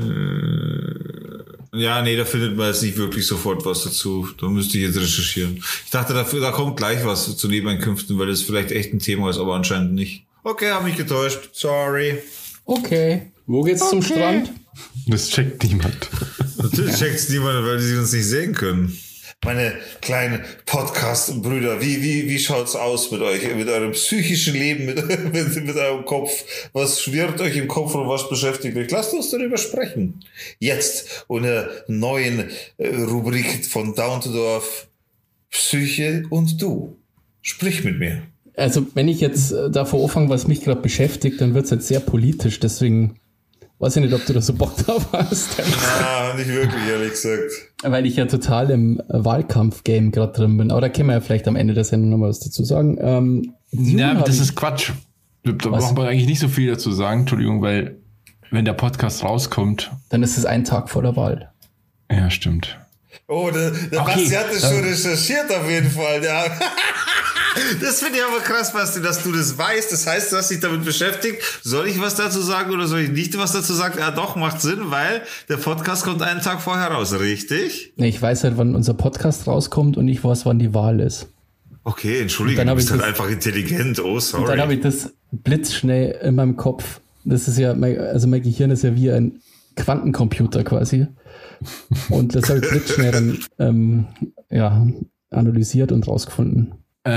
ja, 1.78 2.02
nee, 2.02 2.16
da 2.16 2.26
findet 2.26 2.56
man 2.56 2.68
jetzt 2.68 2.82
nicht 2.82 2.98
wirklich 2.98 3.28
sofort 3.28 3.66
was 3.66 3.84
dazu. 3.84 4.28
Da 4.40 4.48
müsste 4.48 4.78
ich 4.78 4.86
jetzt 4.86 4.98
recherchieren. 4.98 5.64
Ich 5.84 5.92
dachte, 5.92 6.14
dafür, 6.14 6.40
da 6.40 6.52
kommt 6.52 6.78
gleich 6.78 7.06
was 7.06 7.36
zu 7.38 7.48
Nebeneinkünften, 7.48 8.18
weil 8.18 8.28
das 8.28 8.42
vielleicht 8.42 8.72
echt 8.72 8.94
ein 8.94 9.00
Thema 9.00 9.30
ist, 9.30 9.38
aber 9.38 9.56
anscheinend 9.56 9.94
nicht. 9.94 10.26
Okay, 10.44 10.72
hab 10.72 10.84
mich 10.84 10.96
getäuscht. 10.96 11.50
Sorry. 11.54 12.20
Okay. 12.66 13.32
Wo 13.46 13.62
geht's 13.64 13.90
zum 13.90 14.02
Strand? 14.02 14.52
Das 15.08 15.30
checkt 15.30 15.64
niemand. 15.64 16.10
Natürlich 16.58 16.96
checkt's 17.00 17.30
niemand, 17.30 17.66
weil 17.66 17.80
sie 17.80 17.98
uns 17.98 18.14
nicht 18.14 18.26
sehen 18.26 18.54
können. 18.54 18.98
Meine 19.46 19.74
kleinen 20.02 20.42
Podcast-Brüder, 20.66 21.80
wie, 21.80 22.02
wie, 22.02 22.28
wie 22.28 22.40
schaut's 22.40 22.76
aus 22.76 23.12
mit 23.12 23.22
euch, 23.22 23.56
mit 23.56 23.70
eurem 23.70 23.92
psychischen 23.92 24.56
Leben, 24.56 24.88
mit, 24.88 24.98
mit, 25.34 25.66
mit 25.68 25.76
eurem 25.76 26.04
Kopf? 26.04 26.32
Was 26.74 27.00
schwirrt 27.00 27.40
euch 27.40 27.56
im 27.56 27.68
Kopf 27.68 27.94
und 27.94 28.10
was 28.10 28.28
beschäftigt 28.28 28.76
euch? 28.76 28.90
Lasst 28.90 29.14
uns 29.14 29.30
darüber 29.30 29.58
sprechen. 29.58 30.22
Jetzt 30.58 31.26
unter 31.28 31.70
neuen 31.88 32.50
äh, 32.80 32.88
Rubrik 32.88 33.68
von 33.68 33.94
Down 33.94 34.20
to 34.22 34.34
Dorf, 34.34 34.88
Psyche 35.52 36.24
und 36.32 36.60
du. 36.60 36.98
Sprich 37.44 37.84
mit 37.84 38.00
mir. 38.00 38.24
Also, 38.56 38.88
wenn 38.96 39.08
ich 39.08 39.22
jetzt 39.22 39.52
äh, 39.52 39.70
davor 39.70 40.06
anfange, 40.06 40.30
was 40.30 40.48
mich 40.48 40.62
gerade 40.64 40.82
beschäftigt, 40.82 41.40
dann 41.40 41.54
wird's 41.54 41.70
jetzt 41.70 41.88
sehr 41.88 42.00
politisch. 42.00 42.60
Deswegen 42.60 43.20
weiß 43.80 43.98
ich 43.98 44.04
nicht, 44.04 44.14
ob 44.14 44.26
du 44.26 44.34
da 44.34 44.42
so 44.42 44.54
Bock 44.54 44.76
drauf 44.78 45.08
hast. 45.12 45.60
Ah, 46.04 46.34
nicht 46.36 46.48
wirklich, 46.48 46.88
ehrlich 46.90 47.12
gesagt. 47.12 47.52
Weil 47.84 48.06
ich 48.06 48.16
ja 48.16 48.26
total 48.26 48.70
im 48.72 49.02
Wahlkampf-Game 49.10 50.12
gerade 50.12 50.34
drin 50.34 50.58
bin. 50.58 50.72
Aber 50.72 50.82
da 50.82 50.90
können 50.90 51.08
wir 51.10 51.14
ja 51.14 51.22
vielleicht 51.22 51.48
am 51.48 51.56
Ende 51.56 51.74
der 51.74 51.84
Sendung 51.84 52.10
nochmal 52.10 52.30
was 52.30 52.40
dazu 52.40 52.64
sagen. 52.64 52.98
Ähm, 53.02 53.54
Ja, 53.72 54.14
das 54.16 54.40
ist 54.40 54.56
Quatsch. 54.56 54.92
Da 55.44 55.52
da 55.52 55.72
Was? 55.72 55.84
braucht 55.84 55.98
man 55.98 56.08
eigentlich 56.08 56.26
nicht 56.28 56.40
so 56.40 56.48
viel 56.48 56.72
dazu 56.72 56.92
sagen, 56.92 57.22
Entschuldigung, 57.22 57.62
weil 57.62 57.98
wenn 58.52 58.66
der 58.66 58.74
Podcast 58.74 59.24
rauskommt, 59.24 59.92
Dann 60.10 60.24
ist 60.24 60.38
es 60.38 60.46
ein 60.46 60.64
Tag 60.64 60.90
vor 60.90 61.02
der 61.04 61.16
Wahl. 61.16 61.52
ja, 62.12 62.30
stimmt. 62.30 62.78
Oh, 63.28 63.50
der, 63.54 63.72
der 63.72 64.02
Okay, 64.02 64.14
Basti 64.22 64.30
hat 64.36 64.46
das 64.52 64.62
schon 64.70 64.80
ähm. 64.80 64.86
recherchiert 64.86 65.52
auf 65.52 65.70
jeden 65.70 65.90
Fall. 65.90 66.24
Ja. 66.24 66.46
Das 67.82 68.02
finde 68.02 68.20
ich 68.20 68.24
aber 68.24 68.40
krass, 68.44 68.74
Basti, 68.74 69.02
dass 69.02 69.24
du 69.24 69.32
das 69.32 69.58
weißt. 69.58 69.92
Das 69.92 70.06
heißt, 70.08 70.32
du 70.32 70.38
hast 70.38 70.52
dich 70.52 70.60
damit 70.60 70.84
beschäftigt. 70.84 71.42
Soll 71.64 71.88
ich 71.88 72.00
was 72.02 72.16
dazu 72.16 72.42
sagen 72.42 72.72
oder 72.74 72.88
soll 72.88 73.00
ich 73.00 73.10
nicht 73.12 73.38
was 73.38 73.54
dazu 73.54 73.74
sagen? 73.74 73.98
Ja, 74.00 74.12
doch, 74.12 74.36
macht 74.36 74.62
Sinn, 74.62 74.92
weil 74.92 75.22
der 75.50 75.58
Podcast 75.58 76.04
kommt 76.04 76.22
einen 76.22 76.42
Tag 76.42 76.62
vorher 76.62 76.88
raus, 76.88 77.14
richtig? 77.20 77.94
Ich 77.98 78.22
weiß 78.22 78.44
halt, 78.44 78.58
wann 78.58 78.76
unser 78.76 78.94
Podcast 78.94 79.48
rauskommt 79.48 79.96
und 79.98 80.08
ich 80.08 80.24
weiß, 80.24 80.46
wann 80.46 80.60
die 80.60 80.74
Wahl 80.74 81.00
ist. 81.00 81.28
Okay, 81.84 82.20
entschuldige, 82.22 82.58
dann 82.58 82.68
du 82.68 82.76
bist 82.76 82.88
ich 82.88 82.92
halt 82.92 83.02
das- 83.02 83.08
einfach 83.10 83.30
intelligent. 83.30 84.00
Oh, 84.00 84.16
Und 84.16 84.34
dann 84.34 84.60
habe 84.60 84.74
sorry. 84.74 84.74
ich 84.76 84.82
das 84.82 85.14
blitzschnell 85.32 86.20
in 86.24 86.36
meinem 86.36 86.58
Kopf. 86.58 87.00
Das 87.24 87.48
ist 87.48 87.58
ja, 87.58 87.74
mein, 87.74 88.00
also 88.00 88.28
mein 88.28 88.42
Gehirn 88.42 88.72
ist 88.72 88.84
ja 88.84 88.96
wie 88.96 89.12
ein 89.12 89.40
Quantencomputer 89.76 90.64
quasi. 90.64 91.08
Und 92.10 92.36
das 92.36 92.50
habe 92.50 92.60
ich 92.60 92.70
blitzschnell 92.70 93.12
dann 93.12 93.40
ähm, 93.60 94.08
ja, 94.50 94.86
analysiert 95.30 95.92
und 95.92 96.08
rausgefunden. 96.08 96.74
Äh, 97.06 97.10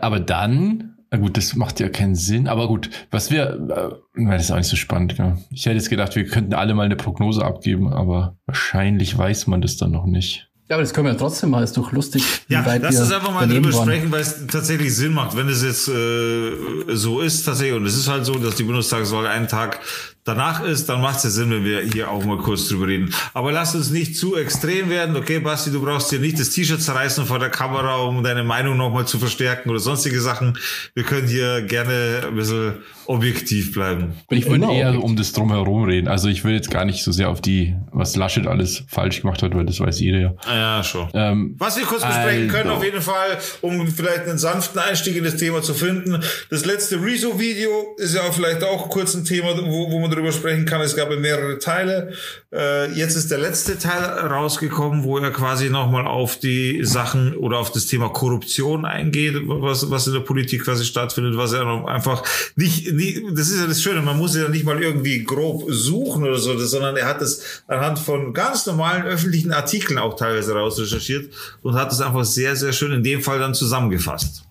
aber 0.00 0.20
dann, 0.20 0.94
na 1.10 1.18
gut, 1.18 1.36
das 1.36 1.54
macht 1.54 1.80
ja 1.80 1.88
keinen 1.88 2.14
Sinn. 2.14 2.48
Aber 2.48 2.66
gut, 2.68 2.90
was 3.10 3.30
wir, 3.30 4.00
äh, 4.16 4.24
das 4.30 4.44
ist 4.44 4.50
auch 4.50 4.56
nicht 4.56 4.68
so 4.68 4.76
spannend. 4.76 5.16
Gell? 5.16 5.36
Ich 5.50 5.66
hätte 5.66 5.76
jetzt 5.76 5.90
gedacht, 5.90 6.16
wir 6.16 6.26
könnten 6.26 6.54
alle 6.54 6.74
mal 6.74 6.84
eine 6.84 6.96
Prognose 6.96 7.44
abgeben, 7.44 7.92
aber 7.92 8.36
wahrscheinlich 8.46 9.16
weiß 9.16 9.46
man 9.46 9.60
das 9.60 9.76
dann 9.76 9.90
noch 9.90 10.06
nicht. 10.06 10.48
Ja, 10.72 10.76
aber 10.76 10.84
das 10.84 10.94
können 10.94 11.08
wir 11.08 11.12
ja 11.12 11.18
trotzdem 11.18 11.50
mal. 11.50 11.62
Ist 11.62 11.76
doch 11.76 11.92
lustig. 11.92 12.24
Ja, 12.48 12.64
lass 12.64 12.94
wir 12.94 13.00
uns 13.02 13.12
einfach 13.12 13.34
mal 13.34 13.46
drüber 13.46 13.72
sprechen, 13.72 14.10
weil 14.10 14.22
es 14.22 14.46
tatsächlich 14.46 14.96
Sinn 14.96 15.12
macht, 15.12 15.36
wenn 15.36 15.46
es 15.48 15.62
jetzt 15.62 15.86
äh, 15.88 16.94
so 16.94 17.20
ist 17.20 17.44
tatsächlich. 17.44 17.76
Und 17.76 17.84
es 17.84 17.94
ist 17.94 18.08
halt 18.08 18.24
so, 18.24 18.36
dass 18.36 18.54
die 18.54 18.62
Bundestagswahl 18.62 19.26
einen 19.26 19.48
Tag 19.48 19.80
danach 20.24 20.62
ist, 20.62 20.88
dann 20.88 21.00
macht 21.00 21.18
es 21.18 21.24
ja 21.24 21.30
Sinn, 21.30 21.50
wenn 21.50 21.64
wir 21.64 21.80
hier 21.80 22.10
auch 22.10 22.24
mal 22.24 22.38
kurz 22.38 22.68
drüber 22.68 22.86
reden. 22.86 23.14
Aber 23.34 23.52
lass 23.52 23.74
uns 23.74 23.90
nicht 23.90 24.16
zu 24.16 24.36
extrem 24.36 24.88
werden. 24.88 25.16
Okay, 25.16 25.40
Basti, 25.40 25.70
du 25.70 25.82
brauchst 25.82 26.10
hier 26.10 26.20
nicht 26.20 26.38
das 26.38 26.50
T-Shirt 26.50 26.80
zerreißen 26.80 27.26
vor 27.26 27.38
der 27.38 27.50
Kamera, 27.50 27.96
um 27.96 28.22
deine 28.22 28.44
Meinung 28.44 28.76
nochmal 28.76 29.06
zu 29.06 29.18
verstärken 29.18 29.70
oder 29.70 29.80
sonstige 29.80 30.20
Sachen. 30.20 30.58
Wir 30.94 31.04
können 31.04 31.26
hier 31.26 31.62
gerne 31.62 32.24
ein 32.26 32.34
bisschen 32.34 32.74
objektiv 33.06 33.72
bleiben. 33.72 34.12
Ich 34.30 34.48
würde 34.48 34.66
eher 34.72 34.88
objektiv. 34.88 35.02
um 35.04 35.16
das 35.16 35.32
Drumherum 35.32 35.84
reden. 35.84 36.08
Also 36.08 36.28
ich 36.28 36.44
will 36.44 36.54
jetzt 36.54 36.70
gar 36.70 36.84
nicht 36.84 37.02
so 37.04 37.12
sehr 37.12 37.28
auf 37.28 37.40
die, 37.40 37.74
was 37.92 38.16
Laschet 38.16 38.46
alles 38.46 38.84
falsch 38.88 39.22
gemacht 39.22 39.42
hat, 39.42 39.54
weil 39.54 39.64
das 39.66 39.80
weiß 39.80 40.00
jeder 40.00 40.18
ja. 40.18 40.34
Ja, 40.46 40.82
schon. 40.84 41.08
Ähm, 41.14 41.54
Was 41.58 41.76
wir 41.76 41.84
kurz 41.84 42.02
besprechen 42.04 42.44
Also. 42.50 42.56
können, 42.56 42.70
auf 42.70 42.84
jeden 42.84 43.02
Fall, 43.02 43.38
um 43.60 43.86
vielleicht 43.88 44.26
einen 44.28 44.38
sanften 44.38 44.78
Einstieg 44.80 45.16
in 45.16 45.24
das 45.24 45.36
Thema 45.36 45.62
zu 45.62 45.74
finden. 45.74 46.20
Das 46.50 46.64
letzte 46.64 47.02
Rezo-Video 47.02 47.94
ist 47.98 48.14
ja 48.14 48.22
auch 48.22 48.32
vielleicht 48.32 48.62
auch 48.64 48.88
kurz 48.88 49.14
ein 49.14 49.24
Thema, 49.24 49.56
wo, 49.56 49.90
wo 49.90 49.98
man 50.00 50.10
darüber 50.10 50.32
sprechen 50.32 50.64
kann. 50.64 50.80
Es 50.80 50.96
gab 50.96 51.10
ja 51.10 51.18
mehrere 51.18 51.58
Teile. 51.58 52.12
Äh, 52.52 52.92
jetzt 52.92 53.16
ist 53.16 53.30
der 53.30 53.38
letzte 53.38 53.78
Teil 53.78 54.02
rausgekommen, 54.04 55.04
wo 55.04 55.18
er 55.18 55.30
quasi 55.30 55.70
nochmal 55.70 56.06
auf 56.06 56.38
die 56.38 56.84
Sachen 56.84 57.34
oder 57.36 57.58
auf 57.58 57.72
das 57.72 57.86
Thema 57.86 58.08
Korruption 58.10 58.84
eingeht, 58.84 59.34
was, 59.44 59.90
was 59.90 60.06
in 60.06 60.12
der 60.12 60.20
Politik 60.20 60.64
quasi 60.64 60.84
stattfindet, 60.84 61.36
was 61.36 61.52
er 61.52 61.64
noch 61.64 61.86
einfach 61.86 62.22
nicht, 62.56 62.91
das 63.34 63.48
ist 63.48 63.60
ja 63.60 63.66
das 63.66 63.82
Schöne, 63.82 64.02
man 64.02 64.18
muss 64.18 64.36
ja 64.36 64.48
nicht 64.48 64.64
mal 64.64 64.80
irgendwie 64.82 65.24
grob 65.24 65.64
suchen 65.68 66.24
oder 66.24 66.38
so, 66.38 66.56
sondern 66.58 66.96
er 66.96 67.06
hat 67.06 67.20
es 67.22 67.62
anhand 67.66 67.98
von 67.98 68.32
ganz 68.34 68.66
normalen 68.66 69.04
öffentlichen 69.04 69.52
Artikeln 69.52 69.98
auch 69.98 70.14
teilweise 70.16 70.54
rausrecherchiert 70.54 71.32
und 71.62 71.74
hat 71.74 71.92
es 71.92 72.00
einfach 72.00 72.24
sehr, 72.24 72.56
sehr 72.56 72.72
schön 72.72 72.92
in 72.92 73.02
dem 73.02 73.22
Fall 73.22 73.38
dann 73.38 73.54
zusammengefasst. 73.54 74.44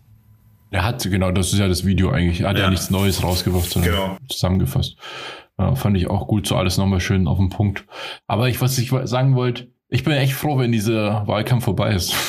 er 0.74 0.84
hat, 0.86 1.04
genau, 1.04 1.32
das 1.32 1.52
ist 1.52 1.60
ja 1.60 1.68
das 1.68 1.86
Video 1.86 2.12
eigentlich. 2.12 2.42
Er 2.42 2.50
hat 2.50 2.58
ja, 2.58 2.64
Ja. 2.64 2.70
nichts 2.70 2.90
Neues 2.90 3.22
rausgebracht, 3.24 3.70
sondern 3.70 3.92
Genau. 3.92 4.18
zusammengefasst. 4.30 4.96
Ja, 5.60 5.76
fand 5.76 5.98
ich 5.98 6.10
auch 6.10 6.28
gut, 6.28 6.48
so 6.48 6.56
alles 6.56 6.78
nochmal 6.78 7.02
schön 7.02 7.28
auf 7.28 7.38
den 7.40 7.50
Punkt. 7.50 7.84
Aber 8.26 8.48
ich, 8.48 8.62
was 8.62 8.78
ich 8.78 8.90
sagen 9.04 9.36
wollte, 9.36 9.68
ich 9.94 10.06
bin 10.06 10.14
echt 10.14 10.34
froh, 10.34 10.58
wenn 10.58 10.72
dieser 10.72 11.28
Wahlkampf 11.28 11.66
vorbei 11.66 11.94
ist. 11.94 12.14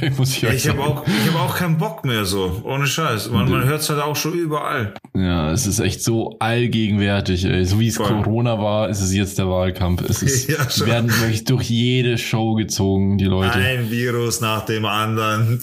Ich, 0.00 0.16
muss 0.16 0.36
ich, 0.36 0.42
Ja, 0.42 0.52
ich 0.52 0.68
habe 0.68 0.80
auch, 0.80 1.04
ich 1.08 1.28
habe 1.28 1.40
auch 1.40 1.56
keinen 1.56 1.76
Bock 1.76 2.04
mehr 2.04 2.24
so, 2.24 2.60
ohne 2.62 2.86
Scheiß. 2.86 3.30
Man, 3.30 3.50
man 3.50 3.64
hört 3.64 3.80
es 3.80 3.90
halt 3.90 4.00
auch 4.00 4.14
schon 4.14 4.34
überall. 4.34 4.94
Ja, 5.16 5.50
es 5.50 5.66
ist 5.66 5.80
echt 5.80 6.04
so 6.04 6.36
allgegenwärtig. 6.38 7.44
Ey. 7.44 7.64
So 7.64 7.80
wie 7.80 7.88
es 7.88 7.96
Voll. 7.96 8.06
Corona 8.06 8.60
war, 8.60 8.88
ist 8.88 9.00
es 9.00 9.12
jetzt 9.12 9.38
der 9.38 9.48
Wahlkampf. 9.48 10.02
Es 10.08 10.22
ist, 10.22 10.48
Ja, 10.56 10.70
schon. 10.70 10.86
werden 10.86 11.10
wirklich 11.10 11.44
durch 11.44 11.68
jede 11.68 12.16
Show 12.16 12.54
gezogen, 12.54 13.18
die 13.18 13.24
Leute. 13.24 13.54
Ein 13.58 13.90
Virus 13.90 14.40
nach 14.40 14.64
dem 14.66 14.84
anderen. 14.84 15.60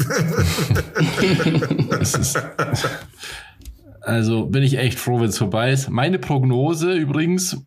Ist, 2.02 2.38
also 4.02 4.46
bin 4.48 4.64
ich 4.64 4.78
echt 4.78 5.00
froh, 5.00 5.22
wenn 5.22 5.30
es 5.30 5.38
vorbei 5.38 5.72
ist. 5.72 5.90
Meine 5.90 6.20
Prognose 6.20 6.92
übrigens, 6.94 7.58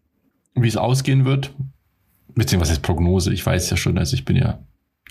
wie 0.55 0.69
es 0.69 0.77
ausgehen 0.77 1.25
wird, 1.25 1.51
beziehungsweise 2.39 2.73
was 2.73 2.79
ist 2.79 2.83
Prognose? 2.83 3.33
Ich 3.33 3.45
weiß 3.45 3.69
ja 3.71 3.77
schon, 3.77 3.99
also 3.99 4.15
ich 4.15 4.25
bin 4.25 4.37
ja 4.37 4.59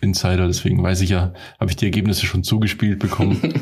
Insider, 0.02 0.48
deswegen 0.48 0.82
weiß 0.82 1.02
ich 1.02 1.10
ja, 1.10 1.34
habe 1.60 1.70
ich 1.70 1.76
die 1.76 1.86
Ergebnisse 1.86 2.26
schon 2.26 2.44
zugespielt 2.44 3.00
bekommen. 3.00 3.54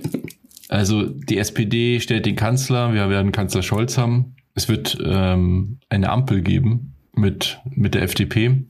also 0.68 1.04
die 1.06 1.38
SPD 1.38 2.00
stellt 2.00 2.26
den 2.26 2.36
Kanzler, 2.36 2.92
wir 2.94 3.08
werden 3.10 3.32
Kanzler 3.32 3.62
Scholz 3.62 3.98
haben. 3.98 4.36
Es 4.54 4.68
wird 4.68 4.98
ähm, 5.02 5.78
eine 5.88 6.10
Ampel 6.10 6.42
geben 6.42 6.94
mit, 7.14 7.60
mit 7.64 7.94
der 7.94 8.02
FDP, 8.02 8.64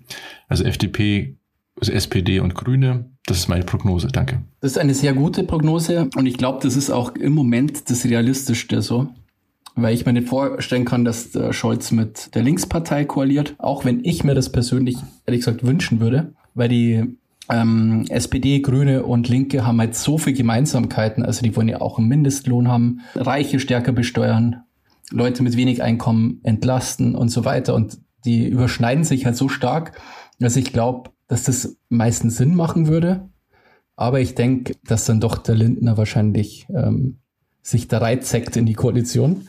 also 0.49 0.65
FDP, 0.65 1.37
also 1.79 1.93
SPD 1.93 2.41
und 2.41 2.55
Grüne. 2.55 3.11
Das 3.27 3.39
ist 3.39 3.49
meine 3.49 3.65
Prognose, 3.65 4.09
danke. 4.09 4.43
Das 4.61 4.73
ist 4.73 4.79
eine 4.79 4.95
sehr 4.95 5.15
gute 5.15 5.45
Prognose 5.45 6.09
und 6.17 6.27
ich 6.27 6.37
glaube, 6.37 6.61
das 6.63 6.77
ist 6.77 6.91
auch 6.91 7.15
im 7.15 7.33
Moment 7.33 7.91
das 7.91 8.05
Realistischste 8.05 8.83
so. 8.83 9.09
Weil 9.83 9.95
ich 9.95 10.07
mir 10.07 10.13
nicht 10.13 10.29
vorstellen 10.29 10.85
kann, 10.85 11.05
dass 11.05 11.31
der 11.31 11.53
Scholz 11.53 11.91
mit 11.91 12.35
der 12.35 12.43
Linkspartei 12.43 13.05
koaliert, 13.05 13.55
auch 13.59 13.85
wenn 13.85 14.05
ich 14.05 14.25
mir 14.25 14.35
das 14.35 14.51
persönlich 14.51 14.97
ehrlich 15.27 15.41
gesagt 15.41 15.65
wünschen 15.65 16.01
würde, 16.01 16.35
weil 16.55 16.69
die 16.69 17.17
ähm, 17.51 18.05
SPD, 18.09 18.61
Grüne 18.61 19.05
und 19.05 19.29
Linke 19.29 19.67
haben 19.67 19.81
halt 19.81 19.95
so 19.95 20.19
viel 20.19 20.33
Gemeinsamkeiten. 20.33 21.25
Also 21.25 21.43
die 21.43 21.55
wollen 21.57 21.69
ja 21.69 21.81
auch 21.81 21.99
einen 21.99 22.09
Mindestlohn 22.09 22.69
haben, 22.69 23.01
Reiche 23.15 23.59
stärker 23.59 23.93
besteuern, 23.93 24.63
Leute 25.11 25.43
mit 25.43 25.57
wenig 25.57 25.83
Einkommen 25.83 26.41
entlasten 26.45 27.15
und 27.15 27.29
so 27.31 27.45
weiter. 27.45 27.75
Und 27.75 27.99
die 28.25 28.47
überschneiden 28.47 29.05
sich 29.05 29.27
halt 29.27 29.37
so 29.37 29.49
stark, 29.49 29.99
dass 30.39 30.57
ich 30.57 30.73
glaube, 30.73 31.11
dass 31.27 31.45
das 31.45 31.77
meistens 31.89 32.37
Sinn 32.37 32.55
machen 32.55 32.87
würde. 32.87 33.29
Aber 33.97 34.21
ich 34.21 34.35
denke, 34.35 34.75
dass 34.85 35.05
dann 35.05 35.21
doch 35.21 35.39
der 35.39 35.57
Lindner 35.57 35.97
wahrscheinlich 35.97 36.67
ähm, 36.75 37.19
sich 37.63 37.89
da 37.89 37.99
reinzeckt 37.99 38.57
in 38.57 38.67
die 38.67 38.75
Koalition. 38.75 39.49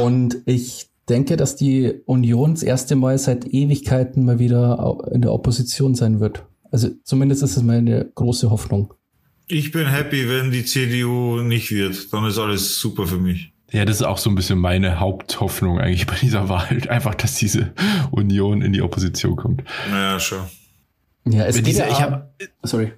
Und 0.00 0.38
ich 0.46 0.88
denke, 1.08 1.36
dass 1.36 1.56
die 1.56 2.00
Union 2.06 2.54
das 2.54 2.62
erste 2.62 2.96
Mal 2.96 3.18
seit 3.18 3.46
Ewigkeiten 3.46 4.24
mal 4.24 4.38
wieder 4.38 4.98
in 5.12 5.22
der 5.22 5.32
Opposition 5.32 5.94
sein 5.94 6.20
wird. 6.20 6.44
Also 6.70 6.90
zumindest 7.04 7.42
ist 7.42 7.56
es 7.56 7.62
meine 7.62 8.10
große 8.14 8.50
Hoffnung. 8.50 8.94
Ich 9.46 9.72
bin 9.72 9.86
happy, 9.86 10.28
wenn 10.28 10.50
die 10.50 10.64
CDU 10.64 11.42
nicht 11.42 11.70
wird. 11.70 12.12
Dann 12.12 12.24
ist 12.24 12.38
alles 12.38 12.80
super 12.80 13.06
für 13.06 13.18
mich. 13.18 13.52
Ja, 13.70 13.84
das 13.84 13.96
ist 13.96 14.02
auch 14.02 14.18
so 14.18 14.30
ein 14.30 14.36
bisschen 14.36 14.58
meine 14.58 15.00
Haupthoffnung 15.00 15.78
eigentlich 15.78 16.06
bei 16.06 16.16
dieser 16.16 16.48
Wahl. 16.48 16.80
Einfach, 16.88 17.14
dass 17.14 17.34
diese 17.34 17.72
Union 18.10 18.62
in 18.62 18.72
die 18.72 18.82
Opposition 18.82 19.36
kommt. 19.36 19.64
Naja, 19.90 20.18
schon. 20.18 20.44
Ja, 21.26 21.44
es 21.44 21.56
Wenn 21.56 21.64
geht 21.64 21.76
ja, 21.76 21.88
ich 21.88 22.00
hab, 22.00 22.34
sorry. 22.62 22.92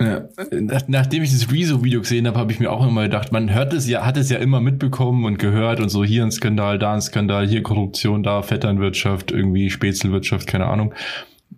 Ja, 0.00 0.28
nach, 0.50 0.82
nachdem 0.88 1.22
ich 1.22 1.32
das 1.32 1.52
Rezo-Video 1.52 2.00
gesehen 2.00 2.26
habe, 2.26 2.38
habe 2.38 2.50
ich 2.50 2.58
mir 2.58 2.72
auch 2.72 2.84
immer 2.86 3.04
gedacht, 3.04 3.30
man 3.30 3.54
hört 3.54 3.72
es 3.72 3.88
ja, 3.88 4.04
hat 4.04 4.16
es 4.16 4.28
ja 4.28 4.38
immer 4.38 4.60
mitbekommen 4.60 5.24
und 5.24 5.38
gehört 5.38 5.78
und 5.80 5.88
so 5.88 6.04
hier 6.04 6.24
ein 6.24 6.32
Skandal, 6.32 6.78
da 6.78 6.94
ein 6.94 7.00
Skandal, 7.00 7.46
hier 7.46 7.62
Korruption, 7.62 8.22
da 8.24 8.42
Vetternwirtschaft, 8.42 9.30
irgendwie 9.30 9.70
Spätzelwirtschaft, 9.70 10.48
keine 10.48 10.66
Ahnung. 10.66 10.94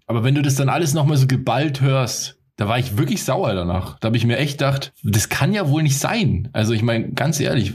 Aber 0.06 0.22
wenn 0.22 0.34
du 0.34 0.42
das 0.42 0.54
dann 0.54 0.68
alles 0.68 0.92
nochmal 0.92 1.16
so 1.16 1.26
geballt 1.26 1.80
hörst, 1.80 2.36
da 2.56 2.68
war 2.68 2.78
ich 2.78 2.98
wirklich 2.98 3.24
sauer 3.24 3.54
danach. 3.54 3.98
Da 4.00 4.06
habe 4.06 4.16
ich 4.16 4.26
mir 4.26 4.36
echt 4.36 4.58
gedacht, 4.58 4.92
das 5.02 5.28
kann 5.28 5.52
ja 5.52 5.68
wohl 5.68 5.82
nicht 5.82 5.98
sein. 5.98 6.48
Also 6.52 6.72
ich 6.72 6.82
meine, 6.82 7.12
ganz 7.12 7.40
ehrlich, 7.40 7.74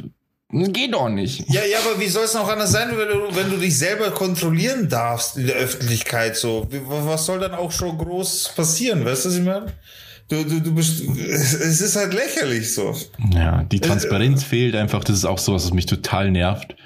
geht 0.51 0.93
doch 0.93 1.09
nicht. 1.09 1.49
Ja, 1.49 1.61
ja, 1.63 1.77
aber 1.79 1.99
wie 1.99 2.07
soll 2.07 2.25
es 2.25 2.33
noch 2.33 2.49
anders 2.49 2.71
sein, 2.71 2.89
wenn 2.95 3.07
du, 3.07 3.35
wenn 3.35 3.49
du 3.49 3.57
dich 3.57 3.77
selber 3.77 4.11
kontrollieren 4.11 4.89
darfst 4.89 5.37
in 5.37 5.47
der 5.47 5.55
Öffentlichkeit 5.55 6.35
so? 6.35 6.67
Was 6.87 7.25
soll 7.25 7.39
dann 7.39 7.53
auch 7.53 7.71
schon 7.71 7.97
groß 7.97 8.53
passieren? 8.55 9.05
Weißt 9.05 9.25
du, 9.25 9.29
was 9.29 9.35
ich 9.37 9.43
meine? 9.43 9.73
Du, 10.31 10.45
du, 10.45 10.61
du 10.61 10.73
bist, 10.73 11.01
es 11.01 11.81
ist 11.81 11.97
halt 11.97 12.13
lächerlich 12.13 12.73
so. 12.73 12.95
Ja, 13.33 13.63
die 13.63 13.81
Transparenz 13.81 14.45
fehlt 14.45 14.77
einfach. 14.77 15.03
Das 15.03 15.17
ist 15.17 15.25
auch 15.25 15.37
so, 15.37 15.53
was 15.53 15.73
mich 15.73 15.87
total 15.87 16.31
nervt. 16.31 16.77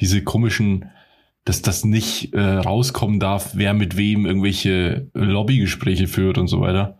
Diese 0.00 0.22
komischen, 0.22 0.86
dass 1.44 1.60
das 1.60 1.84
nicht 1.84 2.32
äh, 2.32 2.40
rauskommen 2.40 3.20
darf, 3.20 3.50
wer 3.52 3.74
mit 3.74 3.98
wem 3.98 4.24
irgendwelche 4.24 5.08
Lobbygespräche 5.12 6.08
führt 6.08 6.38
und 6.38 6.48
so 6.48 6.62
weiter. 6.62 6.96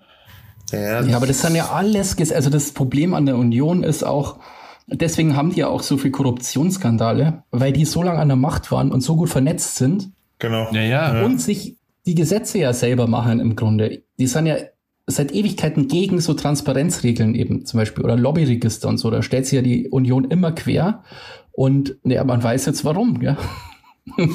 Ja, 0.73 1.01
Ja, 1.01 1.17
aber 1.17 1.27
das 1.27 1.41
sind 1.41 1.55
ja 1.55 1.71
alles, 1.71 2.19
also 2.33 2.51
das 2.51 2.73
Problem 2.73 3.15
an 3.15 3.25
der 3.25 3.39
Union 3.39 3.83
ist 3.83 4.05
auch, 4.05 4.41
deswegen 4.87 5.35
haben 5.35 5.55
die 5.55 5.61
ja 5.61 5.69
auch 5.69 5.83
so 5.83 5.97
viel 5.97 6.11
Korruptionsskandale, 6.11 7.45
weil 7.51 7.73
die 7.73 7.87
so 7.87 8.03
lange 8.03 8.19
an 8.19 8.29
der 8.29 8.37
Macht 8.37 8.71
waren 8.71 8.93
und 8.93 9.01
so 9.01 9.17
gut 9.17 9.31
vernetzt 9.31 9.77
sind 9.77 10.11
genau. 10.39 10.71
Ja, 10.73 10.83
ja. 10.83 11.25
und 11.25 11.41
sich 11.41 11.79
die 12.05 12.15
Gesetze 12.15 12.59
ja 12.59 12.75
selber 12.75 13.07
machen 13.07 13.41
im 13.41 13.57
Grunde. 13.57 14.03
Die 14.19 14.27
sind 14.27 14.45
ja 14.45 14.57
seit 15.07 15.33
Ewigkeiten 15.33 15.89
gegen 15.89 16.21
so 16.21 16.35
Transparenzregeln 16.35 17.35
eben 17.35 17.67
zum 17.67 17.79
Beispiel 17.79 18.05
oder 18.05 18.17
Lobbyregister 18.17 18.89
und 18.89 18.99
so. 18.99 19.11
Da 19.11 19.23
stellt 19.23 19.47
sich 19.47 19.57
ja 19.57 19.63
die 19.63 19.89
Union 19.89 20.25
immer 20.31 20.53
quer 20.53 21.03
und 21.53 21.97
ja, 22.05 22.25
man 22.25 22.43
weiß 22.43 22.67
jetzt 22.67 22.85
warum, 22.85 23.21
ja. 23.23 23.37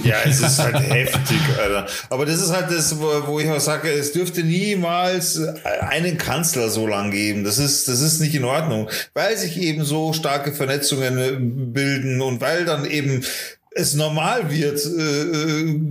Ja, 0.03 0.15
es 0.25 0.41
ist 0.41 0.58
halt 0.60 0.79
heftig, 0.89 1.38
Alter. 1.62 1.86
Aber 2.10 2.25
das 2.25 2.41
ist 2.41 2.51
halt 2.51 2.71
das, 2.71 2.99
wo, 2.99 3.05
wo 3.27 3.39
ich 3.39 3.47
auch 3.49 3.60
sage, 3.60 3.89
es 3.89 4.12
dürfte 4.12 4.43
niemals 4.43 5.39
einen 5.82 6.17
Kanzler 6.17 6.69
so 6.69 6.88
lang 6.88 7.12
geben. 7.12 7.43
Das 7.43 7.60
ist, 7.60 7.88
das 7.88 8.01
ist 8.01 8.19
nicht 8.19 8.34
in 8.34 8.45
Ordnung, 8.45 8.89
weil 9.13 9.38
sich 9.38 9.62
eben 9.62 9.86
so 9.86 10.12
starke 10.12 10.53
Vernetzungen 10.53 11.17
äh, 11.19 11.38
bilden 11.39 12.19
und 12.21 12.41
weil 12.41 12.65
dann 12.65 12.84
eben 12.86 13.23
es 13.71 13.93
normal 13.93 14.49
wird. 14.49 14.84
Äh, 14.86 15.21
äh, 15.21 15.82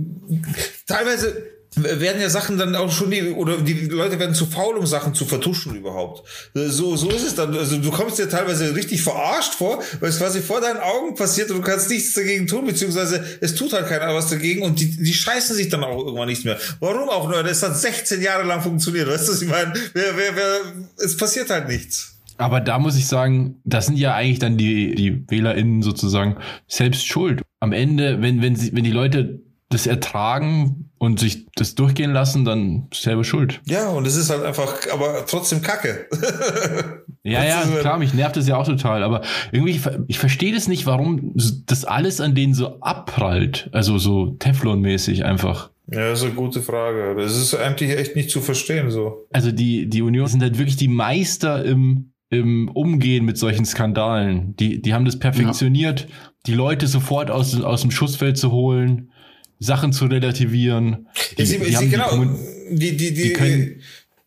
teilweise 0.85 1.41
werden 1.75 2.21
ja 2.21 2.29
Sachen 2.29 2.57
dann 2.57 2.75
auch 2.75 2.91
schon, 2.91 3.11
die, 3.11 3.31
oder 3.31 3.57
die 3.57 3.85
Leute 3.85 4.19
werden 4.19 4.33
zu 4.33 4.45
faul, 4.45 4.75
um 4.75 4.87
Sachen 4.87 5.13
zu 5.13 5.25
vertuschen 5.25 5.75
überhaupt. 5.75 6.27
So, 6.53 6.95
so 6.95 7.09
ist 7.09 7.25
es 7.25 7.35
dann. 7.35 7.55
Also 7.55 7.77
du 7.77 7.91
kommst 7.91 8.17
dir 8.17 8.27
teilweise 8.27 8.75
richtig 8.75 9.01
verarscht 9.01 9.53
vor, 9.53 9.81
weil 9.99 10.09
es 10.09 10.17
quasi 10.17 10.41
vor 10.41 10.61
deinen 10.61 10.79
Augen 10.79 11.15
passiert 11.15 11.51
und 11.51 11.57
du 11.57 11.63
kannst 11.63 11.89
nichts 11.89 12.13
dagegen 12.13 12.47
tun, 12.47 12.65
beziehungsweise 12.65 13.23
es 13.41 13.55
tut 13.55 13.73
halt 13.73 13.87
keiner 13.87 14.13
was 14.13 14.29
dagegen 14.29 14.63
und 14.63 14.79
die, 14.79 14.89
die 14.97 15.13
scheißen 15.13 15.55
sich 15.55 15.69
dann 15.69 15.83
auch 15.83 16.05
irgendwann 16.05 16.27
nicht 16.27 16.45
mehr. 16.45 16.57
Warum 16.79 17.09
auch 17.09 17.29
nur? 17.29 17.43
Das 17.43 17.61
hat 17.61 17.77
16 17.77 18.21
Jahre 18.21 18.43
lang 18.43 18.61
funktioniert, 18.61 19.07
weißt 19.07 19.27
du, 19.27 19.31
was 19.33 19.41
ich 19.41 19.49
meine? 19.49 19.73
Wer, 19.93 20.17
wer, 20.17 20.35
wer, 20.35 20.59
es 20.97 21.15
passiert 21.17 21.49
halt 21.49 21.67
nichts. 21.67 22.15
Aber 22.37 22.61
da 22.61 22.79
muss 22.79 22.95
ich 22.95 23.05
sagen, 23.05 23.59
das 23.65 23.87
sind 23.87 23.97
ja 23.97 24.15
eigentlich 24.15 24.39
dann 24.39 24.57
die, 24.57 24.95
die 24.95 25.29
WählerInnen 25.29 25.81
sozusagen 25.81 26.37
selbst 26.67 27.05
schuld. 27.05 27.41
Am 27.59 27.73
Ende, 27.73 28.21
wenn, 28.21 28.41
wenn 28.41 28.55
sie, 28.55 28.73
wenn 28.73 28.85
die 28.85 28.91
Leute 28.91 29.41
das 29.69 29.85
ertragen, 29.87 30.85
und 31.01 31.17
sich 31.19 31.45
das 31.55 31.75
durchgehen 31.75 32.11
lassen, 32.11 32.43
dann 32.43 32.87
selber 32.93 33.23
schuld. 33.23 33.61
Ja, 33.65 33.87
und 33.89 34.05
es 34.05 34.17
ist 34.17 34.29
halt 34.29 34.43
einfach, 34.43 34.75
aber 34.91 35.25
trotzdem 35.27 35.61
Kacke. 35.61 36.07
Ja, 37.21 37.43
ja, 37.43 37.61
klar, 37.81 37.99
mich 37.99 38.13
nervt 38.13 38.37
das 38.37 38.47
ja 38.47 38.55
auch 38.55 38.65
total, 38.65 39.03
aber 39.03 39.21
irgendwie, 39.51 39.71
ich 39.73 39.81
ver- 39.81 39.99
ich 40.07 40.17
verstehe 40.17 40.53
das 40.53 40.69
nicht, 40.69 40.85
warum 40.85 41.33
das 41.65 41.83
alles 41.83 42.21
an 42.21 42.33
denen 42.33 42.53
so 42.53 42.79
abprallt. 42.79 43.69
Also 43.73 43.97
so 43.97 44.37
Teflon-mäßig 44.39 45.25
einfach. 45.25 45.69
ja, 45.91 46.09
das 46.09 46.19
ist 46.19 46.25
eine 46.25 46.33
gute 46.35 46.61
Frage. 46.61 47.15
Das 47.21 47.35
ist 47.37 47.53
eigentlich 47.55 47.91
echt 47.91 48.15
nicht 48.15 48.29
zu 48.31 48.39
verstehen 48.39 48.89
so. 48.89 49.27
Also 49.33 49.51
die, 49.51 49.87
die 49.89 50.01
Union 50.01 50.27
sind 50.27 50.41
halt 50.41 50.57
wirklich 50.57 50.77
die 50.77 50.87
Meister 50.87 51.63
im, 51.65 52.13
im 52.29 52.69
Umgehen 52.69 53.25
mit 53.25 53.37
solchen 53.37 53.65
Skandalen. 53.65 54.55
Die, 54.55 54.81
die 54.81 54.93
haben 54.93 55.05
das 55.05 55.19
perfektioniert, 55.19 56.07
die 56.47 56.53
Leute 56.53 56.87
sofort 56.87 57.29
aus, 57.31 57.61
aus 57.61 57.81
dem 57.81 57.91
Schussfeld 57.91 58.37
zu 58.37 58.51
holen, 58.51 59.11
Sachen 59.59 59.91
zu 59.93 60.05
relativieren. 60.05 61.07
Die, 61.37 61.41
Ja, 61.41 61.45
sie, 61.45 61.59
die 61.59 61.75
sie, 61.75 61.89
genau, 61.89 62.23
die, 62.71 62.97
die, 62.97 62.97
die, 62.97 63.13
die 63.13 63.33
können- 63.33 63.81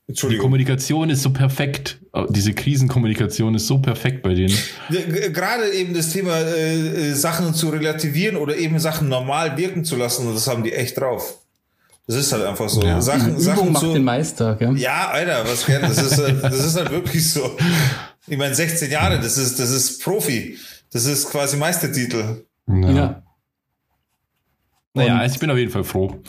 Die. 0.09 0.37
Kommunikation 0.37 1.09
ist 1.09 1.23
so 1.23 1.31
perfekt. 1.31 1.99
Diese 2.31 2.53
Krisenkommunikation 2.53 3.55
ist 3.55 3.67
so 3.67 3.79
perfekt 3.79 4.23
bei 4.23 4.35
denen. 4.35 4.53
Ja, 4.91 5.29
Gerade 5.31 5.71
eben 5.73 5.95
das 5.95 6.11
Thema 6.11 6.37
äh, 6.39 7.11
äh, 7.11 7.13
Sachen 7.15 7.55
zu 7.55 7.71
relativieren 7.71 8.37
oder 8.37 8.57
eben 8.59 8.79
Sachen 8.79 9.09
normal 9.09 9.57
wirken 9.57 9.85
zu 9.87 9.97
lassen, 9.97 10.27
das 10.35 10.47
haben 10.49 10.65
die 10.65 10.73
echt 10.75 10.99
drauf. 10.99 11.39
Das 12.07 12.17
ist 12.17 12.31
halt 12.33 12.45
einfach 12.45 12.69
so. 12.69 12.83
Ja. 12.83 13.01
Sachen, 13.01 13.31
Übung 13.31 13.41
Sachen 13.41 13.73
macht 13.73 13.83
zu, 13.85 13.93
den 13.95 14.05
Meister, 14.05 14.57
gell? 14.57 14.77
Ja, 14.77 15.09
Alter, 15.13 15.45
was 15.47 15.65
kennt 15.65 15.85
das 15.85 15.97
ist, 16.03 16.19
halt- 16.19 16.43
das 16.45 16.63
ist 16.67 16.77
halt 16.77 16.91
wirklich 16.91 17.31
so. 17.31 17.57
Ich 18.27 18.37
meine, 18.37 18.55
16 18.55 18.91
Jahre, 18.91 19.19
das 19.19 19.39
ist, 19.39 19.59
das 19.59 19.71
ist 19.71 20.03
Profi. 20.03 20.59
Das 20.93 21.07
ist 21.07 21.31
quasi 21.31 21.57
Meistertitel. 21.57 22.45
Ja. 22.67 23.23
Naja, 24.95 25.19
also 25.19 25.35
ich 25.35 25.41
bin 25.41 25.51
auf 25.51 25.57
jeden 25.59 25.71
Fall 25.71 25.85
froh. 25.85 26.21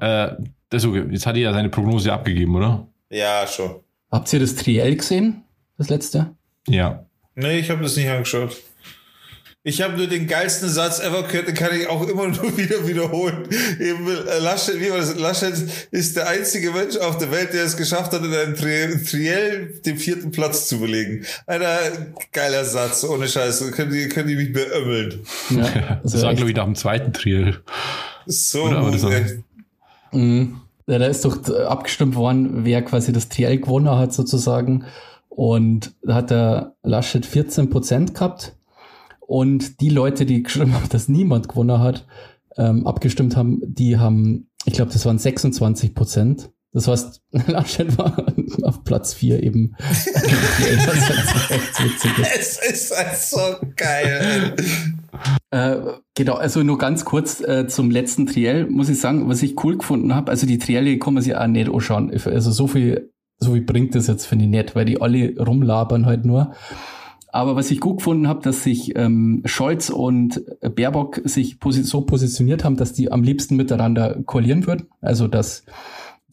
Äh, 0.00 0.30
also, 0.72 0.94
jetzt 0.94 1.26
hat 1.26 1.34
er 1.36 1.42
ja 1.42 1.52
seine 1.52 1.68
Prognose 1.68 2.12
abgegeben, 2.12 2.54
oder? 2.54 2.86
Ja, 3.10 3.46
schon. 3.46 3.80
Habt 4.10 4.32
ihr 4.32 4.40
das 4.40 4.54
Triell 4.54 4.96
gesehen? 4.96 5.42
Das 5.78 5.88
letzte? 5.88 6.34
Ja. 6.68 7.06
Nee, 7.34 7.58
ich 7.58 7.70
habe 7.70 7.82
das 7.82 7.96
nicht 7.96 8.08
angeschaut. 8.08 8.56
Ich 9.62 9.82
habe 9.82 9.94
nur 9.98 10.06
den 10.06 10.26
geilsten 10.26 10.70
Satz 10.70 11.00
ever 11.00 11.22
gehört, 11.24 11.48
den 11.48 11.54
kann 11.54 11.78
ich 11.78 11.86
auch 11.86 12.08
immer 12.08 12.28
nur 12.28 12.56
wieder 12.56 12.88
wiederholen. 12.88 13.46
Eben, 13.78 14.06
äh, 14.08 14.38
Laschet, 14.38 14.80
wie 14.80 14.90
war 14.90 14.96
das? 14.96 15.18
Laschet 15.18 15.52
ist 15.90 16.16
der 16.16 16.28
einzige 16.28 16.70
Mensch 16.70 16.96
auf 16.96 17.18
der 17.18 17.30
Welt, 17.30 17.52
der 17.52 17.64
es 17.64 17.76
geschafft 17.76 18.12
hat, 18.12 18.24
in 18.24 18.32
einem 18.32 18.54
Tri 18.54 18.88
Triell 19.04 19.80
den 19.84 19.98
vierten 19.98 20.30
Platz 20.30 20.66
zu 20.66 20.80
belegen. 20.80 21.26
Einer 21.46 21.78
geiler 22.32 22.64
Satz, 22.64 23.04
ohne 23.04 23.28
Scheiß. 23.28 23.70
Können 23.72 23.92
die, 23.92 24.08
können 24.08 24.28
die 24.28 24.36
mich 24.36 24.52
beömmeln. 24.52 25.20
Ja, 25.50 26.00
Das 26.02 26.22
war, 26.22 26.34
glaube 26.34 26.50
ich, 26.50 26.56
nach 26.56 26.64
dem 26.64 26.74
zweiten 26.74 27.12
Triell. 27.12 27.60
So 28.24 28.62
Oder, 28.62 28.80
gut. 28.80 29.42
Mhm. 30.12 30.60
Ja, 30.86 30.98
da 30.98 31.06
ist 31.06 31.24
doch 31.26 31.36
äh, 31.48 31.64
abgestimmt 31.64 32.16
worden, 32.16 32.64
wer 32.64 32.80
quasi 32.82 33.12
das 33.12 33.28
TL 33.28 33.58
gewonnen 33.58 33.90
hat 33.90 34.14
sozusagen. 34.14 34.86
Und 35.28 35.92
da 36.02 36.14
hat 36.14 36.30
der 36.30 36.74
Laschet 36.82 37.26
14 37.26 37.68
Prozent 37.68 38.14
gehabt. 38.14 38.54
Und 39.30 39.80
die 39.80 39.90
Leute, 39.90 40.26
die 40.26 40.42
geschrieben 40.42 40.74
haben, 40.74 40.88
dass 40.90 41.08
niemand 41.08 41.48
gewonnen 41.48 41.78
hat, 41.78 42.04
ähm, 42.56 42.84
abgestimmt 42.84 43.36
haben, 43.36 43.60
die 43.64 43.96
haben, 43.96 44.50
ich 44.64 44.72
glaube, 44.72 44.92
das 44.92 45.06
waren 45.06 45.18
26 45.18 45.94
Prozent. 45.94 46.50
Das 46.72 46.88
heißt, 46.88 47.22
Laschet 47.46 47.96
war 47.96 48.26
auf 48.64 48.82
Platz 48.82 49.14
4 49.14 49.40
eben. 49.44 49.76
Es 52.32 52.58
ist 52.58 52.96
halt 52.96 53.16
so 53.16 53.38
geil. 53.76 54.56
Äh, 55.52 55.76
genau, 56.16 56.34
also 56.34 56.64
nur 56.64 56.78
ganz 56.78 57.04
kurz 57.04 57.40
äh, 57.40 57.68
zum 57.68 57.92
letzten 57.92 58.26
Triell 58.26 58.66
muss 58.66 58.88
ich 58.88 58.98
sagen, 58.98 59.28
was 59.28 59.44
ich 59.44 59.62
cool 59.62 59.78
gefunden 59.78 60.12
habe. 60.12 60.32
Also 60.32 60.44
die 60.48 60.58
Trielle 60.58 60.98
kann 60.98 61.14
man 61.14 61.22
sich 61.22 61.36
auch 61.36 61.46
nicht 61.46 61.72
anschauen. 61.72 62.10
Also 62.10 62.50
so 62.50 62.66
viel, 62.66 63.12
so 63.38 63.52
viel 63.52 63.62
bringt 63.62 63.94
das 63.94 64.08
jetzt, 64.08 64.26
finde 64.26 64.46
ich 64.46 64.50
nicht, 64.50 64.74
weil 64.74 64.86
die 64.86 65.00
alle 65.00 65.36
rumlabern 65.38 66.06
halt 66.06 66.24
nur. 66.24 66.52
Aber 67.32 67.56
was 67.56 67.70
ich 67.70 67.80
gut 67.80 67.98
gefunden 67.98 68.28
habe, 68.28 68.42
dass 68.42 68.64
sich 68.64 68.96
ähm, 68.96 69.42
Scholz 69.44 69.90
und 69.90 70.42
Baerbock 70.60 71.20
sich 71.24 71.60
posi 71.60 71.84
so 71.84 72.00
positioniert 72.02 72.64
haben, 72.64 72.76
dass 72.76 72.92
die 72.92 73.12
am 73.12 73.22
liebsten 73.22 73.56
miteinander 73.56 74.22
koalieren 74.24 74.66
würden. 74.66 74.88
Also 75.00 75.28
dass 75.28 75.64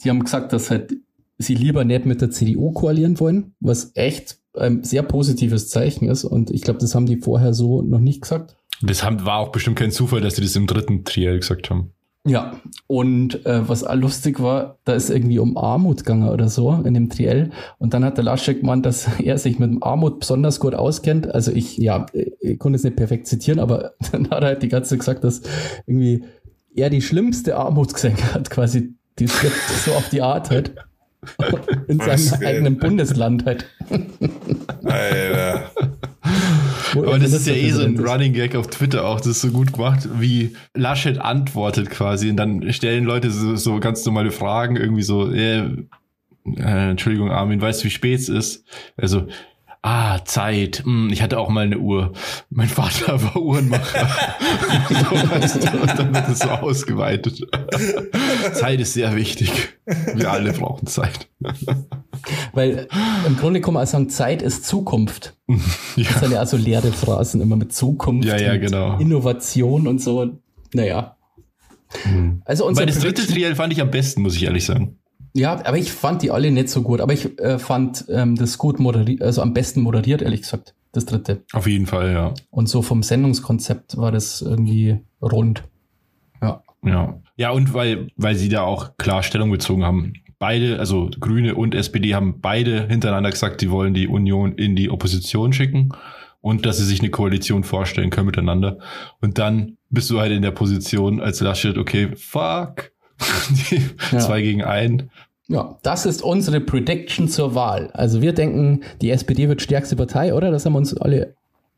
die 0.03 0.09
haben 0.09 0.23
gesagt, 0.23 0.53
dass 0.53 0.71
halt 0.71 0.95
sie 1.37 1.55
lieber 1.55 1.83
nicht 1.83 2.05
mit 2.05 2.21
der 2.21 2.31
CDU 2.31 2.71
koalieren 2.71 3.19
wollen, 3.19 3.55
was 3.59 3.91
echt 3.95 4.39
ein 4.55 4.83
sehr 4.83 5.03
positives 5.03 5.69
Zeichen 5.69 6.09
ist. 6.09 6.23
Und 6.23 6.49
ich 6.49 6.63
glaube, 6.63 6.79
das 6.79 6.95
haben 6.95 7.05
die 7.05 7.17
vorher 7.17 7.53
so 7.53 7.81
noch 7.81 7.99
nicht 7.99 8.21
gesagt. 8.21 8.55
Das 8.81 9.03
haben, 9.03 9.25
war 9.25 9.39
auch 9.39 9.51
bestimmt 9.51 9.77
kein 9.77 9.91
Zufall, 9.91 10.21
dass 10.21 10.35
sie 10.35 10.41
das 10.41 10.55
im 10.55 10.67
dritten 10.67 11.03
Triell 11.03 11.39
gesagt 11.39 11.69
haben. 11.69 11.93
Ja, 12.27 12.59
und 12.87 13.45
äh, 13.45 13.67
was 13.69 13.85
auch 13.85 13.95
lustig 13.95 14.41
war, 14.41 14.79
da 14.83 14.93
ist 14.93 15.09
irgendwie 15.09 15.39
um 15.39 15.57
Armut 15.57 15.99
gegangen 15.99 16.27
oder 16.27 16.49
so 16.49 16.73
in 16.83 16.93
dem 16.93 17.09
Triell. 17.09 17.51
Und 17.79 17.93
dann 17.93 18.03
hat 18.03 18.17
der 18.17 18.25
Laschet 18.25 18.59
gemeint, 18.59 18.85
dass 18.85 19.07
er 19.19 19.37
sich 19.37 19.59
mit 19.59 19.81
Armut 19.81 20.19
besonders 20.19 20.59
gut 20.59 20.75
auskennt. 20.75 21.33
Also 21.33 21.51
ich, 21.51 21.77
ja, 21.77 22.05
ich 22.13 22.59
konnte 22.59 22.75
es 22.75 22.83
nicht 22.83 22.97
perfekt 22.97 23.27
zitieren, 23.27 23.59
aber 23.59 23.93
dann 24.11 24.29
hat 24.29 24.41
er 24.41 24.47
halt 24.47 24.63
die 24.63 24.67
ganze 24.67 24.89
Zeit 24.91 24.99
gesagt, 24.99 25.23
dass 25.23 25.41
irgendwie 25.85 26.25
er 26.75 26.89
die 26.89 27.01
schlimmste 27.01 27.55
Armut 27.55 27.93
gesehen 27.93 28.17
hat, 28.33 28.49
quasi. 28.49 28.93
Die 29.19 29.25
so 29.25 29.93
auf 29.93 30.09
die 30.09 30.21
Art 30.21 30.51
halt. 30.51 30.75
In 31.87 31.99
Was 31.99 32.25
seinem 32.25 32.39
geht? 32.39 32.49
eigenen 32.49 32.77
Bundesland 32.77 33.45
halt. 33.45 33.65
Alter. 34.83 34.91
er 34.93 35.71
Aber 36.95 37.19
das 37.19 37.33
ist 37.33 37.47
ja 37.47 37.53
eh 37.53 37.71
so 37.71 37.83
ein. 37.83 37.99
Running 37.99 38.33
Gag 38.33 38.55
auf 38.55 38.67
Twitter 38.67 39.05
auch. 39.05 39.17
Das 39.17 39.27
ist 39.27 39.41
so 39.41 39.49
gut 39.49 39.73
gemacht, 39.73 40.07
wie 40.19 40.55
Laschet 40.73 41.19
antwortet 41.19 41.89
quasi. 41.89 42.29
Und 42.29 42.37
dann 42.37 42.71
stellen 42.73 43.03
Leute 43.03 43.31
so, 43.31 43.55
so 43.55 43.79
ganz 43.79 44.05
normale 44.05 44.31
Fragen, 44.31 44.75
irgendwie 44.77 45.03
so, 45.03 45.31
äh, 45.31 45.59
äh, 46.55 46.89
Entschuldigung, 46.91 47.31
Armin, 47.31 47.61
weißt 47.61 47.81
du, 47.81 47.85
wie 47.85 47.91
spät 47.91 48.19
es 48.19 48.29
ist? 48.29 48.65
Also, 48.95 49.27
ah, 49.81 50.23
Zeit. 50.25 50.83
Hm, 50.83 51.09
ich 51.11 51.21
hatte 51.21 51.39
auch 51.39 51.49
mal 51.49 51.65
eine 51.65 51.77
Uhr. 51.79 52.13
Mein 52.49 52.69
Vater 52.69 53.21
war 53.23 53.37
Uhrenmacher. 53.37 54.07
so, 54.89 54.95
weißt 54.95 55.63
du, 55.63 55.81
und 55.81 55.99
dann 55.99 56.13
wird 56.13 56.29
es 56.29 56.39
so 56.39 56.49
ausgeweitet. 56.49 57.41
Zeit 58.53 58.79
ist 58.79 58.93
sehr 58.93 59.15
wichtig. 59.15 59.51
Wir 59.85 60.31
alle 60.31 60.53
brauchen 60.53 60.87
Zeit. 60.87 61.29
Weil 62.53 62.87
im 63.25 63.37
Grunde 63.37 63.61
kann 63.61 63.73
man 63.73 63.83
auch 63.83 63.87
sagen, 63.87 64.09
Zeit 64.09 64.41
ist 64.41 64.65
Zukunft. 64.65 65.37
Ja. 65.95 66.09
Das 66.09 66.19
sind 66.19 66.31
ja 66.33 66.39
also 66.39 66.57
leere 66.57 66.91
Phrasen 66.91 67.41
immer 67.41 67.55
mit 67.55 67.73
Zukunft. 67.73 68.27
Ja, 68.27 68.37
ja, 68.37 68.57
genau. 68.57 68.97
Innovation 68.97 69.87
und 69.87 70.01
so. 70.01 70.39
Naja. 70.73 71.15
Also 72.43 72.65
unser 72.65 72.81
Weil 72.81 72.87
das 72.87 72.99
dritte 72.99 73.25
Triell 73.25 73.55
fand 73.55 73.71
ich 73.71 73.81
am 73.81 73.89
besten, 73.91 74.21
muss 74.21 74.35
ich 74.35 74.43
ehrlich 74.43 74.65
sagen. 74.65 74.96
Ja, 75.37 75.53
aber 75.65 75.77
ich 75.77 75.91
fand 75.91 76.23
die 76.23 76.31
alle 76.31 76.49
nicht 76.51 76.69
so 76.69 76.81
gut. 76.81 76.99
Aber 76.99 77.13
ich 77.13 77.39
äh, 77.39 77.59
fand 77.59 78.05
ähm, 78.09 78.35
das 78.35 78.57
gut 78.57 78.79
moderiert, 78.79 79.21
also 79.21 79.41
am 79.41 79.53
besten 79.53 79.81
moderiert, 79.81 80.21
ehrlich 80.21 80.41
gesagt, 80.41 80.73
das 80.93 81.05
dritte. 81.05 81.43
Auf 81.53 81.67
jeden 81.67 81.85
Fall, 81.85 82.11
ja. 82.11 82.33
Und 82.49 82.67
so 82.67 82.81
vom 82.81 83.03
Sendungskonzept 83.03 83.97
war 83.97 84.11
das 84.11 84.41
irgendwie 84.41 84.99
rund. 85.21 85.63
Ja. 86.41 86.63
Ja. 86.83 87.19
Ja, 87.35 87.51
und 87.51 87.73
weil, 87.75 88.07
weil 88.15 88.35
sie 88.35 88.49
da 88.49 88.61
auch 88.61 88.97
klar 88.97 89.21
Stellung 89.21 89.51
bezogen 89.51 89.83
haben. 89.83 90.13
Beide, 90.39 90.79
also 90.79 91.09
Grüne 91.19 91.53
und 91.55 91.75
SPD, 91.75 92.15
haben 92.15 92.41
beide 92.41 92.87
hintereinander 92.87 93.29
gesagt, 93.29 93.61
sie 93.61 93.69
wollen 93.69 93.93
die 93.93 94.07
Union 94.07 94.53
in 94.53 94.75
die 94.75 94.89
Opposition 94.89 95.53
schicken 95.53 95.89
und 96.41 96.65
dass 96.65 96.77
sie 96.77 96.85
sich 96.85 96.99
eine 96.99 97.11
Koalition 97.11 97.63
vorstellen 97.63 98.09
können 98.09 98.27
miteinander. 98.27 98.79
Und 99.21 99.37
dann 99.37 99.77
bist 99.89 100.09
du 100.09 100.19
halt 100.19 100.31
in 100.31 100.41
der 100.41 100.51
Position 100.51 101.21
als 101.21 101.41
Laschet, 101.41 101.77
okay, 101.77 102.09
fuck. 102.15 102.91
Die 103.49 103.81
Ja. 104.11 104.19
Zwei 104.19 104.41
gegen 104.41 104.63
ein. 104.63 105.09
Ja, 105.47 105.77
das 105.81 106.05
ist 106.05 106.21
unsere 106.21 106.59
Prediction 106.59 107.29
zur 107.29 107.55
Wahl. 107.55 107.89
Also 107.93 108.21
wir 108.21 108.33
denken, 108.33 108.81
die 109.01 109.11
SPD 109.11 109.47
wird 109.47 109.61
stärkste 109.61 109.95
Partei, 109.95 110.33
oder? 110.33 110.51
Da 110.51 110.59
sind 110.59 110.73
wir 110.73 110.77
uns 110.77 110.95
alle 110.95 111.35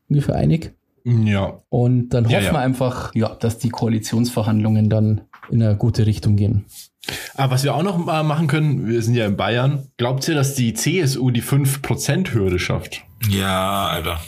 ungefähr 0.08 0.34
einig. 0.34 0.74
Ja. 1.04 1.62
Und 1.68 2.10
dann 2.10 2.24
hoffen 2.24 2.34
Ja, 2.34 2.40
ja. 2.40 2.52
wir 2.52 2.58
einfach, 2.58 3.14
ja, 3.14 3.34
dass 3.34 3.58
die 3.58 3.70
Koalitionsverhandlungen 3.70 4.90
dann 4.90 5.22
in 5.50 5.62
eine 5.62 5.76
gute 5.76 6.06
Richtung 6.06 6.36
gehen. 6.36 6.64
Aber 7.34 7.52
was 7.54 7.64
wir 7.64 7.74
auch 7.74 7.82
noch 7.82 7.96
mal 7.96 8.22
machen 8.22 8.46
können, 8.46 8.86
wir 8.86 9.00
sind 9.02 9.14
ja 9.14 9.26
in 9.26 9.36
Bayern. 9.36 9.86
Glaubt 9.96 10.26
ihr, 10.28 10.34
dass 10.34 10.54
die 10.54 10.74
CSU 10.74 11.30
die 11.30 11.42
5%-Hürde 11.42 12.58
schafft? 12.58 13.02
Ja, 13.28 13.86
Alter. 13.88 14.20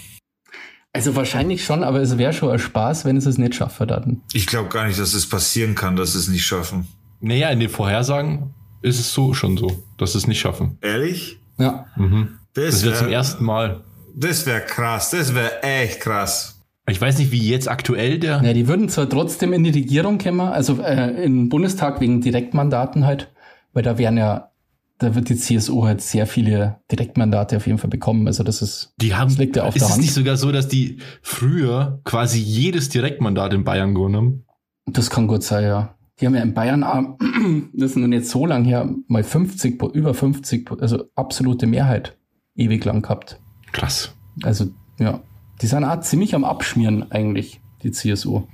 Also 0.94 1.16
wahrscheinlich 1.16 1.64
schon, 1.64 1.84
aber 1.84 2.00
es 2.00 2.18
wäre 2.18 2.32
schon 2.32 2.50
ein 2.50 2.58
Spaß, 2.58 3.04
wenn 3.04 3.16
es 3.16 3.26
es 3.26 3.38
nicht 3.38 3.54
schafft 3.54 3.80
dann. 3.80 4.22
Ich 4.32 4.46
glaube 4.46 4.68
gar 4.68 4.86
nicht, 4.86 4.98
dass 4.98 5.14
es 5.14 5.28
passieren 5.28 5.74
kann, 5.74 5.96
dass 5.96 6.12
sie 6.12 6.18
es 6.18 6.28
nicht 6.28 6.44
schaffen. 6.44 6.86
Naja, 7.20 7.50
in 7.50 7.60
den 7.60 7.70
Vorhersagen 7.70 8.54
ist 8.82 9.00
es 9.00 9.12
so 9.12 9.32
schon 9.34 9.56
so, 9.56 9.82
dass 9.98 10.12
sie 10.12 10.18
es 10.18 10.26
nicht 10.26 10.40
schaffen. 10.40 10.78
Ehrlich? 10.80 11.38
Ja. 11.58 11.86
Mhm. 11.96 12.38
Das, 12.54 12.66
Das 12.74 12.84
wird 12.84 12.96
zum 12.96 13.08
ersten 13.08 13.44
Mal. 13.44 13.80
Das 14.14 14.44
wäre 14.46 14.60
krass. 14.60 15.10
Das 15.10 15.34
wäre 15.34 15.62
echt 15.62 16.00
krass. 16.00 16.60
Ich 16.88 17.00
weiß 17.00 17.18
nicht, 17.18 17.30
wie 17.30 17.48
jetzt 17.48 17.68
aktuell 17.70 18.18
der. 18.18 18.42
Ja, 18.42 18.52
die 18.52 18.66
würden 18.68 18.88
zwar 18.88 19.08
trotzdem 19.08 19.52
in 19.52 19.62
die 19.64 19.70
Regierung 19.70 20.18
kommen, 20.18 20.40
also 20.40 20.80
äh, 20.82 21.24
in 21.24 21.36
den 21.36 21.48
Bundestag 21.48 22.00
wegen 22.00 22.20
Direktmandaten 22.20 23.06
halt, 23.06 23.30
weil 23.72 23.84
da 23.84 23.98
wären 23.98 24.16
ja, 24.16 24.50
da 24.98 25.14
wird 25.14 25.28
die 25.28 25.36
CSU 25.36 25.84
halt 25.84 26.02
sehr 26.02 26.26
viele 26.26 26.80
Direktmandate 26.90 27.56
auf 27.56 27.66
jeden 27.66 27.78
Fall 27.78 27.88
bekommen. 27.90 28.26
Also 28.26 28.42
das 28.42 28.62
ist, 28.62 28.92
Die 29.00 29.14
haben. 29.14 29.28
das 29.30 29.38
liegt 29.38 29.56
ja 29.56 29.62
auf 29.62 29.76
ist 29.76 29.80
der 29.82 29.86
es 29.88 29.92
Hand. 29.92 30.02
nicht 30.02 30.12
sogar 30.12 30.36
so, 30.36 30.50
dass 30.50 30.66
die 30.68 30.98
früher 31.22 32.00
quasi 32.04 32.40
jedes 32.40 32.88
Direktmandat 32.88 33.54
in 33.54 33.62
Bayern 33.64 33.94
gewonnen 33.94 34.16
haben? 34.16 34.44
Das 34.86 35.08
kann 35.08 35.28
gut 35.28 35.44
sein, 35.44 35.62
ja. 35.64 35.94
Die 36.22 36.26
haben 36.26 36.34
ja 36.36 36.42
in 36.42 36.54
Bayern, 36.54 36.84
auch, 36.84 37.18
das 37.74 37.90
ist 37.90 37.96
noch 37.96 38.06
nicht 38.06 38.26
so 38.26 38.46
lang 38.46 38.64
her, 38.64 38.88
mal 39.08 39.24
50, 39.24 39.82
über 39.92 40.14
50, 40.14 40.70
also 40.80 41.04
absolute 41.16 41.66
Mehrheit 41.66 42.16
ewig 42.54 42.84
lang 42.84 43.02
gehabt. 43.02 43.40
Krass. 43.72 44.14
Also, 44.44 44.68
ja, 45.00 45.20
die 45.60 45.66
sind 45.66 45.84
auch 45.84 46.00
ziemlich 46.00 46.34
am 46.34 46.44
Abschmieren 46.44 47.10
eigentlich, 47.10 47.60
die 47.82 47.90
CSU. 47.90 48.44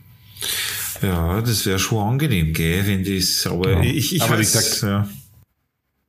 Ja, 1.02 1.40
das 1.42 1.66
wäre 1.66 1.78
schon 1.78 1.98
angenehm, 1.98 2.54
gell, 2.54 2.87
wenn 2.87 3.04
das, 3.04 3.46
aber 3.46 3.72
Ja. 3.72 3.83
ich, 3.83 4.14
ich 4.16 4.22
Aber 4.22 4.37
wie 4.37 4.42
gesagt, 4.42 4.83
ja. 4.83 5.07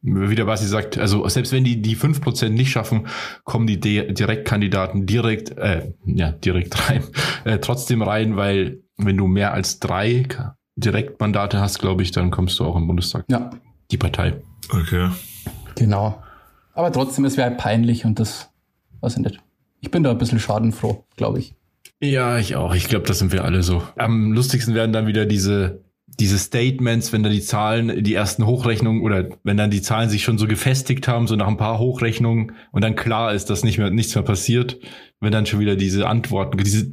Wieder 0.02 0.48
was 0.48 0.62
sie 0.62 0.68
sagt, 0.68 0.98
also 0.98 1.28
selbst 1.28 1.52
wenn 1.52 1.66
die 1.66 1.82
die 1.82 1.98
5% 1.98 2.48
nicht 2.50 2.72
schaffen, 2.72 3.08
kommen 3.44 3.68
die 3.68 3.82
De 3.82 4.14
Direktkandidaten 4.14 5.06
direkt, 5.06 5.58
äh, 5.58 5.92
ja, 6.06 6.32
direkt 6.32 6.90
rein, 6.90 7.04
äh, 7.44 7.60
trotzdem 7.60 8.02
rein, 8.02 8.38
weil 8.38 8.80
wenn 8.96 9.18
du 9.18 9.28
mehr 9.28 9.52
als 9.54 9.80
drei 9.80 10.24
Direktmandate 10.80 11.60
hast, 11.60 11.80
glaube 11.80 12.04
ich, 12.04 12.12
dann 12.12 12.32
kommst 12.32 12.60
du 12.60 12.66
auch 12.66 12.76
im 12.76 12.88
Bundestag. 12.88 13.26
Ja, 13.30 13.50
Die 13.92 13.98
Partei. 13.98 14.36
Okay. 14.70 15.10
genau. 15.76 16.22
Aber 16.74 16.92
trotzdem, 16.92 17.26
es 17.26 17.36
wäre 17.38 17.50
halt 17.50 17.58
peinlich 17.60 18.06
und 18.06 18.20
das, 18.20 18.50
weiß 19.02 19.18
ich 19.18 19.24
nicht. 19.24 19.40
Ich 19.82 19.92
bin 19.92 20.04
da 20.04 20.12
ein 20.12 20.18
bisschen 20.18 20.40
schadenfroh, 20.40 21.06
glaube 21.16 21.40
ich. 21.40 21.56
Ja, 22.02 22.38
ich 22.38 22.56
auch. 22.56 22.74
Ich 22.76 22.88
glaube, 22.88 23.06
das 23.06 23.20
sind 23.20 23.32
wir 23.32 23.44
alle 23.44 23.64
so. 23.64 23.84
Am 23.98 24.32
lustigsten 24.32 24.74
werden 24.76 24.94
dann 24.94 25.08
wieder 25.08 25.26
diese, 25.26 25.84
diese 26.20 26.38
Statements, 26.38 27.12
wenn 27.12 27.24
da 27.24 27.30
die 27.30 27.42
Zahlen, 27.42 28.04
die 28.04 28.14
ersten 28.14 28.46
Hochrechnungen 28.46 29.02
oder 29.02 29.28
wenn 29.44 29.58
dann 29.58 29.72
die 29.72 29.82
Zahlen 29.82 30.10
sich 30.10 30.24
schon 30.24 30.38
so 30.38 30.48
gefestigt 30.48 31.08
haben, 31.08 31.28
so 31.28 31.36
nach 31.36 31.48
ein 31.48 31.58
paar 31.58 31.80
Hochrechnungen 31.80 32.54
und 32.72 32.84
dann 32.84 32.96
klar 32.96 33.34
ist, 33.34 33.50
dass 33.50 33.64
nicht 33.64 33.78
mehr, 33.78 33.90
nichts 33.90 34.16
mehr 34.16 34.24
passiert, 34.24 34.80
wenn 35.20 35.32
dann 35.32 35.46
schon 35.46 35.60
wieder 35.60 35.76
diese 35.76 36.08
Antworten, 36.08 36.58
diese 36.58 36.92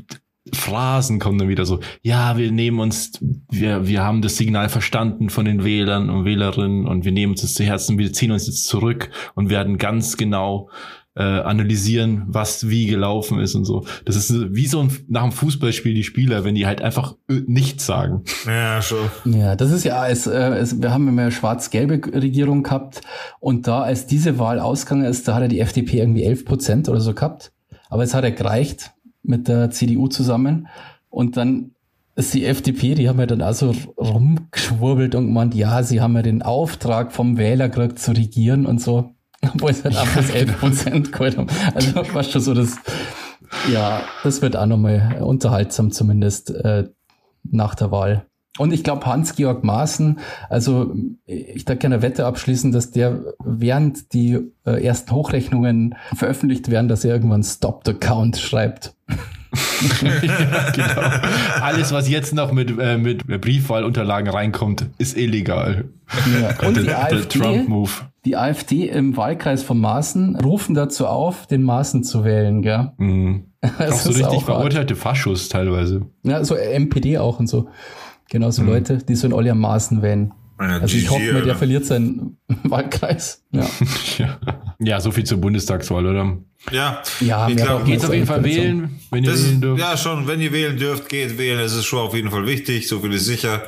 Phrasen 0.53 1.19
kommen 1.19 1.39
dann 1.39 1.49
wieder 1.49 1.65
so, 1.65 1.81
ja, 2.03 2.37
wir 2.37 2.53
nehmen 2.53 2.79
uns, 2.79 3.13
wir, 3.51 3.87
wir 3.87 4.05
haben 4.05 4.23
das 4.23 4.37
Signal 4.37 4.69
verstanden 4.69 5.31
von 5.31 5.45
den 5.45 5.65
Wählern 5.65 6.11
und 6.11 6.25
Wählerinnen 6.25 6.87
und 6.87 7.05
wir 7.05 7.13
nehmen 7.13 7.33
uns 7.33 7.43
das 7.43 7.55
zu 7.55 7.65
Herzen, 7.65 7.99
wir 7.99 8.13
ziehen 8.13 8.31
uns 8.31 8.47
jetzt 8.47 8.65
zurück 8.67 9.11
und 9.35 9.51
werden 9.51 9.79
ganz 9.79 10.17
genau 10.17 10.69
äh, 11.17 11.23
analysieren, 11.23 12.25
was 12.29 12.69
wie 12.69 12.87
gelaufen 12.87 13.41
ist 13.41 13.55
und 13.55 13.65
so. 13.65 13.87
Das 14.05 14.17
ist 14.17 14.55
wie 14.55 14.67
so 14.67 14.81
ein, 14.81 14.91
nach 15.09 15.23
einem 15.23 15.33
Fußballspiel 15.33 15.95
die 15.95 16.05
Spieler, 16.05 16.45
wenn 16.45 16.55
die 16.55 16.67
halt 16.67 16.83
einfach 16.83 17.15
äh, 17.29 17.41
nichts 17.47 17.87
sagen. 17.87 18.23
Ja, 18.47 18.83
schon. 18.83 19.09
Ja, 19.25 19.57
das 19.57 19.71
ist 19.71 19.85
ja, 19.85 20.07
es, 20.07 20.27
äh, 20.27 20.37
es, 20.59 20.81
wir 20.81 20.93
haben 20.93 21.09
immer 21.09 21.23
eine 21.23 21.33
schwarz-gelbe 21.33 22.01
Regierung 22.13 22.63
gehabt 22.63 23.01
und 23.41 23.67
da, 23.67 23.81
als 23.83 24.07
diese 24.07 24.39
Wahl 24.39 24.61
ausgegangen 24.61 25.07
ist, 25.07 25.27
da 25.27 25.35
hat 25.35 25.43
ja 25.43 25.49
die 25.49 25.61
FDP 25.61 26.01
irgendwie 26.01 26.25
11 26.25 26.45
Prozent 26.45 26.89
oder 26.89 27.01
so 27.01 27.15
gehabt. 27.15 27.53
Aber 27.89 28.03
es 28.03 28.15
hat 28.15 28.25
ja 28.25 28.31
gereicht 28.31 28.93
mit 29.27 29.49
der 29.49 29.71
CDU 29.71 30.09
zusammen 30.09 30.69
und 31.11 31.37
dann 31.37 31.73
ist 32.17 32.33
die 32.33 32.47
FDP, 32.47 32.95
die 32.95 33.09
haben 33.09 33.19
ja 33.19 33.27
dann 33.27 33.43
also 33.43 33.75
rumgeschwurbelt 33.99 35.15
und 35.15 35.27
gemeint, 35.27 35.55
ja, 35.55 35.83
sie 35.83 36.01
haben 36.01 36.17
ja 36.17 36.23
den 36.23 36.43
Auftrag 36.43 37.12
vom 37.12 37.37
Wähler 37.37 37.69
gekriegt 37.69 37.99
zu 37.99 38.12
regieren 38.12 38.65
und 38.65 38.81
so. 38.81 39.12
Obwohl 39.43 39.75
sie 39.75 39.85
halt 39.85 39.97
einfach 39.97 40.23
das 40.23 40.31
11 40.31 40.59
Prozent 40.59 41.12
geholt 41.12 41.37
haben. 41.37 41.49
Also 41.75 42.05
fast 42.05 42.33
schon 42.33 42.41
so 42.41 42.55
das, 42.55 42.77
ja, 43.71 44.01
das 44.25 44.41
wird 44.41 44.57
auch 44.57 44.65
nochmal 44.65 45.19
unterhaltsam 45.21 45.91
zumindest 45.91 46.51
äh, 46.51 46.89
nach 47.45 47.75
der 47.75 47.91
Wahl. 47.91 48.27
Und 48.59 48.73
ich 48.73 48.85
glaube, 48.85 49.07
Hans-Georg 49.07 49.64
Maaßen, 49.64 50.19
also 50.49 50.95
ich 51.27 51.64
da 51.64 51.75
gerne 51.75 51.97
eine 51.97 52.03
Wette 52.03 52.27
abschließen, 52.27 52.73
dass 52.73 52.90
der, 52.90 53.21
während 53.45 54.12
die 54.12 54.38
äh, 54.64 54.83
ersten 54.85 55.12
Hochrechnungen 55.12 55.95
veröffentlicht 56.14 56.71
werden, 56.71 56.88
dass 56.88 57.05
er 57.05 57.14
irgendwann 57.14 57.42
Stop 57.42 57.83
the 57.85 57.95
Count 57.95 58.38
schreibt. 58.38 58.95
ja, 60.03 60.71
genau. 60.71 61.01
Alles, 61.61 61.92
was 61.92 62.09
jetzt 62.09 62.35
noch 62.35 62.53
mit, 62.53 62.79
äh, 62.79 62.99
mit 62.99 63.27
Briefwahlunterlagen 63.27 64.31
reinkommt, 64.31 64.87
ist 64.99 65.16
illegal. 65.16 65.87
Ja. 66.40 66.55
Und 66.66 66.77
die 66.77 66.85
der, 66.85 67.05
AfD, 67.05 67.38
Trump-Move. 67.38 67.90
die 68.25 68.37
AfD 68.37 68.88
im 68.88 69.16
Wahlkreis 69.16 69.62
von 69.62 69.79
Maaßen 69.79 70.37
rufen 70.37 70.75
dazu 70.75 71.07
auf, 71.07 71.47
den 71.47 71.62
Maaßen 71.62 72.05
zu 72.05 72.25
wählen, 72.25 72.62
gell? 72.62 72.92
Mhm. 72.99 73.47
Auch 73.79 73.92
so 73.92 74.11
richtig 74.11 74.45
verurteilte 74.45 74.97
Faschos 74.97 75.49
teilweise. 75.49 76.03
Ja, 76.23 76.45
so 76.45 76.55
MPD 76.55 77.19
auch 77.19 77.40
und 77.40 77.49
so. 77.49 77.69
Genau, 78.31 78.47
Mhm. 78.49 78.53
so 78.53 78.62
Leute, 78.65 78.99
die 78.99 79.15
so 79.15 79.27
in 79.27 79.33
Olli 79.33 79.51
am 79.51 79.61
Maaßen 79.61 80.03
wählen. 80.03 80.33
Ja, 80.61 80.67
Also 80.81 80.97
ich 80.97 81.11
hoffe 81.11 81.21
mir, 81.33 81.43
der 81.43 81.55
verliert 81.55 81.85
seinen 81.85 82.39
Wahlkreis. 82.65 83.45
Ja. 83.53 83.67
ja. 84.19 84.39
ja, 84.79 85.01
so 85.01 85.11
viel 85.11 85.25
zur 85.25 85.39
Bundestagswahl, 85.39 86.07
oder? 86.07 86.39
Ja, 86.73 87.03
Ja, 87.21 87.49
ich 87.49 87.57
glaube, 87.57 87.85
Geht's 87.85 88.05
auf 88.05 88.12
jeden 88.15 88.27
Fall 88.27 88.43
wählen, 88.43 88.99
wenn 89.11 89.23
ihr 89.25 89.31
Das 89.31 89.43
wählen 89.45 89.55
ist, 89.57 89.62
dürft. 89.62 89.81
ja, 89.81 89.97
schon. 89.97 90.27
Wenn 90.27 90.41
ihr 90.41 90.53
wählen 90.53 90.77
dürft, 90.79 91.09
geht 91.09 91.37
wählen. 91.39 91.59
Das 91.59 91.75
ist 91.75 91.85
schon 91.85 92.01
auf 92.01 92.15
jeden 92.15 92.31
Fall 92.31 92.47
wichtig. 92.47 92.89
So 92.89 93.01
viel 93.01 93.12
ist 93.12 93.27
sicher. 93.27 93.62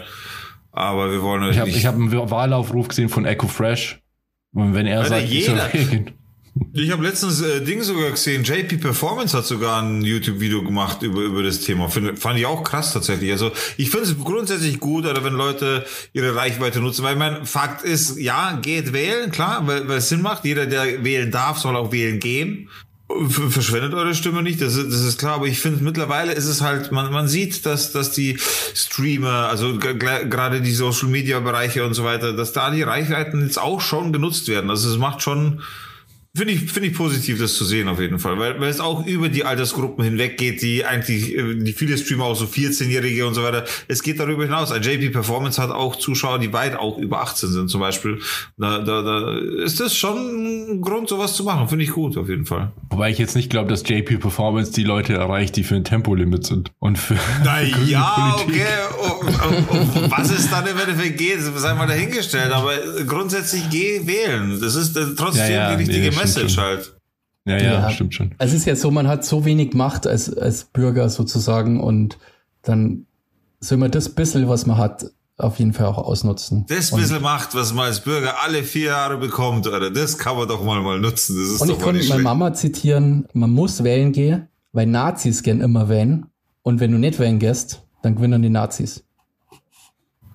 Aber 0.73 1.11
wir 1.11 1.23
wollen 1.23 1.43
euch 1.45 1.53
Ich 1.53 1.59
habe 1.59 1.69
nicht. 1.69 1.79
ich 1.79 1.87
hab 1.87 1.95
einen 1.95 2.11
Wahlaufruf 2.13 2.89
gesehen 2.89 3.09
von 3.09 3.25
Echo 3.27 3.47
Fresh. 3.49 4.01
Und 4.55 4.75
wenn 4.75 4.87
er 4.87 4.99
Alter, 5.01 5.11
sagt, 5.11 5.31
ich 5.31 5.45
soll 5.45 5.55
jeder. 5.57 5.73
wählen, 5.91 6.11
Ich 6.73 6.91
habe 6.91 7.03
letztens 7.03 7.41
äh, 7.41 7.61
Ding 7.61 7.83
sogar 7.83 8.11
gesehen, 8.11 8.45
JP 8.45 8.79
Performance 8.79 9.37
hat 9.37 9.47
sogar 9.47 9.83
ein 9.83 10.03
YouTube-Video 10.03 10.63
gemacht 10.63 11.03
über, 11.03 11.23
über 11.23 11.43
das 11.43 11.61
Thema. 11.61 11.89
Find, 11.89 12.19
fand 12.19 12.39
ich 12.39 12.47
auch 12.47 12.63
krass 12.63 12.93
tatsächlich. 12.93 13.31
Also 13.33 13.53
ich 13.77 13.91
finde 13.91 14.07
es 14.07 14.19
grundsätzlich 14.19 14.79
gut, 14.79 15.07
oder 15.07 15.25
wenn 15.25 15.35
Leute 15.35 15.85
ihre 16.13 16.35
Reichweite 16.35 16.81
nutzen. 16.81 17.05
Weil 17.05 17.17
mein 17.17 17.47
Fakt 17.47 17.85
ist, 17.85 18.19
ja, 18.19 18.59
geht 18.63 18.93
wählen, 18.93 19.31
klar, 19.31 19.67
weil, 19.67 19.89
weil 19.89 19.99
es 19.99 20.09
Sinn 20.09 20.23
macht. 20.23 20.45
Jeder, 20.45 20.67
der 20.67 21.05
wählen 21.05 21.31
darf, 21.31 21.59
soll 21.59 21.77
auch 21.77 21.93
wählen 21.93 22.21
gehen. 22.21 22.69
Verschwendet 23.49 23.95
eure 23.95 24.15
Stimme 24.15 24.43
nicht, 24.43 24.61
das 24.61 24.77
ist, 24.77 24.93
das 24.93 25.01
ist 25.01 25.19
klar, 25.19 25.37
aber 25.37 25.47
ich 25.47 25.61
finde 25.61 25.83
mittlerweile 25.83 26.33
ist 26.33 26.45
es 26.45 26.61
halt, 26.61 26.93
man, 26.93 27.11
man 27.11 27.27
sieht, 27.27 27.65
dass, 27.65 27.91
dass 27.91 28.11
die 28.11 28.39
Streamer, 28.75 29.49
also 29.49 29.79
gerade 29.79 30.61
die 30.61 30.75
Social 30.75 31.09
Media 31.09 31.41
Bereiche 31.41 31.87
und 31.87 31.95
so 31.95 32.05
weiter, 32.05 32.35
dass 32.35 32.53
da 32.53 32.71
die 32.71 32.83
Reichweiten 32.83 33.43
jetzt 33.43 33.59
auch 33.59 33.81
schon 33.81 34.13
genutzt 34.13 34.47
werden. 34.49 34.69
Also 34.69 34.91
es 34.91 34.99
macht 34.99 35.23
schon, 35.23 35.63
Finde 36.39 36.55
ich, 36.55 36.71
finde 36.71 36.89
ich 36.91 36.95
positiv, 36.95 37.41
das 37.41 37.55
zu 37.55 37.65
sehen 37.65 37.89
auf 37.89 37.99
jeden 37.99 38.21
Fall, 38.21 38.39
weil, 38.39 38.61
weil 38.61 38.69
es 38.69 38.79
auch 38.79 39.05
über 39.05 39.29
die 39.29 39.45
Altersgruppen 39.45 40.05
hinweg 40.05 40.39
geht, 40.39 40.63
die 40.63 40.85
eigentlich, 40.85 41.37
äh, 41.37 41.57
die 41.57 41.73
viele 41.73 41.99
Streamer 41.99 42.27
auch 42.27 42.37
so 42.37 42.45
14-Jährige 42.45 43.27
und 43.27 43.35
so 43.35 43.43
weiter. 43.43 43.65
Es 43.89 44.05
geht 44.05 44.21
darüber 44.21 44.45
hinaus. 44.45 44.71
Ein 44.71 44.83
JP 44.83 45.11
Performance 45.11 45.61
hat 45.61 45.73
auch 45.73 45.97
Zuschauer, 45.97 46.39
die 46.39 46.53
weit 46.53 46.77
auch 46.77 46.97
über 46.97 47.23
18 47.23 47.49
sind 47.49 47.71
zum 47.71 47.81
Beispiel. 47.81 48.21
Da, 48.57 48.79
da, 48.79 49.03
da 49.03 49.37
ist 49.65 49.81
das 49.81 49.97
schon 49.97 50.17
ein 50.17 50.81
Grund, 50.81 51.09
sowas 51.09 51.35
zu 51.35 51.43
machen. 51.43 51.69
Finde 51.69 51.85
ich 51.85 51.91
gut 51.91 52.17
auf 52.17 52.29
jeden 52.29 52.47
Fall. 52.47 52.71
Wobei 52.91 53.11
ich 53.11 53.19
jetzt 53.19 53.35
nicht 53.35 53.51
glaube, 53.51 53.69
dass 53.69 53.83
JP 53.89 54.19
Performance 54.19 54.71
die 54.71 54.85
Leute 54.85 55.15
erreicht, 55.15 55.57
die 55.57 55.65
für 55.65 55.75
ein 55.75 55.83
Tempolimit 55.83 56.47
sind. 56.47 56.71
Und 56.79 56.99
für 56.99 57.17
Na 57.43 57.63
ja, 57.63 58.37
Politik. 58.37 58.63
okay. 58.63 58.67
Um, 59.09 59.77
um, 59.77 60.05
um, 60.05 60.11
was 60.13 60.31
es 60.31 60.49
dann 60.49 60.69
im 60.69 60.79
Endeffekt 60.79 61.19
geht, 61.19 61.41
sei 61.41 61.75
mal 61.75 61.89
dahingestellt. 61.89 62.53
Aber 62.53 62.75
grundsätzlich 63.09 63.69
geh 63.71 64.07
wählen. 64.07 64.61
Das 64.61 64.77
ist 64.77 64.97
äh, 64.97 65.17
trotzdem 65.17 65.47
Ja, 65.47 65.71
ja, 65.71 65.71
die 65.71 65.83
richtige 65.83 65.99
nee, 65.99 66.13
stimmt 66.13 66.28
Message 66.37 66.55
schon. 66.55 66.65
halt. 66.65 66.95
Ja, 67.45 67.57
ja, 67.57 67.73
Ja. 67.73 67.91
stimmt 67.91 68.15
schon. 68.15 68.35
Es 68.39 68.53
ist 68.53 68.67
ja 68.67 68.77
so, 68.77 68.91
man 68.91 69.09
hat 69.09 69.25
so 69.25 69.45
wenig 69.45 69.75
Macht 69.75 70.07
als, 70.07 70.37
als 70.37 70.65
Bürger 70.65 71.09
sozusagen 71.09 71.81
und 71.81 72.19
dann 72.63 73.07
soll 73.61 73.79
man 73.79 73.91
das 73.91 74.09
bisschen, 74.15 74.49
was 74.49 74.67
man 74.67 74.77
hat, 74.79 75.07
auf 75.39 75.59
jeden 75.59 75.73
Fall 75.73 75.87
auch 75.87 75.99
ausnutzen. 75.99 76.67
Das 76.69 76.91
und, 76.93 77.01
bisschen 77.01 77.23
Macht, 77.23 77.55
was 77.55 77.73
man 77.73 77.87
als 77.87 78.01
Bürger 78.01 78.43
alle 78.43 78.65
vier 78.65 78.87
Jahre 78.89 79.17
bekommt, 79.19 79.67
oder 79.67 79.91
das 79.91 80.19
kann 80.19 80.37
man 80.37 80.49
doch 80.49 80.63
mal 80.65 80.81
mal 80.83 80.99
nutzen. 81.01 81.37
Das 81.41 81.55
ist 81.55 81.61
und 81.63 81.69
doch 81.71 81.79
ich 81.79 81.83
konnte 81.83 82.09
meine. 82.09 82.23
Mama 82.23 82.53
zitieren, 82.55 83.27
man 83.33 83.51
muss 83.51 83.83
wählen 83.85 84.13
gehen, 84.13 84.49
weil 84.73 84.87
Nazis 84.87 85.43
gern 85.43 85.61
immer 85.61 85.89
wählen 85.89 86.27
und 86.63 86.81
wenn 86.81 86.91
du 86.93 86.99
nicht 86.99 87.19
wählen 87.19 87.39
gehst, 87.39 87.83
dann 88.03 88.17
gewinnen 88.17 88.43
die 88.43 88.51
Nazis. 88.51 89.05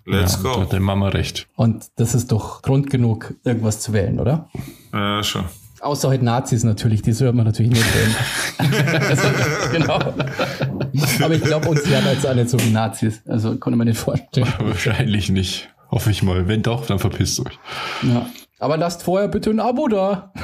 Let's 0.06 0.34
ja, 0.38 0.44
Da 0.44 0.50
go. 0.56 0.62
hat 0.62 0.74
deine 0.74 0.84
Mama 0.84 1.10
recht. 1.10 1.48
Und 1.56 1.86
das 1.96 2.14
ist 2.16 2.32
doch 2.32 2.62
Grund 2.62 2.90
genug, 2.90 3.36
irgendwas 3.46 3.80
zu 3.80 3.94
wählen, 3.94 4.20
oder? 4.20 4.50
Ja, 4.92 5.24
schon. 5.24 5.46
Außer 5.84 6.10
halt 6.10 6.24
Nazis 6.24 6.64
natürlich, 6.64 7.02
die 7.02 7.12
soll 7.12 7.34
man 7.34 7.46
natürlich 7.46 7.74
nicht 7.74 7.86
wählen. 7.94 8.16
also, 9.10 9.28
genau. 9.72 9.96
Aber 9.96 11.34
ich 11.34 11.44
glaube, 11.44 11.68
uns 11.68 11.90
werden 11.90 12.06
jetzt 12.10 12.26
alle 12.26 12.48
so 12.48 12.58
wie 12.62 12.70
Nazis. 12.70 13.22
Also 13.28 13.58
konnte 13.58 13.76
man 13.78 13.88
nicht 13.88 14.00
vorstellen. 14.00 14.48
Wahrscheinlich 14.60 15.30
nicht. 15.30 15.70
Hoffe 15.92 16.10
ich 16.12 16.24
mal. 16.24 16.48
Wenn 16.48 16.62
doch, 16.62 16.86
dann 16.86 17.00
verpisst 17.00 17.42
euch. 17.42 17.60
Ja. 18.02 18.28
Aber 18.60 18.78
lasst 18.78 19.04
vorher 19.04 19.28
bitte 19.28 19.50
ein 19.50 19.60
Abo 19.60 19.90
da. 19.90 20.32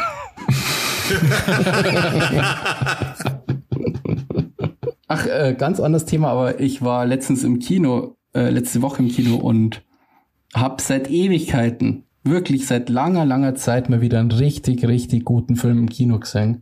Ach, 5.07 5.25
äh, 5.25 5.55
ganz 5.57 5.79
anderes 5.79 6.03
Thema, 6.05 6.31
aber 6.31 6.59
ich 6.59 6.81
war 6.81 7.05
letztens 7.05 7.45
im 7.45 7.59
Kino, 7.59 8.17
äh, 8.33 8.49
letzte 8.49 8.81
Woche 8.81 9.01
im 9.01 9.07
Kino 9.07 9.37
und 9.37 9.83
hab 10.53 10.81
seit 10.81 11.09
Ewigkeiten, 11.09 12.08
wirklich 12.29 12.67
seit 12.67 12.89
langer, 12.89 13.25
langer 13.25 13.55
Zeit 13.55 13.89
mal 13.89 14.01
wieder 14.01 14.19
einen 14.19 14.31
richtig, 14.31 14.85
richtig 14.85 15.25
guten 15.25 15.55
Film 15.55 15.79
im 15.79 15.89
Kino 15.89 16.19
gesehen. 16.19 16.61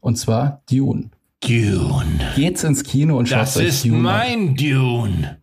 Und 0.00 0.16
zwar 0.16 0.62
Dune. 0.70 1.10
Dune. 1.40 2.20
Geht's 2.36 2.64
ins 2.64 2.84
Kino 2.84 3.18
und 3.18 3.28
schaut 3.28 3.42
Das 3.42 3.56
euch 3.56 3.68
ist 3.68 3.84
Dune 3.84 3.96
an. 3.96 4.02
mein 4.02 4.56
Dune. 4.56 5.38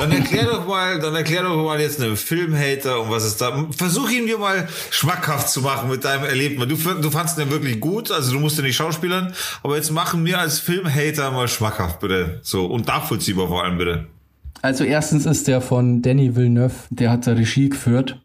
Dann 0.00 0.10
erklär 0.10 0.44
doch 0.46 0.66
mal, 0.66 0.98
dann 0.98 1.14
erklär 1.14 1.44
doch 1.44 1.56
mal 1.64 1.80
jetzt 1.80 2.02
einem 2.02 2.16
Filmhater 2.16 3.00
und 3.00 3.10
was 3.10 3.24
ist 3.24 3.40
da. 3.40 3.66
Versuch 3.70 4.10
ihn 4.10 4.26
dir 4.26 4.36
mal 4.38 4.66
schmackhaft 4.90 5.48
zu 5.50 5.60
machen 5.60 5.88
mit 5.88 6.04
deinem 6.04 6.24
Erlebnis. 6.24 6.66
Du, 6.66 6.94
du 7.00 7.10
fandst 7.10 7.38
den 7.38 7.50
wirklich 7.50 7.78
gut, 7.78 8.10
also 8.10 8.32
du 8.32 8.40
musst 8.40 8.58
den 8.58 8.64
nicht 8.64 8.74
schauspielern, 8.74 9.32
aber 9.62 9.76
jetzt 9.76 9.92
machen 9.92 10.24
wir 10.24 10.40
als 10.40 10.58
Filmhater 10.58 11.30
mal 11.30 11.46
schmackhaft, 11.46 12.00
bitte. 12.00 12.40
So, 12.42 12.66
und 12.66 12.88
nachvollziehbar 12.88 13.46
vor 13.46 13.62
allem, 13.62 13.78
bitte. 13.78 14.06
Also 14.62 14.82
erstens 14.82 15.26
ist 15.26 15.46
der 15.46 15.60
von 15.60 16.02
Danny 16.02 16.34
Villeneuve, 16.34 16.74
der 16.90 17.10
hat 17.12 17.28
da 17.28 17.34
Regie 17.34 17.68
geführt 17.68 18.20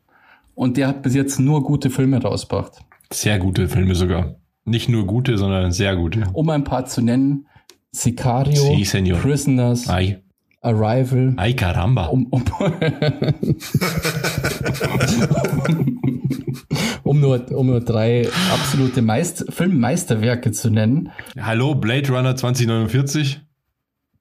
und 0.55 0.77
der 0.77 0.87
hat 0.87 1.01
bis 1.01 1.15
jetzt 1.15 1.39
nur 1.39 1.63
gute 1.63 1.89
Filme 1.89 2.21
rausgebracht. 2.21 2.79
Sehr 3.11 3.39
gute 3.39 3.67
Filme 3.67 3.95
sogar. 3.95 4.35
Nicht 4.65 4.89
nur 4.89 5.05
gute, 5.05 5.37
sondern 5.37 5.71
sehr 5.71 5.95
gute. 5.95 6.23
Um 6.33 6.49
ein 6.49 6.63
paar 6.63 6.85
zu 6.85 7.01
nennen, 7.01 7.47
Sicario, 7.91 8.55
Sí. 8.55 9.13
Prisoners, 9.13 9.89
Ay, 9.89 10.23
Arrival, 10.61 11.33
ay 11.37 11.53
caramba. 11.55 12.07
um, 12.07 12.25
um, 12.27 12.43
um, 17.03 17.19
nur, 17.19 17.51
um 17.51 17.67
nur 17.67 17.81
drei 17.81 18.27
absolute 18.51 19.01
Meist 19.01 19.45
Filmmeisterwerke 19.49 20.51
zu 20.51 20.69
nennen. 20.69 21.11
Hallo, 21.39 21.75
Blade 21.75 22.09
Runner 22.09 22.35
2049. 22.35 23.41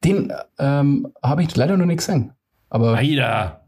Den 0.04 0.32
ähm, 0.58 1.08
habe 1.22 1.42
ich 1.44 1.54
leider 1.56 1.76
noch 1.76 1.86
nicht 1.86 1.98
gesehen. 1.98 2.32
Aber 2.68 2.96
Aida. 2.96 3.61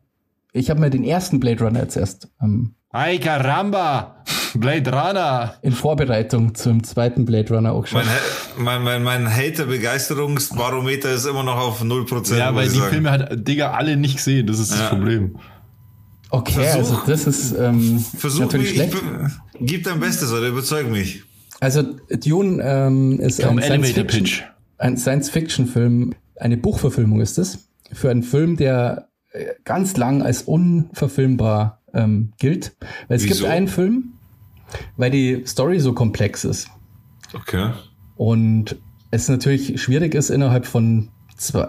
Ich 0.54 0.70
habe 0.70 0.80
mir 0.80 0.88
den 0.88 1.04
ersten 1.04 1.38
Blade 1.40 1.62
Runner 1.64 1.80
jetzt 1.80 1.96
erst 1.96 2.28
ähm, 2.42 2.74
Ay 2.90 3.18
caramba. 3.18 4.16
Blade 4.56 4.88
Runner. 4.92 5.54
in 5.62 5.72
Vorbereitung 5.72 6.54
zum 6.54 6.84
zweiten 6.84 7.24
Blade 7.24 7.52
Runner 7.52 7.72
auch 7.72 7.82
geschaut. 7.82 8.04
Mein, 8.56 8.82
mein, 8.82 9.02
mein, 9.02 9.24
mein 9.24 9.36
Hater-Begeisterungsbarometer 9.36 11.12
ist 11.12 11.26
immer 11.26 11.42
noch 11.42 11.56
auf 11.56 11.82
0%. 11.82 12.36
Ja, 12.36 12.54
weil 12.54 12.66
ich 12.66 12.72
die 12.72 12.78
sagen. 12.78 12.90
Filme 12.92 13.10
hat 13.10 13.48
Digga 13.48 13.72
alle 13.72 13.96
nicht 13.96 14.16
gesehen. 14.16 14.46
Das 14.46 14.58
ist 14.60 14.70
das 14.72 14.78
Ja. 14.80 14.88
Problem. 14.90 15.36
Okay, 16.30 16.52
Versuch- 16.52 16.76
also 16.78 17.00
das 17.06 17.26
ist 17.26 17.52
ähm, 17.58 17.98
Versuch 18.16 18.40
natürlich 18.42 18.76
mich, 18.78 18.80
ich 18.86 18.90
schlecht. 18.92 19.04
bin, 19.58 19.66
gib 19.66 19.84
dein 19.84 20.00
Bestes, 20.00 20.32
oder 20.32 20.48
überzeug 20.48 20.88
mich. 20.90 21.22
Also 21.60 21.82
Dune 21.82 22.62
ähm, 22.62 23.20
ist 23.20 23.40
Komm, 23.42 23.58
ein 23.58 23.64
Elevator 23.64 23.84
Science-Fiction- 24.04 24.06
Pitch. 24.24 24.42
ein 24.78 24.96
Science-Fiction-Film, 24.96 26.14
eine 26.36 26.56
Buchverfilmung 26.56 27.20
ist 27.20 27.38
es, 27.38 27.68
für 27.92 28.10
einen 28.10 28.22
Film, 28.22 28.56
der 28.56 29.08
ganz 29.64 29.96
lang 29.96 30.22
als 30.22 30.42
unverfilmbar 30.42 31.80
ähm, 31.92 32.32
gilt. 32.38 32.76
Weil 33.08 33.16
es 33.16 33.24
Wieso? 33.24 33.34
gibt 33.44 33.50
einen 33.50 33.68
Film, 33.68 34.14
weil 34.96 35.10
die 35.10 35.42
Story 35.46 35.80
so 35.80 35.92
komplex 35.92 36.44
ist 36.44 36.68
Okay. 37.32 37.70
und 38.16 38.76
es 39.10 39.28
natürlich 39.28 39.80
schwierig 39.80 40.14
ist, 40.14 40.30
innerhalb 40.30 40.66
von 40.66 41.08
zwei, 41.36 41.68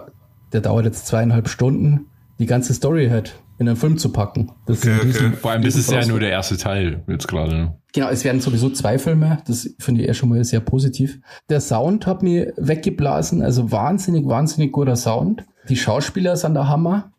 der 0.52 0.60
dauert 0.60 0.84
jetzt 0.84 1.06
zweieinhalb 1.06 1.48
Stunden, 1.48 2.06
die 2.38 2.46
ganze 2.46 2.74
Story 2.74 3.08
halt 3.08 3.38
in 3.58 3.68
einen 3.68 3.76
Film 3.76 3.96
zu 3.98 4.10
packen. 4.12 4.52
Das 4.66 4.78
ist 4.78 4.86
Okay, 4.86 5.08
okay. 5.08 5.32
Vor 5.40 5.50
allem, 5.52 5.62
das 5.62 5.76
ist 5.76 5.90
ja 5.90 6.04
nur 6.06 6.20
der 6.20 6.30
erste 6.30 6.56
Teil 6.58 7.02
jetzt 7.08 7.26
gerade. 7.28 7.54
ne? 7.54 7.78
Genau, 7.94 8.08
es 8.08 8.24
werden 8.24 8.40
sowieso 8.42 8.68
zwei 8.70 8.98
Filme. 8.98 9.38
Das 9.46 9.70
finde 9.78 10.02
ich 10.02 10.08
eher 10.08 10.14
schon 10.14 10.28
mal 10.28 10.44
sehr 10.44 10.60
positiv. 10.60 11.18
Der 11.48 11.60
Sound 11.62 12.06
hat 12.06 12.22
mir 12.22 12.52
weggeblasen. 12.58 13.40
Also 13.42 13.72
wahnsinnig, 13.72 14.26
wahnsinnig 14.26 14.72
guter 14.72 14.96
Sound. 14.96 15.44
Die 15.70 15.76
Schauspieler 15.76 16.36
sind 16.36 16.52
der 16.54 16.68
Hammer. 16.68 17.12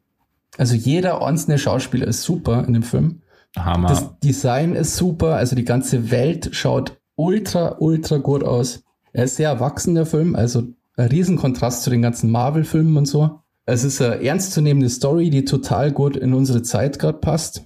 Also 0.57 0.75
jeder 0.75 1.25
einzelne 1.25 1.57
Schauspieler 1.57 2.07
ist 2.07 2.23
super 2.23 2.65
in 2.67 2.73
dem 2.73 2.83
Film. 2.83 3.21
Hammer. 3.57 3.89
Das 3.89 4.19
Design 4.19 4.75
ist 4.75 4.95
super. 4.95 5.35
Also 5.35 5.55
die 5.55 5.65
ganze 5.65 6.11
Welt 6.11 6.49
schaut 6.51 6.97
ultra, 7.15 7.77
ultra 7.79 8.17
gut 8.17 8.43
aus. 8.43 8.83
Er 9.13 9.25
ist 9.25 9.37
sehr 9.37 9.49
erwachsen, 9.49 9.95
der 9.95 10.05
Film. 10.05 10.35
Also 10.35 10.63
ein 10.95 11.07
Riesenkontrast 11.07 11.83
zu 11.83 11.89
den 11.89 12.01
ganzen 12.01 12.31
Marvel-Filmen 12.31 12.97
und 12.97 13.05
so. 13.05 13.39
Es 13.65 13.83
ist 13.83 14.01
eine 14.01 14.23
ernstzunehmende 14.23 14.89
Story, 14.89 15.29
die 15.29 15.45
total 15.45 15.91
gut 15.91 16.15
in 16.15 16.33
unsere 16.33 16.61
Zeit 16.61 16.99
gerade 16.99 17.17
passt. 17.17 17.65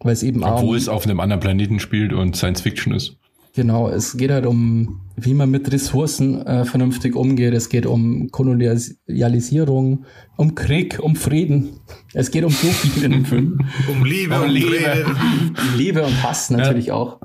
Weil 0.00 0.12
es 0.12 0.22
eben 0.22 0.42
auch 0.44 0.60
Obwohl 0.60 0.76
es 0.76 0.88
auf 0.88 1.04
einem 1.04 1.20
anderen 1.20 1.40
Planeten 1.40 1.80
spielt 1.80 2.12
und 2.12 2.36
Science 2.36 2.60
Fiction 2.60 2.92
ist. 2.92 3.16
Genau, 3.54 3.88
es 3.88 4.16
geht 4.16 4.30
halt 4.30 4.46
um, 4.46 5.00
wie 5.16 5.34
man 5.34 5.50
mit 5.50 5.70
Ressourcen 5.72 6.44
äh, 6.46 6.64
vernünftig 6.64 7.14
umgeht. 7.14 7.54
Es 7.54 7.68
geht 7.68 7.86
um 7.86 8.30
Kolonialisierung, 8.30 10.04
um 10.36 10.54
Krieg, 10.54 10.98
um 11.00 11.14
Frieden. 11.16 11.80
Es 12.12 12.30
geht 12.30 12.44
um 12.44 12.50
so 12.50 12.68
viel 12.68 13.04
in 13.04 13.12
dem 13.12 13.24
Film. 13.24 13.58
Um 13.88 14.04
Liebe, 14.04 14.40
um, 14.40 14.48
Liebe. 14.50 14.72
Reden. 14.72 15.16
Liebe 15.76 16.02
und 16.04 16.22
Hass 16.22 16.50
natürlich 16.50 16.90
auch. 16.90 17.20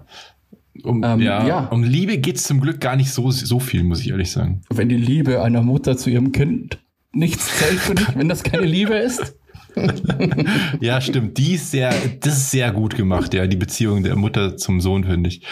Um, 0.83 1.03
Ähm, 1.03 1.19
ja, 1.19 1.45
ja. 1.45 1.65
um 1.67 1.83
Liebe 1.83 2.17
geht's 2.19 2.43
zum 2.43 2.61
Glück 2.61 2.79
gar 2.79 2.95
nicht 2.95 3.11
so, 3.11 3.31
so 3.31 3.59
viel, 3.59 3.83
muss 3.83 4.01
ich 4.01 4.09
ehrlich 4.09 4.31
sagen. 4.31 4.61
Wenn 4.69 4.87
die 4.87 4.95
Liebe 4.95 5.41
einer 5.41 5.61
Mutter 5.61 5.97
zu 5.97 6.09
ihrem 6.09 6.31
Kind 6.31 6.79
nichts 7.11 7.57
zählt 7.57 7.79
für 7.79 7.95
dich, 7.95 8.15
wenn 8.15 8.29
das 8.29 8.43
keine 8.43 8.65
Liebe 8.65 8.95
ist. 8.95 9.35
Ja, 10.81 10.99
stimmt. 10.99 11.37
Die 11.37 11.53
ist 11.53 11.71
sehr, 11.71 11.93
das 12.19 12.37
ist 12.37 12.51
sehr 12.51 12.71
gut 12.71 12.95
gemacht, 12.95 13.33
ja, 13.33 13.47
die 13.47 13.55
Beziehung 13.55 14.03
der 14.03 14.15
Mutter 14.15 14.57
zum 14.57 14.81
Sohn, 14.81 15.03
finde 15.05 15.29
ich. 15.29 15.45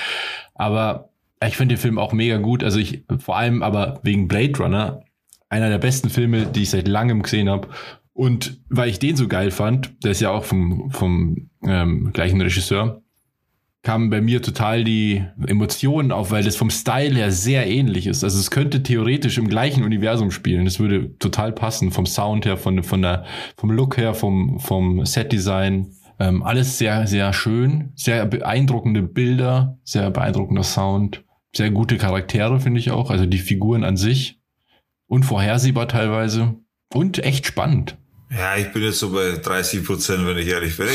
Aber 0.56 1.12
ich 1.46 1.58
finde 1.58 1.76
den 1.76 1.82
Film 1.82 1.98
auch 1.98 2.14
mega 2.14 2.38
gut. 2.38 2.64
Also 2.64 2.80
ich, 2.80 3.04
vor 3.20 3.38
allem 3.38 3.62
aber 3.64 4.00
wegen 4.04 4.28
Blade 4.28 4.58
Runner, 4.58 5.02
einer 5.50 5.70
der 5.70 5.78
besten 5.78 6.10
Filme, 6.10 6.46
die 6.46 6.64
ich 6.64 6.70
seit 6.72 6.88
langem 6.88 7.22
gesehen 7.22 7.50
habe. 7.50 7.70
Und 8.14 8.60
weil 8.70 8.90
ich 8.90 9.00
den 9.00 9.16
so 9.16 9.28
geil 9.28 9.52
fand, 9.52 10.04
der 10.04 10.12
ist 10.12 10.22
ja 10.22 10.32
auch 10.32 10.44
vom, 10.44 10.90
vom 10.92 11.50
ähm, 11.64 12.12
gleichen 12.14 12.42
Regisseur, 12.42 13.04
kamen 13.84 14.10
bei 14.10 14.22
mir 14.22 14.42
total 14.42 14.84
die 14.84 15.24
Emotionen 15.46 16.12
auf, 16.12 16.32
weil 16.32 16.44
das 16.44 16.56
vom 16.56 16.72
Style 16.72 17.16
her 17.16 17.32
sehr 17.32 17.68
ähnlich 17.68 18.08
ist. 18.08 18.24
Also 18.24 18.40
es 18.40 18.52
könnte 18.52 18.84
theoretisch 18.84 19.38
im 19.38 19.48
gleichen 19.48 19.84
Universum 19.84 20.32
spielen. 20.32 20.66
Das 20.66 20.80
würde 20.80 21.16
total 21.20 21.54
passen 21.54 21.92
vom 21.92 22.06
Sound 22.06 22.46
her, 22.46 22.58
von, 22.58 22.82
von 22.84 23.02
der, 23.02 23.26
vom 23.56 23.72
Look 23.72 23.98
her, 23.98 24.14
vom, 24.14 24.60
vom 24.60 25.06
Setdesign. 25.06 25.94
Ähm, 26.20 26.42
alles 26.42 26.80
sehr, 26.80 27.06
sehr 27.06 27.32
schön, 27.32 27.92
sehr 27.96 28.26
beeindruckende 28.26 29.04
Bilder, 29.04 29.78
sehr 29.84 30.10
beeindruckender 30.10 30.64
Sound, 30.64 31.24
sehr 31.58 31.72
gute 31.72 31.98
Charaktere 31.98 32.60
finde 32.60 32.80
ich 32.80 32.92
auch. 32.92 33.10
Also 33.10 33.26
die 33.26 33.40
Figuren 33.40 33.84
an 33.84 33.98
sich 33.98 34.40
unvorhersehbar 35.08 35.88
teilweise 35.88 36.56
und 36.94 37.20
echt 37.20 37.48
spannend. 37.48 37.98
Ja, 38.30 38.58
ich 38.58 38.74
bin 38.74 38.84
jetzt 38.84 39.00
so 39.00 39.12
bei 39.12 39.38
30 39.38 39.86
Prozent, 39.86 40.26
wenn 40.26 40.38
ich 40.38 40.48
ehrlich 40.48 40.76
bin. 40.76 40.88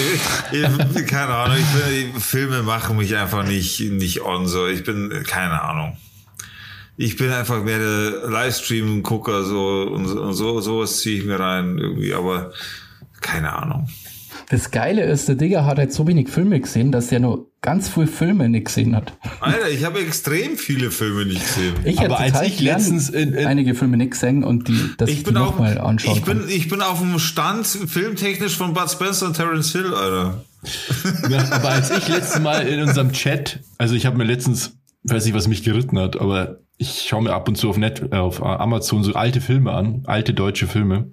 Ich, 0.52 0.58
ich, 0.96 1.06
keine 1.06 1.34
Ahnung, 1.34 1.56
ich 1.56 2.12
bin, 2.12 2.20
Filme 2.20 2.62
machen 2.62 2.98
mich 2.98 3.16
einfach 3.16 3.46
nicht, 3.46 3.80
nicht 3.80 4.20
on, 4.20 4.46
so. 4.46 4.66
Ich 4.66 4.84
bin, 4.84 5.10
keine 5.26 5.62
Ahnung. 5.62 5.96
Ich 6.98 7.16
bin 7.16 7.32
einfach 7.32 7.64
mehr 7.64 7.78
der 7.78 8.28
Livestream-Gucker, 8.28 9.44
so, 9.44 9.82
und, 9.82 10.06
und 10.06 10.34
so, 10.34 10.60
sowas 10.60 10.98
ziehe 11.00 11.18
ich 11.18 11.24
mir 11.24 11.40
rein, 11.40 11.78
irgendwie, 11.78 12.12
aber 12.12 12.52
keine 13.22 13.54
Ahnung. 13.54 13.88
Das 14.52 14.70
Geile 14.70 15.02
ist, 15.04 15.26
der 15.28 15.34
Digger 15.34 15.64
hat 15.64 15.78
halt 15.78 15.92
so 15.92 16.06
wenig 16.06 16.28
Filme 16.28 16.60
gesehen, 16.60 16.92
dass 16.92 17.10
er 17.10 17.20
nur 17.20 17.50
ganz 17.62 17.88
viele 17.88 18.06
Filme 18.06 18.48
nicht 18.50 18.66
gesehen 18.66 18.94
hat. 18.94 19.14
Alter, 19.40 19.70
ich 19.70 19.82
habe 19.84 19.98
extrem 20.00 20.56
viele 20.56 20.90
Filme 20.90 21.24
nicht 21.24 21.40
gesehen. 21.42 21.74
Ich 21.84 21.98
Aber 22.00 22.18
hätte 22.20 22.38
als 22.38 22.48
ich 22.48 22.60
letztens 22.60 23.08
in- 23.08 23.32
in- 23.32 23.46
einige 23.46 23.74
Filme 23.74 23.96
nicht 23.96 24.10
gesehen 24.10 24.44
und 24.44 24.68
die, 24.68 24.90
dass 24.98 25.08
ich, 25.08 25.18
Ich 25.18 25.24
die 25.24 25.32
nochmal 25.32 25.78
anschauen 25.78 26.16
ich 26.18 26.22
bin, 26.22 26.40
kann. 26.40 26.48
ich 26.50 26.68
bin 26.68 26.82
auf 26.82 27.00
dem 27.00 27.18
Stand 27.18 27.66
filmtechnisch 27.66 28.56
von 28.56 28.74
Bud 28.74 28.90
Spencer 28.90 29.26
und 29.26 29.36
Terence 29.36 29.72
Hill, 29.72 29.94
Alter. 29.94 30.44
Ja, 31.30 31.50
aber 31.50 31.70
als 31.70 31.90
ich 31.90 32.06
letztes 32.08 32.40
Mal 32.40 32.68
in 32.68 32.80
unserem 32.80 33.10
Chat, 33.12 33.60
also 33.78 33.94
ich 33.94 34.04
habe 34.06 34.16
mir 34.18 34.24
letztens, 34.24 34.76
weiß 35.04 35.24
nicht, 35.24 35.34
was 35.34 35.48
mich 35.48 35.62
geritten 35.64 35.98
hat, 35.98 36.20
aber 36.20 36.58
ich 36.76 37.06
schaue 37.08 37.22
mir 37.22 37.32
ab 37.32 37.48
und 37.48 37.56
zu 37.56 37.68
auf, 37.70 37.78
Net, 37.78 38.12
auf 38.12 38.42
Amazon 38.42 39.02
so 39.02 39.14
alte 39.14 39.40
Filme 39.40 39.72
an, 39.72 40.02
alte 40.06 40.34
deutsche 40.34 40.66
Filme. 40.66 41.10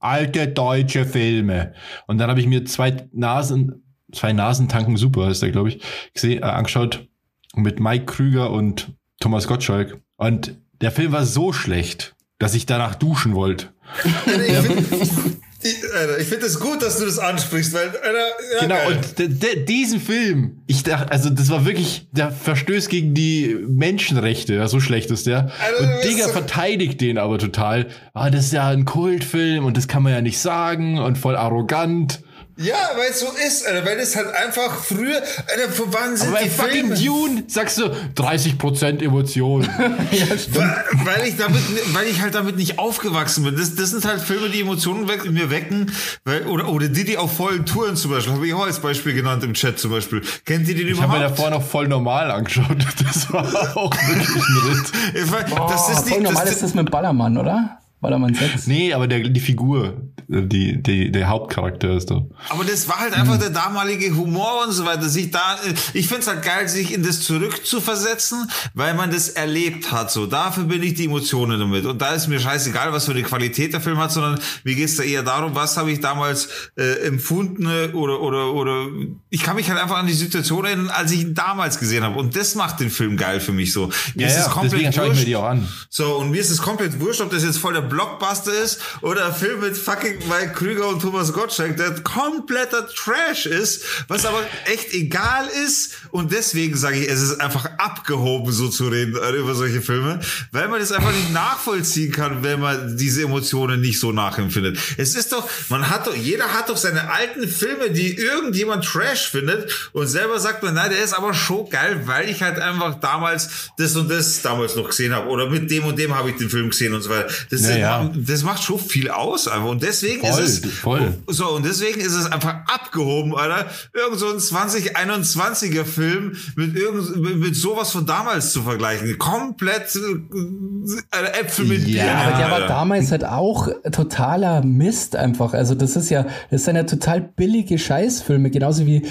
Alte 0.00 0.48
deutsche 0.48 1.04
Filme. 1.04 1.74
Und 2.06 2.18
dann 2.18 2.30
habe 2.30 2.40
ich 2.40 2.46
mir 2.46 2.64
zwei 2.64 3.08
Nasen, 3.12 3.84
zwei 4.12 4.32
Nasentanken 4.32 4.96
super, 4.96 5.28
ist 5.28 5.42
der, 5.42 5.50
glaube 5.50 5.68
ich, 5.68 5.82
gesehen, 6.14 6.42
äh, 6.42 6.46
angeschaut 6.46 7.06
mit 7.54 7.80
Mike 7.80 8.06
Krüger 8.06 8.50
und 8.50 8.92
Thomas 9.20 9.46
Gottschalk. 9.46 10.00
Und 10.16 10.56
der 10.80 10.90
Film 10.90 11.12
war 11.12 11.24
so 11.24 11.52
schlecht, 11.52 12.16
dass 12.38 12.54
ich 12.54 12.66
danach 12.66 12.94
duschen 12.94 13.34
wollte. 13.34 13.68
Ich 15.62 16.26
finde 16.26 16.46
ich 16.46 16.52
es 16.52 16.58
gut, 16.60 16.80
dass 16.82 16.98
du 16.98 17.04
das 17.04 17.18
ansprichst, 17.18 17.72
weil, 17.74 17.88
Alter, 17.88 18.18
ja, 18.54 18.60
Genau, 18.60 18.74
geil. 18.76 18.98
und 19.28 19.68
diesen 19.68 20.00
Film, 20.00 20.62
ich 20.66 20.82
dachte, 20.82 21.12
also 21.12 21.28
das 21.28 21.50
war 21.50 21.66
wirklich, 21.66 22.06
der 22.12 22.30
verstößt 22.32 22.88
gegen 22.88 23.12
die 23.12 23.56
Menschenrechte, 23.68 24.54
ja, 24.54 24.68
so 24.68 24.80
schlecht 24.80 25.10
ist 25.10 25.26
der. 25.26 25.50
Alter, 25.62 25.80
Und 25.82 25.88
das 25.90 26.00
Digga 26.08 26.24
so- 26.26 26.32
verteidigt 26.32 27.00
den 27.02 27.18
aber 27.18 27.38
total. 27.38 27.88
Ah, 28.14 28.30
das 28.30 28.46
ist 28.46 28.52
ja 28.54 28.68
ein 28.68 28.86
Kultfilm 28.86 29.64
und 29.66 29.76
das 29.76 29.86
kann 29.86 30.02
man 30.02 30.12
ja 30.12 30.20
nicht 30.22 30.38
sagen 30.38 30.98
und 30.98 31.18
voll 31.18 31.36
arrogant. 31.36 32.20
Ja, 32.62 32.90
weil 32.96 33.10
es 33.10 33.20
so 33.20 33.26
ist, 33.46 33.66
Alter, 33.66 33.86
weil 33.86 33.98
es 33.98 34.14
halt 34.16 34.28
einfach 34.34 34.74
früher, 34.84 35.16
Alter, 35.16 35.72
vor 35.72 35.86
wann 35.92 36.16
sind 36.16 36.28
Aber 36.28 36.42
die 36.44 36.50
fucking 36.50 36.94
Filme? 36.94 36.94
Dune 36.96 37.44
sagst 37.46 37.78
du 37.78 37.84
30% 38.16 39.02
Emotion. 39.02 39.66
Weil, 39.78 40.84
weil 41.04 41.26
ich 41.28 41.36
damit, 41.36 41.60
weil 41.94 42.06
ich 42.06 42.20
halt 42.20 42.34
damit 42.34 42.56
nicht 42.56 42.78
aufgewachsen 42.78 43.44
bin. 43.44 43.56
Das, 43.56 43.74
das 43.74 43.90
sind 43.90 44.04
halt 44.04 44.20
Filme, 44.20 44.48
die 44.50 44.60
Emotionen 44.60 45.08
weck, 45.08 45.24
in 45.24 45.32
mir 45.34 45.50
wecken, 45.50 45.90
weil, 46.24 46.42
oder, 46.46 46.68
oder 46.68 46.88
die, 46.88 47.04
die 47.04 47.16
auf 47.16 47.36
vollen 47.36 47.64
Touren 47.66 47.96
zum 47.96 48.10
Beispiel, 48.10 48.32
habe 48.34 48.46
ich 48.46 48.54
auch 48.54 48.64
als 48.66 48.80
Beispiel 48.80 49.14
genannt 49.14 49.42
im 49.44 49.54
Chat 49.54 49.78
zum 49.78 49.90
Beispiel. 49.90 50.22
Kennt 50.44 50.68
ihr 50.68 50.74
den 50.74 50.88
Ich 50.88 51.00
habe 51.00 51.12
mir 51.12 51.18
überhaupt? 51.18 51.38
davor 51.38 51.50
noch 51.50 51.62
voll 51.66 51.88
normal 51.88 52.30
angeschaut. 52.30 52.66
Das 53.04 53.32
war 53.32 53.44
auch 53.76 53.92
wirklich 53.92 54.28
ein 54.28 54.70
Ritt. 54.70 54.92
Ich 55.24 55.32
weiß, 55.32 55.44
Oh, 55.52 55.66
das 55.70 55.88
ist 55.88 56.08
voll 56.08 56.18
die, 56.18 56.24
normal 56.24 56.44
das, 56.44 56.54
ist 56.54 56.62
das 56.62 56.74
mit 56.74 56.90
Ballermann, 56.90 57.36
oder? 57.38 57.79
Ballermann 58.00 58.34
6. 58.34 58.66
Nee, 58.66 58.92
aber 58.94 59.06
der, 59.06 59.20
die 59.28 59.40
Figur, 59.40 60.00
die, 60.28 60.82
die, 60.82 61.10
der 61.12 61.28
Hauptcharakter 61.28 61.96
ist 61.96 62.10
da. 62.10 62.22
Aber 62.48 62.64
das 62.64 62.88
war 62.88 62.98
halt 63.00 63.12
einfach 63.14 63.38
der 63.38 63.50
damalige 63.50 64.14
Humor 64.16 64.64
und 64.66 64.72
so 64.72 64.84
weiter. 64.84 65.08
Sich 65.08 65.30
da, 65.30 65.58
ich 65.92 66.08
find's 66.08 66.26
halt 66.26 66.42
geil, 66.42 66.68
sich 66.68 66.94
in 66.94 67.02
das 67.02 67.20
zurückzuversetzen, 67.20 68.50
weil 68.74 68.94
man 68.94 69.10
das 69.10 69.28
erlebt 69.30 69.92
hat. 69.92 70.10
So, 70.10 70.26
dafür 70.26 70.64
bin 70.64 70.82
ich 70.82 70.94
die 70.94 71.04
Emotionen 71.06 71.58
damit. 71.60 71.84
Und 71.86 72.00
da 72.00 72.14
ist 72.14 72.28
mir 72.28 72.40
scheißegal, 72.40 72.92
was 72.92 73.04
für 73.06 73.12
eine 73.12 73.22
Qualität 73.22 73.72
der 73.72 73.80
Film 73.80 73.98
hat, 73.98 74.12
sondern 74.12 74.40
mir 74.64 74.74
geht's 74.74 74.96
da 74.96 75.02
eher 75.02 75.22
darum, 75.22 75.54
was 75.54 75.76
habe 75.76 75.90
ich 75.92 76.00
damals 76.00 76.48
äh, 76.76 77.06
empfunden 77.06 77.66
oder 77.92 78.20
oder 78.20 78.52
oder 78.52 78.86
ich 79.30 79.42
kann 79.42 79.56
mich 79.56 79.68
halt 79.70 79.80
einfach 79.80 79.96
an 79.98 80.06
die 80.06 80.12
Situation 80.12 80.64
erinnern, 80.64 80.90
als 80.90 81.12
ich 81.12 81.22
ihn 81.22 81.34
damals 81.34 81.78
gesehen 81.78 82.02
habe. 82.04 82.18
Und 82.18 82.36
das 82.36 82.54
macht 82.54 82.80
den 82.80 82.90
Film 82.90 83.16
geil 83.16 83.40
für 83.40 83.52
mich 83.52 83.72
so. 83.72 83.90
Mir 84.14 84.22
Ja, 84.22 84.28
ist 84.28 84.38
es 84.46 84.50
komplett 84.50 84.72
deswegen 84.72 84.92
schaue 84.92 85.04
ich 85.06 85.10
mir 85.10 85.16
wurscht. 85.16 85.26
die 85.28 85.36
auch 85.36 85.44
an. 85.44 85.68
So, 85.88 86.16
und 86.16 86.30
mir 86.30 86.40
ist 86.40 86.50
es 86.50 86.62
komplett 86.62 86.98
wurscht, 87.00 87.20
ob 87.20 87.30
das 87.30 87.42
jetzt 87.44 87.58
voll 87.58 87.74
der 87.74 87.82
Blockbuster 87.90 88.52
ist 88.52 88.80
oder 89.02 89.26
ein 89.26 89.34
Film 89.34 89.60
mit 89.60 89.76
fucking 89.76 90.18
Mike 90.28 90.52
Krüger 90.54 90.88
und 90.88 91.02
Thomas 91.02 91.32
Gottschalk, 91.32 91.76
der 91.76 91.90
kompletter 92.02 92.88
Trash 92.88 93.46
ist, 93.46 93.84
was 94.08 94.24
aber 94.24 94.42
echt 94.64 94.94
egal 94.94 95.46
ist. 95.64 95.94
Und 96.10 96.32
deswegen 96.32 96.76
sage 96.76 97.00
ich, 97.00 97.08
es 97.08 97.20
ist 97.20 97.40
einfach 97.40 97.66
abgehoben, 97.78 98.52
so 98.52 98.68
zu 98.68 98.88
reden 98.88 99.16
äh, 99.16 99.36
über 99.36 99.54
solche 99.54 99.82
Filme, 99.82 100.20
weil 100.52 100.68
man 100.68 100.80
das 100.80 100.92
einfach 100.92 101.12
nicht 101.12 101.32
nachvollziehen 101.32 102.12
kann, 102.12 102.42
wenn 102.42 102.60
man 102.60 102.96
diese 102.96 103.22
Emotionen 103.22 103.80
nicht 103.80 104.00
so 104.00 104.12
nachempfindet. 104.12 104.78
Es 104.96 105.14
ist 105.14 105.32
doch, 105.32 105.48
man 105.68 105.90
hat 105.90 106.06
doch, 106.06 106.14
jeder 106.14 106.52
hat 106.54 106.68
doch 106.68 106.76
seine 106.76 107.10
alten 107.10 107.48
Filme, 107.48 107.90
die 107.90 108.14
irgendjemand 108.16 108.84
Trash 108.84 109.28
findet 109.28 109.90
und 109.92 110.06
selber 110.06 110.38
sagt 110.38 110.62
man, 110.62 110.74
nein, 110.74 110.90
der 110.90 111.02
ist 111.02 111.12
aber 111.12 111.34
schon 111.34 111.68
geil, 111.68 112.02
weil 112.06 112.28
ich 112.28 112.42
halt 112.42 112.58
einfach 112.58 113.00
damals 113.00 113.70
das 113.76 113.96
und 113.96 114.08
das 114.10 114.42
damals 114.42 114.76
noch 114.76 114.88
gesehen 114.88 115.12
habe 115.12 115.28
oder 115.28 115.48
mit 115.48 115.70
dem 115.70 115.84
und 115.84 115.98
dem 115.98 116.14
habe 116.14 116.30
ich 116.30 116.36
den 116.36 116.50
Film 116.50 116.70
gesehen 116.70 116.94
und 116.94 117.02
so 117.02 117.10
weiter. 117.10 117.32
Das, 117.50 117.62
Ja, 117.62 117.79
ja. 117.80 118.10
das 118.14 118.42
macht 118.42 118.62
schon 118.62 118.78
viel 118.78 119.10
aus 119.10 119.48
einfach 119.48 119.68
und 119.68 119.82
deswegen 119.82 120.20
Voll, 120.20 120.42
ist 120.42 120.64
es 120.64 120.72
voll. 120.72 121.14
so 121.26 121.48
und 121.50 121.64
deswegen 121.64 122.00
ist 122.00 122.14
es 122.14 122.26
einfach 122.30 122.54
abgehoben, 122.66 123.34
Alter. 123.34 123.66
Irgend 123.92 124.18
so 124.18 124.28
ein 124.28 124.38
2021er 124.38 125.84
Film 125.84 126.36
mit 126.56 126.76
irgend 126.76 127.16
mit, 127.16 127.36
mit 127.36 127.56
sowas 127.56 127.90
von 127.90 128.06
damals 128.06 128.52
zu 128.52 128.62
vergleichen. 128.62 129.18
Komplett 129.18 129.94
äh, 129.96 131.40
Äpfel 131.40 131.66
mit 131.66 131.86
Ja, 131.86 132.04
Birnen, 132.04 132.18
Aber 132.18 132.36
der 132.38 132.50
war 132.50 132.60
damals 132.68 133.10
halt 133.10 133.24
auch 133.24 133.68
totaler 133.92 134.62
Mist 134.64 135.16
einfach. 135.16 135.54
Also 135.54 135.74
das 135.74 135.96
ist 135.96 136.10
ja, 136.10 136.26
das 136.50 136.64
sind 136.64 136.76
ja 136.76 136.84
total 136.84 137.20
billige 137.20 137.78
Scheißfilme, 137.78 138.50
genauso 138.50 138.86
wie 138.86 139.06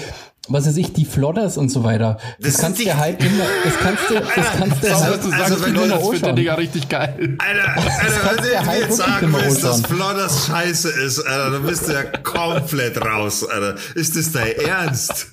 was 0.48 0.66
weiß 0.66 0.76
ich, 0.78 0.92
die 0.92 1.04
Flodders 1.04 1.56
und 1.56 1.68
so 1.68 1.84
weiter. 1.84 2.18
Das, 2.40 2.54
Das 2.54 2.62
kannst 2.62 2.80
du 2.80 2.96
halt 2.96 3.22
immer, 3.22 3.44
das 3.64 3.76
kannst 3.78 4.10
du, 4.10 4.14
das 4.14 4.46
kannst 4.58 4.82
du 4.82 5.00
halt 5.00 5.24
du 5.24 5.30
also 5.30 5.30
sagst, 5.30 5.66
wenn 5.66 5.74
wenn 5.76 5.84
immer 5.84 5.94
das 5.94 6.02
findet 6.04 6.24
der. 6.24 6.32
Digga 6.32 6.54
richtig 6.54 6.88
geil. 6.88 7.36
Alter, 7.38 7.68
Alter, 7.76 8.36
wenn 8.36 8.44
du 8.50 8.66
halt 8.66 8.80
jetzt 8.82 8.96
sagen 8.96 9.32
willst, 9.32 9.64
dass. 9.64 9.82
Flodders 9.82 10.46
scheiße 10.46 10.88
ist, 10.88 11.20
Alter, 11.20 11.50
dann 11.50 11.62
bist 11.64 11.88
du 11.88 11.92
ja 11.92 12.02
komplett 12.22 13.00
raus, 13.00 13.46
Alter. 13.48 13.76
Ist 13.94 14.16
das 14.16 14.32
dein 14.32 14.52
Ernst? 14.52 15.28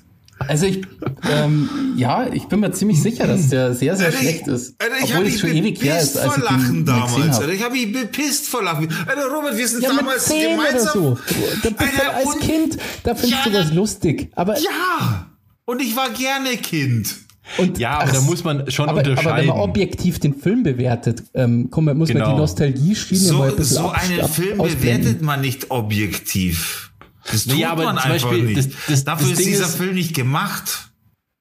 Also 0.46 0.66
ich, 0.66 0.82
ähm, 1.30 1.68
ja, 1.96 2.26
ich 2.32 2.44
bin 2.44 2.60
mir 2.60 2.70
ziemlich 2.72 3.02
sicher, 3.02 3.26
dass 3.26 3.48
der 3.48 3.74
sehr, 3.74 3.96
sehr 3.96 4.06
Alter, 4.06 4.18
schlecht 4.18 4.42
ich, 4.42 4.46
ist. 4.52 4.74
Alter, 4.80 4.94
ich 4.98 5.02
obwohl 5.04 5.16
habe 5.16 5.26
es 5.26 5.32
mich 5.32 5.40
schon 5.40 5.50
ewig 5.50 5.82
her 5.82 5.94
bepisst 5.94 6.14
ist, 6.14 6.16
als 6.20 6.34
vor 6.34 6.44
ich 6.44 6.50
Lachen 6.50 6.84
damals. 6.86 7.12
habe. 7.12 7.22
Alter, 7.34 7.48
ich 7.52 7.62
habe 7.64 7.72
mich 7.74 7.92
bepisst 7.92 8.48
vor 8.48 8.62
Lachen. 8.62 8.88
Alter, 9.06 9.26
Robert, 9.34 9.56
wir 9.56 9.68
sind 9.68 9.82
Ja, 9.82 9.90
mit 9.90 10.00
damals 10.00 10.24
10 10.26 10.36
oder 10.58 10.66
gemeinsam. 10.68 10.92
so. 10.94 11.18
Da 11.62 11.70
bist 11.70 11.80
du 11.80 11.84
Alter, 11.84 12.16
als 12.16 12.26
und- 12.26 12.40
Kind, 12.40 12.78
da 13.02 13.14
findest 13.14 13.44
Ja, 13.44 13.50
du 13.52 13.58
was 13.58 13.68
da- 13.68 13.74
lustig. 13.74 14.30
Aber, 14.36 14.58
Ja, 14.58 15.26
und 15.64 15.82
ich 15.82 15.96
war 15.96 16.10
gerne 16.10 16.50
Kind. 16.56 17.16
und, 17.58 17.78
Ja, 17.78 17.98
aber 17.98 18.12
da 18.12 18.20
muss 18.20 18.44
man 18.44 18.70
schon 18.70 18.88
aber, 18.88 19.00
aber 19.00 19.06
wenn 19.10 19.18
unterscheiden. 19.18 19.48
man 19.48 19.58
objektiv 19.58 20.18
den 20.20 20.34
Film 20.34 20.62
bewertet, 20.62 21.24
ähm, 21.34 21.68
komm, 21.70 21.86
muss 21.86 22.08
man 22.10 22.18
Genau. 22.18 22.32
die 22.32 22.38
Nostalgie-Schiene 22.38 23.32
mal 23.32 23.44
ein 23.44 23.50
So, 23.50 23.56
bisschen 23.56 23.76
so 23.76 23.88
einen 23.90 24.28
Film 24.28 24.60
ausblenden. 24.60 25.00
bewertet 25.02 25.22
man 25.22 25.40
nicht 25.40 25.70
objektiv. 25.70 26.87
Das 27.32 27.44
tut 27.44 27.54
Naja, 27.54 27.70
aber 27.72 27.84
man 27.84 27.98
zum 27.98 28.10
einfach 28.12 28.28
Beispiel, 28.30 28.44
nicht. 28.46 28.56
das- 28.58 28.68
das- 28.88 29.04
Dafür 29.04 29.28
das 29.28 29.32
ist 29.32 29.44
Ding 29.44 29.48
dieser 29.52 29.64
ist- 29.66 29.76
Film 29.76 29.94
nicht 29.94 30.14
gemacht. 30.14 30.90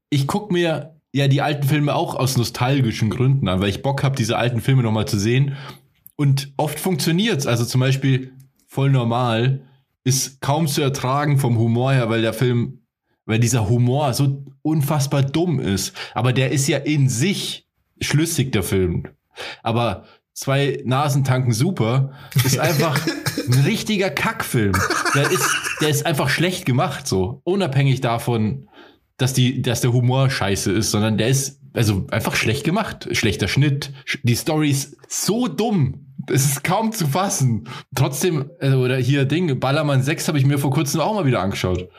ich 0.10 0.28
gucke 0.28 0.54
mir 0.54 0.96
ja 1.14 1.28
die 1.28 1.42
alten 1.42 1.68
Filme 1.68 1.96
auch 1.96 2.16
aus 2.16 2.38
nostalgischen 2.38 3.10
Gründen 3.10 3.48
an, 3.48 3.60
weil 3.62 3.70
ich 3.70 3.82
Bock 3.82 4.04
habe, 4.04 4.16
diese 4.16 4.38
alten 4.38 4.62
Filme 4.62 4.84
nochmal 4.84 5.08
zu 5.08 5.18
sehen. 5.20 5.56
Und 6.16 6.52
oft 6.58 6.80
funktioniert's. 6.80 7.48
Also 7.48 7.66
zum 7.66 7.82
Beispiel 7.82 8.34
voll 8.68 8.90
normal 8.92 9.62
ist 10.04 10.42
kaum 10.42 10.68
zu 10.68 10.82
ertragen 10.82 11.38
vom 11.40 11.58
Humor 11.58 11.92
her, 11.94 12.10
weil 12.10 12.22
der 12.22 12.34
Film, 12.34 12.80
weil 13.26 13.40
dieser 13.40 13.68
Humor 13.70 14.14
so 14.14 14.44
unfassbar 14.62 15.24
dumm 15.24 15.60
ist. 15.60 15.94
Aber 16.14 16.34
der 16.34 16.52
ist 16.52 16.68
ja 16.68 16.78
in 16.78 17.10
sich 17.10 17.66
schlüssig, 18.02 18.52
der 18.52 18.64
Film. 18.64 19.04
Aber 19.64 20.06
zwei 20.38 20.82
Nasen 20.86 21.24
tanken 21.24 21.52
super 21.52 22.12
ist 22.46 22.60
einfach 22.60 23.00
ein 23.48 23.64
richtiger 23.66 24.10
Kackfilm. 24.12 24.74
Der 25.16 25.32
ist, 25.32 25.50
der 25.82 25.90
ist 25.90 26.06
einfach 26.06 26.30
schlecht 26.30 26.66
gemacht, 26.66 27.08
so. 27.08 27.42
Unabhängig 27.44 28.02
davon, 28.02 28.70
dass 29.18 29.34
die, 29.34 29.62
dass 29.64 29.82
der 29.82 29.94
Humor 29.94 30.30
scheiße 30.30 30.72
ist, 30.72 30.92
sondern 30.92 31.18
der 31.18 31.30
ist 31.30 31.60
also 31.74 32.06
einfach 32.12 32.36
schlecht 32.36 32.64
gemacht. 32.64 33.08
Schlechter 33.14 33.48
Schnitt, 33.48 33.92
sch- 34.08 34.20
die 34.24 34.36
Story 34.36 34.70
ist 34.70 34.96
so 35.08 35.48
dumm. 35.48 36.06
Es 36.32 36.46
ist 36.46 36.64
kaum 36.64 36.92
zu 36.92 37.08
fassen. 37.08 37.68
Trotzdem, 37.96 38.52
also, 38.60 38.80
oder 38.80 38.98
hier 38.98 39.26
Ding, 39.26 39.60
Ballermann 39.60 40.04
6 40.04 40.28
habe 40.28 40.38
ich 40.38 40.46
mir 40.46 40.60
vor 40.60 40.72
kurzem 40.72 41.02
auch 41.02 41.14
mal 41.16 41.26
wieder 41.26 41.40
angeschaut. 41.42 41.90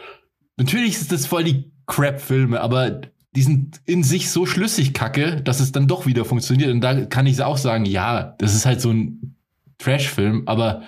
Natürlich 0.57 0.93
ist 0.93 1.11
das 1.13 1.27
voll 1.27 1.45
die 1.45 1.73
Crap-Filme, 1.87 2.61
aber 2.61 3.01
die 3.39 3.43
sind 3.45 3.81
in 3.87 4.03
sich 4.03 4.33
so 4.33 4.47
schlüssig 4.47 4.95
kacke, 4.95 5.41
dass 5.41 5.61
es 5.61 5.71
dann 5.71 5.87
doch 5.87 6.07
wieder 6.07 6.25
funktioniert. 6.25 6.73
Und 6.73 6.81
da 6.81 7.05
kann 7.05 7.25
ich 7.25 7.41
auch 7.41 7.57
sagen, 7.57 7.85
ja, 7.85 8.35
das 8.37 8.53
ist 8.53 8.67
halt 8.67 8.81
so 8.81 8.91
ein 8.91 9.37
Trash-Film, 9.79 10.43
aber 10.47 10.83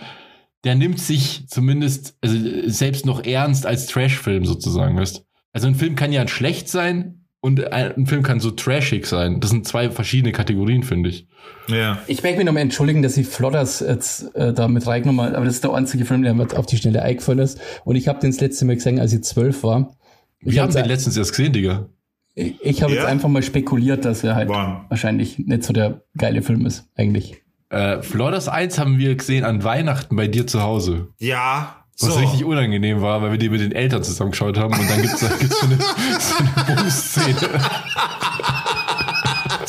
der 0.65 0.75
nimmt 0.75 0.99
sich 0.99 1.45
zumindest 1.47 2.17
also 2.21 2.37
selbst 2.67 3.07
noch 3.07 3.25
ernst 3.25 3.67
als 3.67 3.87
Trash-Film 3.87 4.47
sozusagen, 4.47 4.97
weißt 4.97 5.25
Also 5.53 5.69
ein 5.69 5.77
Film 5.77 5.95
kann 5.95 6.13
ja 6.13 6.27
schlecht 6.27 6.69
sein 6.69 7.25
und 7.41 7.73
ein, 7.73 8.05
Film 8.07 8.25
kann 8.25 8.41
so 8.41 8.51
trashig 8.51 9.07
sein. 9.07 9.39
Das 9.39 9.51
sind 9.51 9.69
zwei 9.69 9.89
verschiedene 9.89 10.33
Kategorien, 10.33 10.83
finde 10.83 11.11
ich. 11.11 11.29
Ja. 11.69 12.01
Ich 12.09 12.25
möchte 12.25 12.39
mich 12.39 12.47
nochmal 12.47 12.63
entschuldigen, 12.63 13.03
dass 13.03 13.17
ich 13.17 13.29
Flodders 13.29 13.79
jetzt 13.79 14.35
äh, 14.35 14.53
da 14.53 14.67
mit 14.67 14.89
reingenommen 14.89 15.25
habe, 15.25 15.37
aber 15.37 15.47
das 15.47 15.55
ist 15.55 15.63
der 15.63 15.73
einzige 15.73 16.05
Film, 16.05 16.25
der 16.25 16.35
mir 16.35 16.49
auf 16.59 16.67
die 16.67 16.79
Schnelle 16.79 17.01
eingefallen 17.03 17.39
ist. 17.39 17.61
Und 17.85 17.95
ich 17.95 18.09
habe 18.09 18.19
den 18.19 18.33
das 18.33 18.41
letzte 18.41 18.65
Mal 18.65 18.75
gesehen, 18.75 18.99
als 18.99 19.13
ich 19.13 19.23
zwölf 19.23 19.63
war. 19.63 19.93
Ich 20.41 20.55
Wir 20.55 20.63
haben 20.63 20.71
habe 20.71 20.83
den 20.83 20.89
letztens 20.89 21.17
erst 21.17 21.31
gesehen, 21.31 21.53
Digga. 21.53 21.89
Ich, 22.35 22.55
ich 22.63 22.83
hab 22.83 22.91
Ja? 22.91 22.97
jetzt 22.97 23.07
einfach 23.07 23.29
mal 23.29 23.43
spekuliert, 23.43 24.05
dass 24.05 24.23
er 24.25 24.35
halt 24.35 24.49
Wann? 24.49 24.85
wahrscheinlich 24.89 25.39
nicht 25.39 25.65
so 25.65 25.73
der 25.73 26.03
geile 26.17 26.43
Film 26.43 26.67
ist, 26.67 26.85
eigentlich. 26.97 27.43
Äh, 27.71 28.03
Flodders 28.03 28.49
1 28.49 28.79
haben 28.79 28.99
wir 28.99 29.15
gesehen 29.15 29.45
an 29.45 29.63
Weihnachten 29.63 30.17
bei 30.17 30.27
dir 30.29 30.47
zu 30.47 30.63
Hause. 30.63 31.09
Ja. 31.19 31.77
Was 32.01 32.15
So. 32.15 32.19
richtig 32.19 32.45
unangenehm 32.45 33.03
war, 33.03 33.21
weil 33.23 33.31
wir 33.33 33.39
die 33.39 33.49
mit 33.51 33.61
den 33.61 33.73
Eltern 33.73 34.03
zusammengeschaut 34.03 34.59
haben 34.59 34.73
und 34.73 34.91
dann 34.91 35.03
gibt's, 35.03 35.21
da 35.21 35.29
gibt's 35.39 35.61
so 35.61 35.67
eine, 35.67 35.77
so 36.19 36.35
eine 36.39 36.51
Bumsszene. 36.77 37.37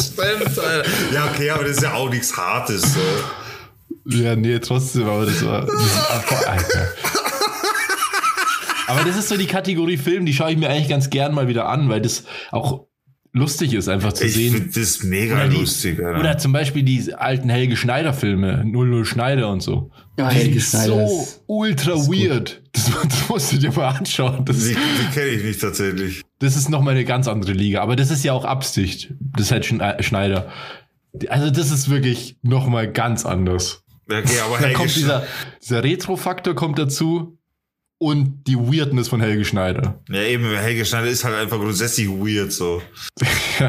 Stimmt, 0.01 0.59
Alter. 0.59 0.89
Ja, 1.13 1.25
okay, 1.31 1.49
aber 1.51 1.63
das 1.63 1.73
ist 1.77 1.83
ja 1.83 1.93
auch 1.93 2.09
nichts 2.09 2.35
Hartes. 2.35 2.81
So. 2.93 2.99
Ja, 4.17 4.35
nee, 4.35 4.57
trotzdem, 4.59 5.07
aber 5.07 5.25
das 5.25 5.45
war. 5.45 5.65
Das 5.65 5.75
ist 5.75 6.11
einfach, 6.11 6.47
Alter. 6.47 6.87
Aber 8.91 9.03
das 9.07 9.17
ist 9.17 9.29
so 9.29 9.37
die 9.37 9.45
Kategorie 9.47 9.97
Film, 9.97 10.25
die 10.25 10.33
schaue 10.33 10.51
ich 10.51 10.57
mir 10.57 10.69
eigentlich 10.69 10.89
ganz 10.89 11.09
gern 11.09 11.33
mal 11.33 11.47
wieder 11.47 11.67
an, 11.69 11.89
weil 11.89 12.01
das 12.01 12.25
auch 12.51 12.85
lustig 13.33 13.73
ist, 13.73 13.87
einfach 13.87 14.11
zu 14.11 14.25
Ich 14.25 14.33
sehen. 14.33 14.53
finde 14.53 14.79
das 14.79 15.03
mega 15.03 15.35
Oder 15.35 15.47
die- 15.47 15.57
lustig, 15.57 15.99
Alter. 16.03 16.19
Oder 16.19 16.37
zum 16.37 16.51
Beispiel 16.51 16.83
die 16.83 17.13
alten 17.13 17.49
Helge 17.49 17.77
Schneider-Filme, 17.77 18.65
00 18.65 19.05
Schneider 19.05 19.49
und 19.49 19.61
so. 19.61 19.89
Ja, 20.19 20.29
die 20.29 20.35
Helge 20.35 20.59
sind 20.59 20.81
Schneider 20.83 21.07
so 21.07 21.21
ist- 21.21 21.41
ultra 21.47 21.91
weird. 22.07 22.61
Das, 22.73 22.85
das 23.07 23.29
musst 23.29 23.51
du 23.53 23.57
dir 23.57 23.71
mal 23.71 23.87
anschauen. 23.89 24.43
Das, 24.45 24.57
die 24.59 24.75
die 24.75 25.13
kenne 25.13 25.27
ich 25.29 25.43
nicht 25.43 25.61
tatsächlich. 25.61 26.21
das 26.39 26.55
ist 26.57 26.69
nochmal 26.69 26.93
eine 26.95 27.05
ganz 27.05 27.27
andere 27.29 27.53
Liga. 27.53 27.81
Aber 27.81 27.95
das 27.95 28.11
ist 28.11 28.23
ja 28.25 28.33
auch 28.33 28.43
Absicht. 28.45 29.13
Das 29.19 29.45
ist 29.47 29.51
halt 29.51 29.65
Schne- 29.65 30.01
Schneider. 30.03 30.47
Also 31.29 31.49
das 31.51 31.71
ist 31.71 31.89
wirklich 31.89 32.37
nochmal 32.41 32.91
ganz 32.91 33.25
anders. 33.25 33.83
Ja, 34.09 34.19
Okay, 34.19 34.39
aber 34.45 34.57
Da 34.57 34.63
Helge 34.63 34.73
kommt 34.77 34.95
dieser, 34.95 35.23
dieser 35.61 35.83
Retro-Faktor 35.85 36.53
kommt 36.53 36.77
dazu 36.79 37.37
und 38.01 38.45
die 38.47 38.57
Weirdness 38.57 39.09
von 39.09 39.21
Helge 39.21 39.45
Schneider. 39.45 39.99
Ja, 40.09 40.23
eben, 40.23 40.43
Helge 40.45 40.83
Schneider 40.85 41.05
ist 41.07 41.23
halt 41.23 41.35
einfach 41.35 41.59
grundsätzlich 41.59 42.09
weird 42.09 42.51
so. 42.51 42.81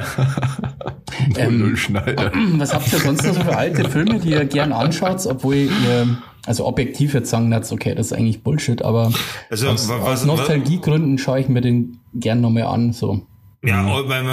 Ähm, 1.37 1.59
00 1.59 1.77
Schneider. 1.77 2.33
Was 2.57 2.73
habt 2.73 2.91
ihr 2.93 2.99
sonst 2.99 3.25
noch 3.27 3.35
so 3.35 3.41
für 3.43 3.57
alte 3.57 3.89
Filme, 3.91 4.19
die 4.19 4.31
ihr 4.31 4.45
gern 4.47 4.73
anschaut, 4.73 5.25
obwohl 5.27 5.55
ihr, 5.57 6.17
also 6.47 6.67
objektiv 6.67 7.13
jetzt 7.15 7.29
sagen, 7.31 7.51
das 7.51 7.71
okay, 7.71 7.95
das 7.95 8.07
ist 8.07 8.13
eigentlich 8.15 8.43
Bullshit, 8.43 8.83
aber 8.83 9.13
Also, 9.51 9.69
aus, 9.69 9.89
wa- 9.89 9.97
aus 9.97 10.01
was, 10.01 10.09
was, 10.21 10.25
Nostalgiegründen 10.25 11.19
schaue 11.19 11.41
ich 11.41 11.49
mir 11.49 11.61
den 11.61 11.99
gern 12.15 12.41
nochmal 12.41 12.63
an, 12.65 12.93
so. 12.93 13.27
ja, 13.63 13.83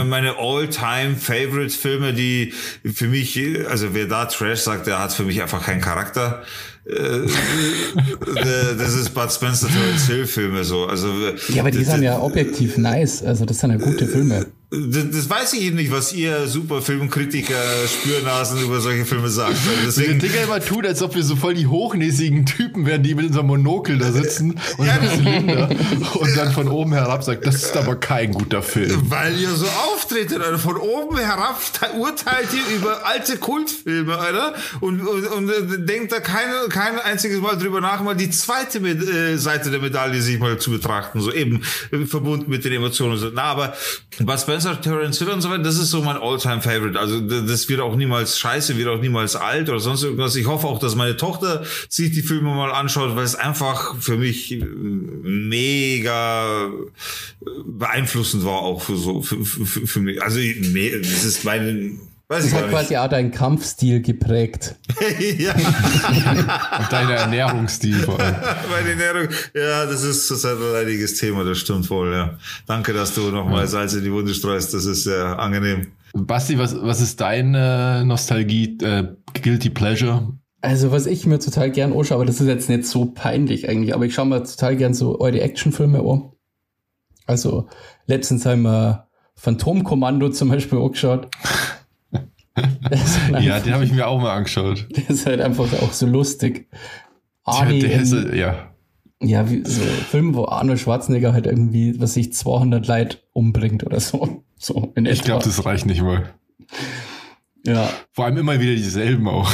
meine 0.06 0.36
All-Time-Favorite-Filme, 0.40 2.14
die 2.14 2.54
für 2.86 3.08
mich, 3.08 3.38
also 3.70 3.94
wer 3.94 4.06
da 4.08 4.26
Trash 4.26 4.62
sagt, 4.62 4.88
der 4.88 5.00
hat 5.00 5.12
für 5.14 5.24
mich 5.24 5.42
einfach 5.42 5.64
keinen 5.64 5.82
Charakter. 5.82 6.44
Äh, 6.90 6.96
äh, 6.96 8.76
das 8.78 8.96
ist 8.96 9.14
Bud 9.14 9.32
Spencer 9.32 9.68
Terence 9.68 10.08
Hill 10.08 10.26
Filme 10.26 10.64
so. 10.64 10.86
Also 10.86 11.08
Ja, 11.50 11.62
aber 11.62 11.72
die 11.72 11.84
sind 11.84 12.02
ja 12.02 12.20
objektiv 12.20 12.78
nice, 12.78 13.24
also 13.24 13.46
das 13.46 13.60
sind 13.60 13.72
ja 13.72 13.78
gute 13.78 14.08
Filme. 14.08 14.48
Das, 14.72 15.10
das 15.12 15.30
weiß 15.30 15.54
ich 15.54 15.62
eben 15.64 15.78
nicht, 15.78 15.92
was 15.92 16.14
ihr 16.14 16.46
super 16.48 16.82
Filmkritiker, 16.82 17.56
Spürnasen 17.88 18.62
über 18.62 18.80
solche 18.82 19.04
Filme 19.06 19.28
sagt. 19.30 19.52
Also 19.52 19.70
Wir 20.02 20.10
deswegen, 20.10 20.20
Dinger 20.20 20.44
immer 20.44 20.60
tun, 20.64 20.86
als 20.86 21.02
ob 21.02 21.16
wir 21.16 21.24
so 21.24 21.36
voll 21.36 21.56
die 21.56 21.66
hochnäsigen 21.66 22.46
Typen 22.46 22.86
wären, 22.86 23.02
die 23.02 23.16
mit 23.16 23.26
unserem 23.26 23.48
Monokel 23.48 23.98
da 23.98 24.12
sitzen 24.12 24.60
und 24.78 24.88
einem 24.88 25.10
Zylinder 25.10 25.70
und 26.20 26.38
dann 26.38 26.52
von 26.54 26.68
oben 26.68 26.94
herab 26.94 27.24
sagt, 27.24 27.48
das 27.48 27.56
ist 27.56 27.76
aber 27.76 27.96
kein 27.96 28.32
guter 28.32 28.62
Film. 28.62 29.10
weil 29.10 29.40
ihr 29.40 29.50
so 29.50 29.66
auftretet, 29.66 30.40
Alter. 30.42 30.60
Von 30.60 30.78
oben 30.78 31.18
herab 31.18 31.60
te- 31.74 31.98
urteilt 31.98 32.50
ihr 32.54 32.76
über 32.76 33.06
alte 33.08 33.38
Kultfilme, 33.38 34.18
Alter. 34.18 34.54
Und, 34.82 35.02
und, 35.02 35.26
und 35.28 35.50
äh, 35.50 35.80
denkt 35.86 36.12
da 36.12 36.20
kein, 36.20 36.48
kein 36.70 37.00
einziges 37.00 37.42
Mal 37.42 37.58
drüber 37.58 37.82
nach, 37.82 38.04
mal 38.04 38.16
die 38.16 38.30
zweite 38.30 38.80
Med 38.80 39.02
äh, 39.02 39.38
Seite 39.38 39.72
der 39.72 39.80
Medaille 39.80 40.22
sich 40.22 40.38
mal 40.38 40.60
zu 40.60 40.70
betrachten. 40.70 41.22
So 41.22 41.32
eben 41.34 41.64
äh, 41.92 42.06
verbunden 42.06 42.52
mit 42.52 42.66
den 42.66 42.74
Emotionen. 42.74 43.20
Na, 43.34 43.44
aber 43.44 43.74
Bud 44.60 44.62
Spencer, 44.62 44.82
Terence 44.82 45.20
Hill 45.20 45.30
und 45.30 45.42
so 45.42 45.50
weiter, 45.50 45.64
das 45.64 45.78
ist 45.78 45.90
so 45.90 46.02
mein 46.02 46.18
All-Time-Favorite. 46.18 47.00
Also 47.00 47.20
d- 47.20 47.44
das 47.48 47.68
wird 47.70 47.80
auch 47.80 47.96
niemals 47.96 48.38
scheiße, 48.40 48.78
wird 48.78 48.88
auch 48.90 49.02
niemals 49.02 49.36
alt 49.36 49.70
oder 49.70 49.80
sonst 49.80 50.04
irgendwas. 50.04 50.36
Ich 50.36 50.48
hoffe 50.48 50.68
auch, 50.68 50.80
dass 50.80 50.96
meine 50.96 51.18
Tochter 51.18 51.64
sich 51.88 52.12
die 52.12 52.22
Filme 52.22 52.54
mal 52.54 52.72
anschaut, 52.72 53.16
weil 53.16 53.24
es 53.24 53.36
einfach 53.36 53.96
für 54.00 54.18
mich 54.18 54.52
äh, 54.52 54.64
mega 54.64 56.70
beeinflussend 57.66 58.44
war 58.46 58.60
auch 58.60 58.82
für 58.82 58.98
so 58.98 59.22
für, 59.22 59.44
für, 59.46 59.88
für 59.88 60.00
mich. 60.00 60.22
Also 60.22 60.40
das 60.40 61.24
ist 61.24 61.46
meine 61.46 61.92
weiß 62.30 62.44
Das 62.44 62.46
ich 62.46 62.54
hat 62.54 62.62
gar 62.62 62.70
quasi 62.70 62.94
nicht. 62.94 62.98
auch 63.00 63.10
deinen 63.10 63.32
Kampfstil 63.32 64.02
geprägt. 64.02 64.76
ja, 65.38 65.54
Und 65.54 66.92
deine 66.92 67.14
Ernährungsstil 67.14 67.96
vor 68.04 68.20
allem. 68.20 68.36
meine 68.70 68.90
Ernährung. 68.92 69.28
Ja, 69.54 69.86
das 69.86 70.04
ist 70.04 70.28
zurzeit 70.28 70.58
ein 70.58 70.72
leidiges 70.74 71.16
Thema, 71.16 71.44
das 71.44 71.58
stimmt 71.58 71.90
wohl, 71.90 72.14
ja. 72.14 72.38
Danke, 72.68 72.94
dass 72.94 73.14
du 73.16 73.32
nochmal 73.32 73.68
Salz 73.68 73.94
in 73.94 74.04
die 74.04 74.12
Wunde 74.14 74.34
streust, 74.34 74.74
das 74.74 74.86
ist 74.86 75.04
sehr 75.04 75.40
angenehm. 75.40 75.92
Basti, 76.14 76.58
was, 76.58 76.76
was 76.82 77.02
ist 77.02 77.20
deine 77.22 78.04
Nostalgie, 78.06 78.78
äh, 78.82 79.08
Guilty 79.42 79.70
Pleasure? 79.70 80.34
Also, 80.62 80.92
was 80.92 81.06
ich 81.06 81.26
mir 81.26 81.40
total 81.40 81.72
gern 81.72 81.94
anschaue, 81.94 82.16
aber 82.16 82.26
das 82.26 82.42
ist 82.42 82.48
jetzt 82.48 82.70
nicht 82.70 82.86
so 82.86 83.06
peinlich 83.06 83.70
eigentlich, 83.70 83.94
aber 83.96 84.06
ich 84.06 84.14
schaue 84.14 84.26
mir 84.26 84.44
total 84.44 84.76
gern 84.76 84.94
so 84.94 85.20
eure 85.20 85.40
Actionfilme 85.42 86.00
an. 86.00 86.32
Also, 87.26 87.70
letztens 88.08 88.46
haben 88.46 88.64
wir 88.64 89.08
Phantomkommando 89.36 90.30
zum 90.30 90.50
Beispiel 90.50 90.80
angeschaut. 90.80 91.28
Ja, 93.32 93.40
einfach, 93.40 93.60
den 93.60 93.74
habe 93.74 93.84
ich 93.86 93.92
mir 93.92 94.08
auch 94.08 94.20
mal 94.22 94.34
angeschaut. 94.36 94.88
das 94.96 95.10
ist 95.10 95.26
halt 95.26 95.42
einfach 95.42 95.66
auch 95.82 95.92
so 95.94 96.06
lustig. 96.06 96.68
Der, 97.48 97.54
Arnie 97.54 97.80
der 97.80 98.02
ist, 98.02 98.12
in- 98.14 98.34
äh, 98.34 98.38
ja. 98.40 98.66
Ja, 99.22 99.50
wie 99.50 99.64
so 99.66 99.82
Film, 99.82 100.34
wo 100.36 100.46
Arnold 100.46 100.80
Schwarzenegger 100.80 101.34
halt 101.34 101.46
irgendwie, 101.46 102.00
was 102.00 102.14
sich 102.14 102.32
200 102.34 102.88
Leid 102.88 103.24
umbringt 103.34 103.84
oder 103.86 104.00
so. 104.00 104.44
So 104.62 104.92
in 104.96 105.06
Ich 105.06 105.24
glaube, 105.24 105.42
das 105.46 105.64
reicht 105.66 105.86
nicht 105.86 106.02
mal. 106.02 106.34
Ja, 107.66 107.90
Vor 108.12 108.26
allem 108.26 108.36
immer 108.36 108.60
wieder 108.60 108.76
dieselben 108.76 109.26
auch. 109.30 109.50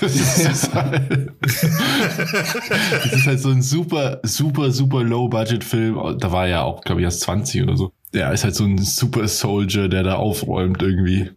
Das 0.00 0.14
ist, 0.14 0.46
das 0.46 0.74
halt, 0.74 1.30
das 1.42 3.12
ist 3.12 3.26
halt 3.26 3.40
so 3.40 3.50
ein 3.50 3.60
super, 3.62 4.20
super, 4.22 4.70
super 4.70 5.02
Low-Budget-Film. 5.02 6.18
Da 6.18 6.32
war 6.32 6.44
er 6.44 6.50
ja 6.50 6.62
auch, 6.62 6.82
glaube 6.82 7.00
ich, 7.00 7.04
erst 7.04 7.20
20 7.20 7.62
oder 7.64 7.76
so. 7.76 7.92
Der 8.14 8.32
ist 8.32 8.44
halt 8.44 8.54
so 8.54 8.64
ein 8.64 8.78
Super 8.78 9.28
Soldier, 9.28 9.88
der 9.88 10.02
da 10.02 10.14
aufräumt 10.16 10.80
irgendwie. 10.82 11.30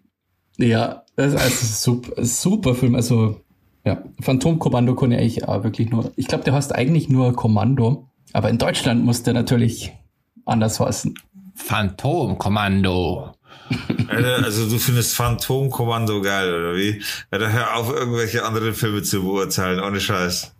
ja, 0.57 1.03
das 1.19 1.33
ist 1.33 1.41
also 1.41 1.65
super, 1.65 2.25
super 2.25 2.75
Film. 2.75 2.95
Also, 2.95 3.41
ja, 3.85 4.01
Phantomkommando 4.21 4.95
kann 4.95 5.11
ich 5.11 5.19
eigentlich 5.19 5.47
auch 5.49 5.63
wirklich 5.65 5.89
nur, 5.89 6.11
ich 6.15 6.27
glaube, 6.27 6.45
der 6.45 6.53
heißt 6.53 6.73
eigentlich 6.73 7.09
nur 7.09 7.33
Kommando, 7.33 8.07
aber 8.31 8.49
in 8.49 8.57
Deutschland 8.57 9.03
muss 9.03 9.23
der 9.23 9.33
natürlich 9.33 9.91
anders 10.45 10.79
heißen. 10.79 11.13
Phantomkommando. 11.55 13.33
Also 14.09 14.67
du 14.67 14.79
findest 14.79 15.13
Phantomkommando 15.15 16.21
geil, 16.21 16.51
oder 16.51 16.75
wie? 16.75 17.03
Alter, 17.29 17.53
hör 17.53 17.75
auf, 17.75 17.93
irgendwelche 17.93 18.43
anderen 18.43 18.73
Filme 18.73 19.03
zu 19.03 19.21
beurteilen, 19.21 19.79
ohne 19.79 19.99
Scheiß. 19.99 20.55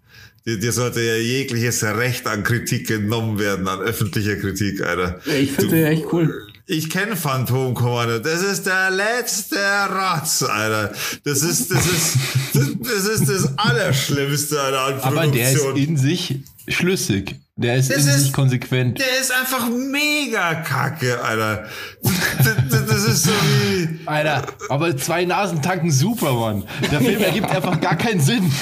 Dir, 0.46 0.60
dir 0.60 0.72
sollte 0.72 1.02
ja 1.02 1.16
jegliches 1.16 1.84
Recht 1.84 2.28
an 2.28 2.44
Kritik 2.44 2.88
genommen 2.88 3.40
werden, 3.40 3.68
an 3.68 3.80
öffentlicher 3.80 4.36
Kritik, 4.36 4.82
Alter. 4.82 5.20
Ich 5.26 5.54
finde 5.54 5.78
den 5.78 5.86
echt 5.88 6.06
cool. 6.14 6.49
Ich 6.72 6.88
kenne 6.92 7.16
Phantomkommando. 7.16 8.20
Das 8.20 8.44
ist 8.44 8.68
der 8.68 8.92
letzte 8.92 9.56
Rotz, 9.90 10.44
Alter. 10.44 10.92
Das 11.24 11.42
ist, 11.42 11.72
das 11.72 11.84
ist, 11.88 12.16
das, 12.54 12.68
das 12.80 13.06
ist 13.22 13.28
das 13.28 13.58
Allerschlimmste, 13.58 14.62
Alter, 14.62 15.04
Aber 15.04 15.26
der 15.26 15.52
ist 15.52 15.66
in 15.76 15.98
sich 15.98 16.38
schlüssig. 16.68 17.38
Der 17.56 17.78
ist 17.78 17.90
Das 17.90 18.04
in 18.06 18.10
ist- 18.10 18.20
sich 18.26 18.34
konsequent. 18.34 19.00
Der 19.00 19.20
ist 19.20 19.32
einfach 19.32 19.68
mega 19.68 20.54
kacke, 20.62 21.20
Alter. 21.24 21.66
Das, 22.04 22.46
das, 22.70 22.86
das 22.86 23.04
ist 23.16 23.24
so 23.24 23.32
wie, 23.32 24.00
Alter, 24.06 24.46
aber 24.70 24.96
zwei 24.96 25.26
Nasen 25.26 25.64
tanken 25.64 25.90
super, 25.92 26.34
Mann. 26.34 26.66
Der 26.92 27.02
Film 27.02 27.24
ergibt 27.24 27.50
einfach 27.50 27.82
gar 27.82 27.96
keinen 27.98 28.22
Sinn. 28.22 28.44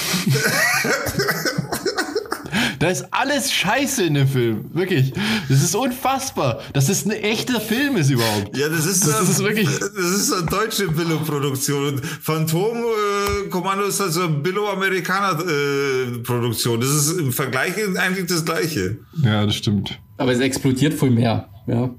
Da 2.80 2.90
ist 2.90 3.06
alles 3.12 3.52
scheiße 3.52 4.04
in 4.04 4.14
dem 4.16 4.28
Film. 4.28 4.66
Wirklich. 4.74 5.14
Das 5.50 5.64
ist 5.64 5.76
unfassbar, 5.76 6.60
dass 6.74 6.88
das 6.88 7.06
ein 7.06 7.12
echter 7.12 7.60
Film 7.60 7.98
ist 7.98 8.10
überhaupt. 8.10 8.56
Ja, 8.58 8.70
das 8.70 8.86
ist, 8.86 9.06
Das 9.08 9.22
ähm, 9.22 9.30
ist 9.32 9.40
wirklich- 9.44 9.70
das 9.80 9.90
ist 9.90 10.32
eine 10.34 10.46
deutsche 10.46 10.88
Billo-Produktion. 10.90 11.96
Und 11.96 12.06
Phantom 12.06 12.78
äh, 12.78 13.50
Kommando 13.50 13.86
ist 13.86 14.00
also 14.02 14.24
eine 14.24 14.34
Billo-Amerikaner-Produktion. 14.38 16.80
das 16.82 16.90
ist 16.90 17.20
im 17.20 17.32
Vergleich 17.32 17.74
eigentlich 17.98 18.28
das 18.28 18.46
Gleiche. 18.46 18.98
Ja, 19.24 19.46
das 19.46 19.56
stimmt. 19.56 20.00
Aber 20.18 20.32
es 20.32 20.40
explodiert 20.40 20.94
voll 20.94 21.12
mehr. 21.12 21.50
Ja, 21.68 21.90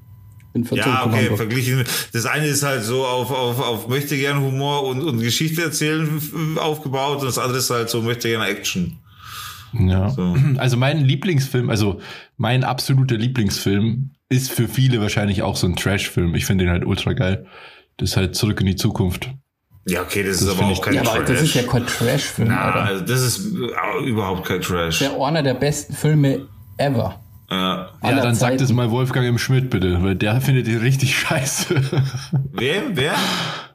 in 0.55 0.65
Ja, 0.73 1.07
okay, 1.07 1.37
verglichen. 1.37 1.85
Das 2.13 2.27
eine 2.27 2.47
ist 2.47 2.63
halt 2.63 2.85
so 2.85 3.05
auf, 3.05 3.31
auf, 3.31 3.61
auf 3.61 3.89
möchte 3.89 4.17
gern 4.17 4.41
Humor 4.41 4.85
und, 4.85 5.03
und 5.03 5.21
Geschichte 5.21 5.63
erzählen 5.63 6.09
aufgebaut 6.57 7.21
und 7.21 7.27
das 7.27 7.39
andere 7.39 7.59
ist 7.59 7.71
halt 7.71 7.91
so 7.91 8.03
möchte 8.03 8.29
gern 8.29 8.43
Action. 8.43 8.99
Ja. 9.73 10.09
So. 10.11 10.35
Also 10.57 10.77
mein 10.77 11.05
Lieblingsfilm, 11.05 11.71
also 11.71 12.01
mein 12.37 12.65
absoluter 12.65 13.17
Lieblingsfilm 13.17 14.11
ist 14.29 14.51
für 14.51 14.69
viele 14.69 15.01
wahrscheinlich 15.01 15.43
auch 15.43 15.57
so 15.57 15.67
ein 15.67 15.77
Trash-Film. 15.77 16.35
Ich 16.35 16.45
finde 16.47 16.65
den 16.65 16.73
halt 16.73 16.85
ultra 16.85 17.13
geil. 17.15 17.47
Das 17.97 18.11
ist 18.11 18.17
halt 18.17 18.35
zurück 18.37 18.61
in 18.61 18.67
die 18.67 18.77
Zukunft. 18.77 19.31
Ja, 19.87 20.03
okay, 20.03 20.23
das, 20.23 20.41
Das 20.41 20.43
ist 20.43 20.59
aber 20.61 20.67
auch 20.71 20.83
kein 20.83 20.95
ja, 20.95 21.01
aber 21.01 21.25
Trash. 21.25 21.29
das 21.29 21.43
ist 21.43 21.55
ja 21.55 21.63
kein 21.63 21.87
Trash-Film, 21.87 22.49
Na, 22.49 22.61
Alter. 22.61 22.83
also 22.83 23.05
das 23.07 23.21
ist 23.23 23.47
äh, 23.55 24.05
überhaupt 24.07 24.47
kein 24.47 24.61
Trash. 24.61 24.99
Der 24.99 25.19
einer 25.19 25.43
der 25.43 25.55
besten 25.55 25.95
Filme 25.95 26.47
ever. 26.77 27.21
Ja. 27.51 27.89
Ja, 28.03 28.21
dann 28.21 28.35
sagt 28.35 28.53
Zeiten. 28.53 28.63
es 28.65 28.73
mal 28.73 28.91
Wolfgang 28.91 29.27
M. 29.27 29.39
Schmidt 29.39 29.71
bitte, 29.71 30.03
weil 30.03 30.15
der 30.15 30.41
findet 30.43 30.67
den 30.67 30.79
richtig 30.79 31.19
scheiße. 31.19 31.75
Wem? 32.53 32.83
Wer? 32.93 33.15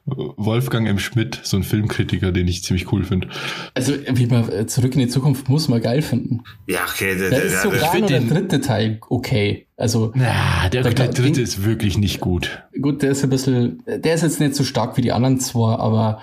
Wolfgang 0.06 0.86
M. 0.88 1.00
Schmidt, 1.00 1.40
so 1.44 1.56
ein 1.56 1.64
Filmkritiker, 1.64 2.34
den 2.34 2.48
ich 2.48 2.64
ziemlich 2.64 2.92
cool 2.92 3.06
finde. 3.06 3.30
Also, 3.74 3.94
wie 4.06 4.26
man 4.28 4.50
äh, 4.52 4.68
zurück 4.68 4.94
in 4.96 5.00
die 5.00 5.08
Zukunft 5.08 5.48
muss 5.48 5.70
man 5.70 5.82
geil 5.82 6.02
finden. 6.02 6.44
Ja, 6.68 6.80
okay, 6.90 7.18
der, 7.18 7.30
Da 7.30 7.36
der, 7.38 7.46
ist 7.46 7.54
der, 7.54 7.62
sogar 7.72 7.92
der, 7.92 8.00
nur 8.02 8.10
der 8.10 8.20
den- 8.20 8.30
dritte 8.30 8.60
Teil 8.62 9.00
okay. 9.10 9.68
Also, 9.78 10.12
Ja, 10.16 10.68
der, 10.70 10.84
der 10.84 10.94
da- 10.94 11.08
dritte 11.08 11.42
ist 11.42 11.64
wirklich 11.64 11.98
nicht 11.98 12.20
gut. 12.20 12.64
gut, 12.82 13.02
der 13.02 13.12
ist 13.12 13.24
ein 13.24 13.30
bisschen, 13.30 13.82
der 13.88 14.14
ist 14.14 14.24
jetzt 14.24 14.40
nicht 14.42 14.56
so 14.56 14.64
stark 14.66 14.98
wie 14.98 15.02
die 15.02 15.14
anderen 15.14 15.40
zwei, 15.40 15.76
aber 15.76 16.20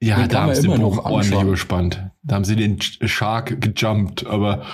Ja, 0.00 0.26
da 0.26 0.42
haben 0.42 0.54
sie 0.56 0.62
den 0.66 0.80
Bogen 0.80 0.98
ordentlich 0.98 1.40
überspannt. 1.40 2.02
Da 2.24 2.34
haben 2.34 2.44
sie 2.44 2.56
den 2.56 2.80
Shark 2.80 3.60
gejumpt, 3.60 4.26
aber 4.26 4.64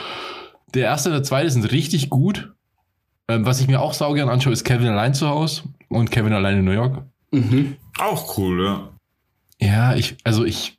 der 0.74 0.84
erste 0.84 1.10
und 1.10 1.16
der 1.16 1.22
zweite 1.22 1.50
sind 1.50 1.70
richtig 1.70 2.08
gut. 2.08 2.52
Ähm, 3.28 3.44
was 3.44 3.60
ich 3.60 3.68
mir 3.68 3.82
auch 3.82 3.92
saugern 3.92 4.30
anschaue, 4.30 4.54
ist 4.54 4.64
Kevin 4.64 4.88
allein 4.88 5.12
zu 5.12 5.28
Hause 5.28 5.64
und 5.90 6.10
Kevin 6.10 6.32
allein 6.32 6.58
in 6.60 6.64
New 6.64 6.70
York. 6.72 7.02
Mhm. 7.30 7.76
auch 7.98 8.36
cool, 8.38 8.64
ja. 8.64 8.88
Ja, 9.60 9.94
ich, 9.96 10.16
also 10.24 10.44
ich 10.44 10.78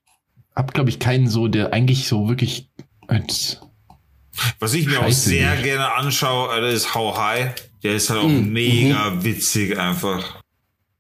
hab, 0.56 0.74
glaube 0.74 0.90
ich, 0.90 1.00
keinen 1.00 1.28
so, 1.28 1.48
der 1.48 1.74
eigentlich 1.74 2.08
so 2.08 2.28
wirklich 2.30 2.70
als, 3.08 3.62
Was 4.60 4.74
ich 4.74 4.86
mir 4.88 5.02
auch 5.02 5.10
sehr 5.12 5.52
nicht. 5.52 5.64
gerne 5.64 5.94
anschaue, 5.94 6.50
Alter, 6.50 6.70
ist 6.70 6.94
How 6.96 7.18
High. 7.18 7.54
Der 7.84 7.96
ist 7.96 8.10
halt 8.10 8.22
auch 8.22 8.28
Mhm. 8.28 8.52
mega 8.54 9.24
witzig 9.24 9.78
einfach. 9.78 10.42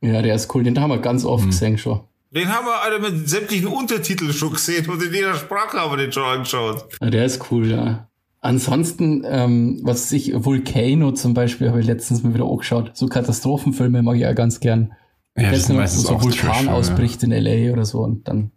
ja, 0.01 0.21
der 0.21 0.35
ist 0.35 0.53
cool. 0.55 0.63
Den 0.63 0.79
haben 0.79 0.89
wir 0.91 0.99
ganz 0.99 1.25
oft 1.25 1.45
Mhm. 1.45 1.49
gesehen 1.51 1.77
schon. 1.77 2.01
Den 2.31 2.47
haben 2.49 2.65
wir 2.65 2.81
alle 2.81 2.99
mit 2.99 3.27
sämtlichen 3.27 3.67
Untertiteln 3.67 4.31
schon 4.33 4.51
gesehen 4.53 4.87
und 4.89 5.01
in 5.01 5.13
jeder 5.13 5.33
Sprache 5.35 5.77
haben 5.79 5.91
wir 5.91 5.97
den 5.97 6.11
schon 6.11 6.23
angeschaut. 6.23 6.85
Ja, 7.01 7.09
der 7.09 7.25
ist 7.25 7.51
cool, 7.51 7.71
ja. 7.71 8.07
Ansonsten, 8.41 9.23
ähm, 9.27 9.79
was 9.83 10.11
ich, 10.11 10.31
Volcano 10.33 11.11
zum 11.11 11.33
Beispiel, 11.33 11.69
habe 11.69 11.81
ich 11.81 11.85
letztens 11.87 12.23
mal 12.23 12.33
wieder 12.33 12.45
angeschaut. 12.45 12.91
So 12.93 13.07
Katastrophenfilme 13.07 14.01
mag 14.03 14.15
ich 14.15 14.21
ja 14.21 14.31
ganz 14.33 14.59
gern. 14.59 14.93
Ja, 15.39 15.49
das 15.49 15.57
Jetzt 15.59 15.67
sind 15.67 15.75
noch 15.75 15.81
meistens 15.83 16.03
so 16.03 16.21
Vulkan 16.21 16.31
Trash-Filme. 16.49 16.73
ausbricht 16.73 17.23
in 17.23 17.31
LA 17.31 17.71
oder 17.73 17.85
so 17.85 17.99
und 18.01 18.27
dann 18.27 18.51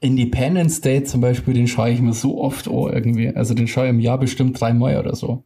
Independence 0.00 0.80
Day 0.80 1.02
zum 1.04 1.20
Beispiel, 1.20 1.54
den 1.54 1.66
schaue 1.66 1.90
ich 1.90 2.00
mir 2.00 2.12
so 2.14 2.40
oft 2.40 2.68
an 2.68 2.74
irgendwie. 2.92 3.34
Also 3.34 3.54
den 3.54 3.66
schaue 3.66 3.84
ich 3.86 3.90
im 3.90 4.00
Jahr 4.00 4.18
bestimmt 4.18 4.60
dreimal 4.60 4.96
oder 4.98 5.14
so. 5.16 5.44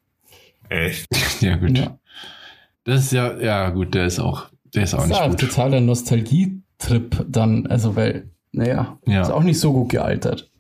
Echt? 0.69 1.07
Ja, 1.41 1.57
gut. 1.57 1.77
Ja. 1.77 1.99
Das 2.85 3.01
ist 3.05 3.13
ja, 3.13 3.37
ja, 3.41 3.71
gut, 3.71 3.95
der 3.95 4.07
ist 4.07 4.21
auch, 4.21 4.47
der 4.75 4.85
ist 4.85 4.95
auch 4.95 4.99
Das 4.99 5.05
ist 5.07 5.11
nicht 5.11 5.19
ja 5.19 5.25
ein 5.25 5.31
gut. 5.33 5.41
totaler 5.41 5.81
Nostalgietrip 5.81 7.27
dann, 7.29 7.67
also 7.67 7.97
weil, 7.97 8.31
naja, 8.53 8.99
Ja. 9.07 9.23
ist 9.23 9.31
auch 9.31 9.43
nicht 9.43 9.59
so 9.59 9.73
gut 9.73 9.89
gealtert. 9.91 10.51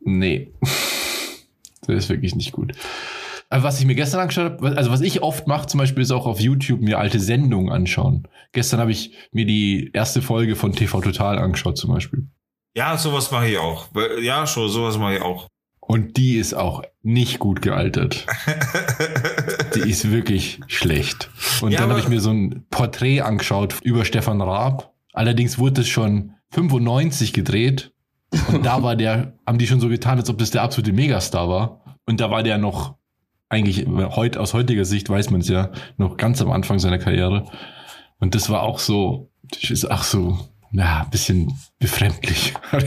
Nee. 0.00 0.52
Der 1.86 1.96
ist 1.96 2.08
wirklich 2.10 2.34
nicht 2.36 2.52
gut. 2.52 2.72
Aber 3.50 3.62
was 3.62 3.80
ich 3.80 3.86
mir 3.86 3.94
gestern 3.94 4.20
angeschaut 4.20 4.52
habe, 4.52 4.76
also 4.76 4.90
was 4.90 5.00
ich 5.00 5.22
oft 5.22 5.46
mache, 5.46 5.66
zum 5.66 5.78
Beispiel 5.78 6.02
ist 6.02 6.10
auch 6.10 6.26
auf 6.26 6.40
YouTube 6.40 6.80
mir 6.80 6.98
alte 6.98 7.18
Sendungen 7.18 7.72
anschauen. 7.72 8.28
Gestern 8.52 8.80
habe 8.80 8.92
ich 8.92 9.14
mir 9.32 9.46
die 9.46 9.90
erste 9.92 10.20
Folge 10.20 10.54
von 10.54 10.72
TV 10.72 11.00
Total 11.00 11.38
angeschaut 11.38 11.78
zum 11.78 11.92
Beispiel. 11.92 12.28
Ja, 12.74 12.96
sowas 12.96 13.30
mache 13.30 13.48
ich 13.48 13.58
auch. 13.58 13.88
Ja, 14.20 14.46
schon, 14.46 14.68
sowas 14.68 14.98
mache 14.98 15.16
ich 15.16 15.22
auch. 15.22 15.48
Und 15.80 16.18
die 16.18 16.36
ist 16.36 16.52
auch 16.52 16.82
nicht 17.02 17.38
gut 17.38 17.62
gealtert. 17.62 18.26
die 19.74 19.88
ist 19.88 20.10
wirklich 20.10 20.60
schlecht. 20.66 21.30
Und 21.62 21.72
Ja, 21.72 21.80
dann 21.80 21.88
habe 21.88 22.00
ich 22.00 22.08
mir 22.08 22.20
so 22.20 22.30
ein 22.30 22.66
Porträt 22.68 23.22
angeschaut 23.22 23.76
über 23.82 24.04
Stefan 24.04 24.42
Raab. 24.42 24.92
Allerdings 25.14 25.58
wurde 25.58 25.80
es 25.80 25.88
schon 25.88 26.34
95 26.50 27.32
gedreht. 27.32 27.92
Und 28.52 28.66
da 28.66 28.82
war 28.82 28.96
der, 28.96 29.32
haben 29.46 29.56
die 29.56 29.66
schon 29.66 29.80
so 29.80 29.88
getan, 29.88 30.18
als 30.18 30.28
ob 30.28 30.36
das 30.36 30.50
der 30.50 30.60
absolute 30.60 30.92
Megastar 30.92 31.48
war. 31.48 31.96
Und 32.04 32.20
da 32.20 32.30
war 32.30 32.42
der 32.42 32.58
noch, 32.58 32.97
eigentlich 33.48 33.86
heut, 33.86 34.36
aus 34.36 34.54
heutiger 34.54 34.84
Sicht 34.84 35.08
weiß 35.08 35.30
man 35.30 35.40
es 35.40 35.48
ja, 35.48 35.70
noch 35.96 36.16
ganz 36.16 36.42
am 36.42 36.50
Anfang 36.50 36.78
seiner 36.78 36.98
Karriere. 36.98 37.46
Und 38.18 38.34
das 38.34 38.50
war 38.50 38.62
auch 38.62 38.78
so, 38.78 39.30
das 39.42 39.70
ist 39.70 39.90
auch 39.90 40.02
so, 40.02 40.38
ja, 40.72 41.02
ein 41.02 41.10
bisschen 41.10 41.52
befremdlich. 41.78 42.54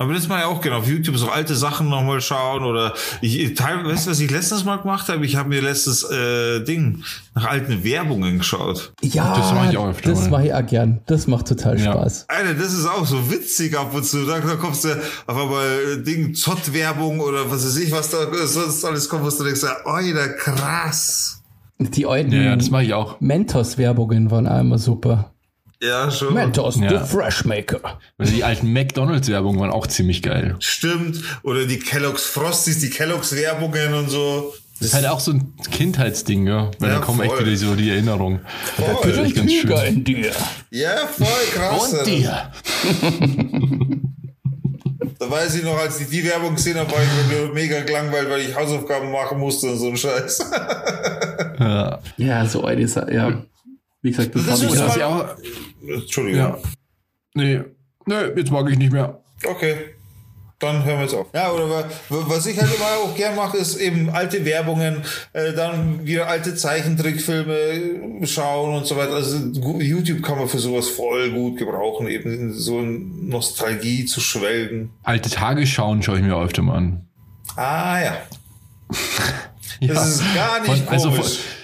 Aber 0.00 0.14
das 0.14 0.28
mache 0.28 0.40
ich 0.40 0.44
auch 0.44 0.60
gerne. 0.60 0.76
Auf 0.78 0.86
YouTube 0.86 1.16
so 1.16 1.28
alte 1.28 1.56
Sachen 1.56 1.88
nochmal 1.88 2.20
schauen 2.20 2.62
oder 2.62 2.94
ich, 3.20 3.54
teilweise, 3.54 3.88
weißt 3.92 4.06
du, 4.06 4.10
was 4.12 4.20
ich 4.20 4.30
letztes 4.30 4.64
Mal 4.64 4.76
gemacht 4.76 5.08
habe? 5.08 5.26
Ich 5.26 5.34
habe 5.34 5.48
mir 5.48 5.60
letztes 5.60 6.04
äh, 6.04 6.60
Ding 6.62 7.02
nach 7.34 7.46
alten 7.46 7.82
Werbungen 7.82 8.38
geschaut. 8.38 8.92
Ja, 9.02 9.36
Das 9.36 9.52
mach 9.52 9.68
ich 9.70 9.76
auch 9.76 9.88
öfter 9.88 10.10
das 10.10 10.30
mache 10.30 10.46
ich 10.46 10.54
auch 10.54 10.64
gern. 10.64 11.00
Das 11.06 11.26
macht 11.26 11.48
total 11.48 11.80
Ja. 11.80 11.92
Spaß. 11.92 12.26
Alter, 12.28 12.54
das 12.54 12.72
ist 12.74 12.86
auch 12.86 13.04
so 13.06 13.28
witzig 13.28 13.76
ab 13.76 13.92
und 13.92 14.04
zu. 14.04 14.24
Da, 14.24 14.38
da 14.38 14.54
kommst 14.54 14.84
du 14.84 14.90
auf 15.26 15.36
einmal 15.36 15.66
äh, 15.98 16.02
Ding, 16.02 16.32
Zott-Werbung 16.32 17.18
oder 17.18 17.50
was 17.50 17.64
weiß 17.66 17.76
ich, 17.78 17.90
was 17.90 18.10
da 18.10 18.18
sonst 18.46 18.84
alles 18.84 19.08
kommt, 19.08 19.24
was 19.26 19.36
du 19.38 19.42
denkst, 19.44 19.64
Alter, 19.84 20.28
krass. 20.28 21.42
Die 21.80 22.06
alten 22.06 22.30
Ja, 22.32 22.42
ja, 22.42 22.56
das 22.56 22.70
mache 22.70 22.84
ich 22.84 22.94
auch. 22.94 23.20
Mentos-Werbungen 23.20 24.30
waren 24.30 24.46
auch 24.46 24.60
immer 24.60 24.78
super. 24.78 25.32
Ja, 25.82 26.10
schon. 26.10 26.34
Mentos, 26.34 26.76
Ja. 26.76 26.88
the 27.04 27.08
Freshmaker. 27.10 27.98
Also 28.18 28.32
die 28.32 28.42
alten 28.42 28.72
McDonalds-Werbungen 28.72 29.60
waren 29.60 29.70
auch 29.70 29.86
ziemlich 29.86 30.22
geil. 30.22 30.56
Stimmt. 30.58 31.22
Oder 31.44 31.66
die 31.66 31.78
Kellogg's 31.78 32.24
Frosties, 32.24 32.80
die 32.80 32.90
Kellogg's 32.90 33.34
Werbungen 33.34 33.94
und 33.94 34.10
so. 34.10 34.52
Das 34.80 34.88
ist 34.88 34.94
halt 34.94 35.06
auch 35.06 35.20
so 35.20 35.32
ein 35.32 35.54
Kindheitsding, 35.72 36.46
ja. 36.46 36.70
Weil 36.78 36.90
Ja, 36.90 36.96
da 36.98 37.00
kommen 37.04 37.20
echt 37.22 37.32
voll. 37.32 37.46
wieder 37.46 37.56
so 37.56 37.74
die 37.74 37.90
Erinnerungen. 37.90 38.40
Voll. 38.76 38.86
Das 39.02 39.12
ist 39.12 39.18
echt 39.18 39.34
ganz 39.36 39.52
schön. 39.52 39.70
in 39.86 40.04
dir. 40.04 40.32
Ja, 40.70 40.96
voll 41.06 41.26
krass. 41.54 41.92
Und 41.94 42.06
dir. 42.06 42.50
Da 45.18 45.30
weiß 45.30 45.56
ich 45.56 45.64
noch, 45.64 45.76
als 45.78 46.00
ich 46.00 46.08
die 46.08 46.24
Werbung 46.24 46.54
gesehen 46.54 46.76
habe, 46.78 46.90
war 46.92 46.98
ich 47.02 47.28
mir 47.28 47.52
mega 47.52 47.80
gelangweilt, 47.82 48.30
weil 48.30 48.40
ich 48.42 48.54
Hausaufgaben 48.54 49.10
machen 49.10 49.38
musste 49.38 49.66
und 49.68 49.78
so 49.78 49.88
ein 49.88 49.96
Scheiß. 49.96 50.38
Ja. 51.58 51.98
Ja, 52.16 52.46
so 52.46 52.66
ist 52.68 52.96
er, 52.96 53.12
ja. 53.12 53.42
Wie 54.02 54.10
gesagt, 54.10 54.34
das, 54.34 54.46
Das 54.46 54.62
habe 54.80 54.98
ich 54.98 55.02
auch. 55.04 55.26
Entschuldigung. 55.86 56.40
Ja. 56.40 56.58
Nee. 57.34 57.60
Nee, 58.06 58.14
jetzt 58.36 58.50
mag 58.50 58.68
ich 58.70 58.78
nicht 58.78 58.92
mehr. 58.92 59.20
Okay. 59.44 59.76
Dann 60.60 60.82
hören 60.84 60.96
wir 60.98 61.02
jetzt 61.04 61.14
auf. 61.14 61.28
Ja, 61.32 61.52
oder 61.52 61.70
wa- 61.70 61.84
wa- 62.08 62.24
was 62.26 62.46
ich 62.46 62.58
halt 62.60 62.74
immer 62.74 62.84
auch 63.04 63.14
gern 63.16 63.36
mache, 63.36 63.58
ist 63.58 63.76
eben 63.76 64.10
alte 64.10 64.44
Werbungen, 64.44 65.04
äh, 65.32 65.52
dann 65.52 66.04
wieder 66.04 66.26
alte 66.26 66.56
Zeichentrickfilme 66.56 68.26
schauen 68.26 68.74
und 68.76 68.84
so 68.86 68.96
weiter. 68.96 69.12
Also 69.14 69.36
YouTube 69.78 70.20
kann 70.22 70.36
man 70.38 70.48
für 70.48 70.58
sowas 70.58 70.88
voll 70.88 71.30
gut 71.30 71.58
gebrauchen, 71.58 72.08
eben 72.08 72.32
in 72.32 72.52
so 72.52 72.80
in 72.80 73.28
Nostalgie 73.28 74.04
zu 74.06 74.20
schwelgen. 74.20 74.90
Alte 75.04 75.30
Tagesschauen 75.30 76.02
schaue 76.02 76.16
ich 76.16 76.22
mir 76.24 76.36
öfter 76.36 76.62
mal 76.62 76.76
an. 76.76 77.06
Ah 77.56 78.00
ja. 78.00 78.16
Ja. 79.80 79.94
Das 79.94 80.08
ist 80.16 80.34
gar 80.34 80.60
nicht 80.60 80.82
Von- 80.84 80.88
also 80.88 81.10
komisch. 81.10 81.38
von, 81.38 81.57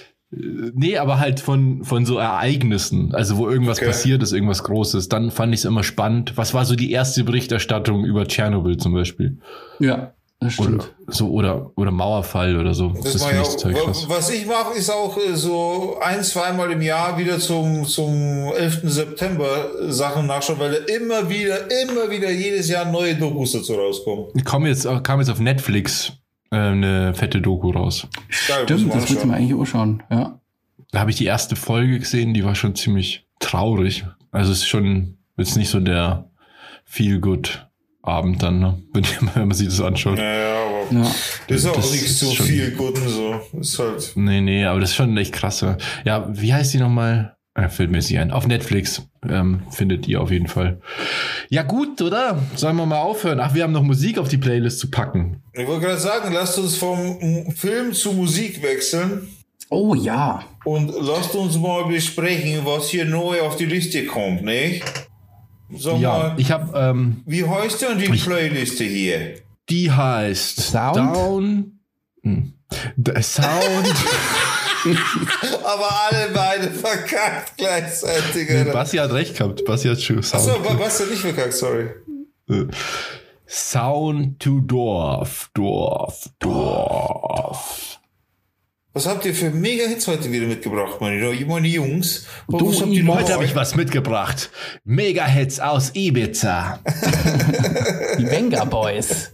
Nee, 0.73 0.97
aber 0.97 1.19
halt 1.19 1.39
von, 1.39 1.83
von 1.83 2.05
so 2.05 2.17
Ereignissen, 2.17 3.13
also 3.13 3.37
wo 3.37 3.49
irgendwas 3.49 3.77
Okay. 3.77 3.87
passiert 3.87 4.23
ist, 4.23 4.33
irgendwas 4.33 4.63
Großes, 4.63 5.07
dann 5.09 5.31
fand 5.31 5.53
ich 5.53 5.61
es 5.61 5.65
immer 5.65 5.83
spannend. 5.83 6.33
Was 6.35 6.53
war 6.53 6.65
so 6.65 6.75
die 6.75 6.91
erste 6.91 7.23
Berichterstattung 7.23 8.03
über 8.05 8.27
Tschernobyl 8.27 8.77
zum 8.77 8.93
Beispiel? 8.93 9.37
Ja, 9.79 10.13
das 10.41 10.59
Oder 10.59 10.67
stimmt. 10.67 10.93
so, 11.07 11.29
oder, 11.29 11.71
oder 11.77 11.91
Mauerfall 11.91 12.57
oder 12.57 12.73
so. 12.73 12.89
Das 12.89 13.13
Das, 13.13 13.21
mache 13.21 13.45
finde 13.61 13.79
ich. 13.91 14.09
Was 14.09 14.29
ich 14.29 14.45
mache, 14.45 14.77
ist 14.77 14.89
auch 14.89 15.17
äh, 15.17 15.33
so 15.35 15.97
ein, 16.03 16.21
zweimal 16.23 16.69
im 16.71 16.81
Jahr 16.81 17.17
wieder 17.17 17.39
zum, 17.39 17.85
zum 17.85 18.51
11. 18.55 18.81
September 18.83 19.69
Sachen 19.87 20.27
nachschauen, 20.27 20.59
weil 20.59 20.71
da 20.71 20.93
immer 20.93 21.29
wieder, 21.29 21.59
immer 21.83 22.09
wieder 22.11 22.29
jedes 22.29 22.67
Jahr 22.69 22.91
neue 22.91 23.15
Dokus 23.15 23.53
dazu 23.53 23.73
rauskommen. 23.75 24.25
Kam 24.43 24.65
jetzt, 24.65 24.85
kam 25.03 25.19
jetzt 25.19 25.29
auf 25.29 25.39
Netflix 25.39 26.11
äh, 26.51 26.55
eine 26.57 27.13
fette 27.13 27.41
Doku 27.41 27.71
raus. 27.71 28.07
Geil, 28.47 28.63
Stimmt, 28.65 28.93
das 28.93 29.09
willst 29.09 29.23
du 29.23 29.27
mir 29.27 29.35
eigentlich 29.35 29.53
auch 29.59 29.65
schauen. 29.65 30.03
Ja. 30.11 30.39
Da 30.91 30.99
habe 30.99 31.09
ich 31.11 31.17
die 31.17 31.25
erste 31.25 31.55
Folge 31.55 31.99
gesehen, 31.99 32.33
die 32.33 32.43
war 32.45 32.55
schon 32.55 32.75
ziemlich 32.75 33.27
traurig. 33.39 34.05
Also 34.31 34.51
es 34.51 34.59
ist 34.59 34.67
schon 34.67 35.17
jetzt 35.37 35.57
nicht 35.57 35.69
so 35.69 35.79
der 35.79 36.29
Feel-Good-Abend 36.85 38.41
dann, 38.43 38.59
ne? 38.59 38.81
wenn, 38.93 39.05
wenn 39.33 39.47
man 39.47 39.57
sich 39.57 39.67
das 39.67 39.81
anschaut. 39.81 40.17
Naja, 40.17 40.55
aber 40.89 40.99
Ja. 40.99 41.11
das 41.47 41.57
ist 41.57 41.65
auch 41.67 41.75
Das 41.75 41.91
nicht 41.91 42.07
so 42.17 42.31
schon- 42.31 42.45
viel 42.45 42.71
Guten 42.71 43.07
so. 43.07 43.41
Ist 43.59 43.79
halt. 43.79 44.11
Nee, 44.15 44.41
nee, 44.41 44.65
aber 44.65 44.79
das 44.79 44.91
ist 44.91 44.95
schon 44.95 45.15
echt 45.17 45.33
krass. 45.33 45.61
Ja, 45.61 45.77
Ja, 46.05 46.27
wie 46.29 46.53
heißt 46.53 46.73
die 46.73 46.77
nochmal? 46.79 47.34
Äh, 47.55 47.69
nicht 47.87 48.17
ein. 48.19 48.31
Auf 48.31 48.47
Netflix 48.47 49.07
ähm, 49.27 49.61
findet 49.71 50.07
ihr 50.07 50.21
auf 50.21 50.29
jeden 50.29 50.47
Fall. 50.47 50.81
Ja 51.49 51.63
gut, 51.63 52.01
oder? 52.01 52.37
Sollen 52.55 52.75
wir 52.75 52.85
mal 52.85 52.99
aufhören? 52.99 53.39
Ach, 53.39 53.53
wir 53.53 53.63
haben 53.63 53.71
noch 53.71 53.81
Musik 53.81 54.17
auf 54.17 54.27
die 54.27 54.37
Playlist 54.37 54.79
zu 54.79 54.91
packen. 54.91 55.41
Ich 55.53 55.65
wollte 55.65 55.85
gerade 55.85 55.99
sagen, 55.99 56.33
lasst 56.33 56.59
uns 56.59 56.75
vom 56.75 57.51
Film 57.55 57.93
zu 57.93 58.11
Musik 58.11 58.61
wechseln 58.61 59.29
Oh 59.69 59.95
ja. 59.95 60.43
und 60.65 60.93
lasst 61.01 61.33
uns 61.33 61.57
mal 61.57 61.85
besprechen, 61.85 62.65
was 62.65 62.89
hier 62.89 63.05
neu 63.05 63.41
auf 63.41 63.55
die 63.55 63.65
Liste 63.65 64.05
kommt, 64.05 64.43
nicht? 64.43 64.83
Sag 65.75 65.99
Ja, 65.99 66.09
mal, 66.09 66.33
ich 66.37 66.51
habe, 66.51 66.77
ähm, 66.77 67.23
wie 67.25 67.45
heißt 67.47 67.81
denn 67.81 67.97
die 67.97 68.09
Playliste 68.09 68.83
hier? 68.83 69.35
die 69.69 69.89
heißt 69.91 70.61
Sound? 70.61 70.97
Down. 70.97 71.79
Hm. 72.21 72.53
The 72.97 73.21
Sound. 73.21 73.51
Aber 75.63 75.89
alle 76.09 76.29
beide 76.33 76.71
verkackt 76.71 77.57
gleichzeitig. 77.57 78.49
nee. 78.49 78.63
Basti 78.71 78.97
hat 78.97 79.11
recht 79.11 79.37
gehabt. 79.37 79.65
Basti 79.65 79.87
hat 79.89 80.01
schon 80.01 80.21
Sound. 80.21 80.47
Achso, 80.49 80.79
was 80.79 80.97
denn 80.99 81.09
nicht 81.09 81.21
verkackt, 81.21 81.53
sorry. 81.53 81.89
Sound 83.47 84.39
to 84.39 84.61
Dorf. 84.61 85.49
Dorf. 85.53 86.29
Dorf. 86.39 87.99
Was 88.93 89.07
habt 89.07 89.25
ihr 89.25 89.35
für 89.35 89.49
Mega-Hits 89.49 90.07
heute 90.07 90.31
wieder 90.31 90.47
mitgebracht, 90.47 91.01
meine, 91.01 91.33
meine 91.45 91.67
Jungs? 91.67 92.27
Was 92.47 92.59
Du, 92.59 92.79
habt 92.79 92.93
ihr 92.93 93.05
Heute 93.05 93.33
habe 93.33 93.43
ich 93.43 93.53
was 93.53 93.75
mitgebracht. 93.75 94.49
Mega-Hits 94.85 95.59
aus 95.59 95.91
Ibiza. 95.95 96.79
Die 98.17 98.25
Venga 98.25 98.63
Boys. 98.63 99.33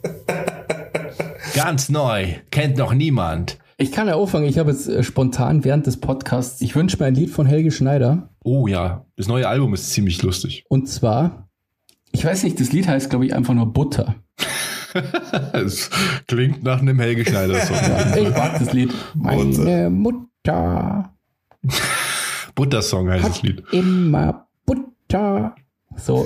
Ganz 1.54 1.90
neu. 1.90 2.34
Kennt 2.50 2.78
noch 2.78 2.94
niemand. 2.94 3.60
Ich 3.82 3.92
kann 3.92 4.08
ja 4.08 4.16
anfangen. 4.20 4.46
Ich 4.46 4.58
habe 4.60 4.72
jetzt 4.72 4.88
äh, 4.88 5.04
spontan 5.04 5.64
während 5.64 5.88
des 5.88 5.98
Podcasts, 5.98 6.62
ich 6.62 6.76
wünsche 6.76 6.98
mir 7.00 7.06
ein 7.06 7.16
Lied 7.16 7.32
von 7.32 7.46
Helge 7.48 7.72
Schneider. 7.72 8.30
Oh 8.44 8.68
ja, 8.68 9.06
das 9.16 9.28
neue 9.28 9.48
Album 9.48 9.74
ist 9.74 9.90
ziemlich 9.90 10.22
lustig. 10.22 10.66
Und 10.70 10.88
zwar, 10.88 11.50
ich 12.12 12.24
weiß 12.24 12.44
nicht, 12.44 12.60
das 12.60 12.72
Lied 12.72 12.88
heißt, 12.88 13.10
glaube 13.10 13.26
ich, 13.26 13.34
einfach 13.34 13.54
nur 13.54 13.72
Butter. 13.74 14.16
Es 15.54 15.90
klingt 16.28 16.64
nach 16.64 16.82
einem 16.82 17.00
Helge 17.00 17.24
Schneider-Song. 17.26 17.78
Ja, 17.88 18.18
ich 18.18 18.30
mag 18.30 18.60
das 18.60 18.74
Lied. 18.74 18.94
Meine 19.16 19.90
Mutter 19.90 21.14
Buttersong 22.56 23.10
heißt 23.10 23.26
das 23.26 23.42
Lied. 23.42 23.64
immer 23.72 24.48
Butter. 24.66 25.56
So, 25.96 26.26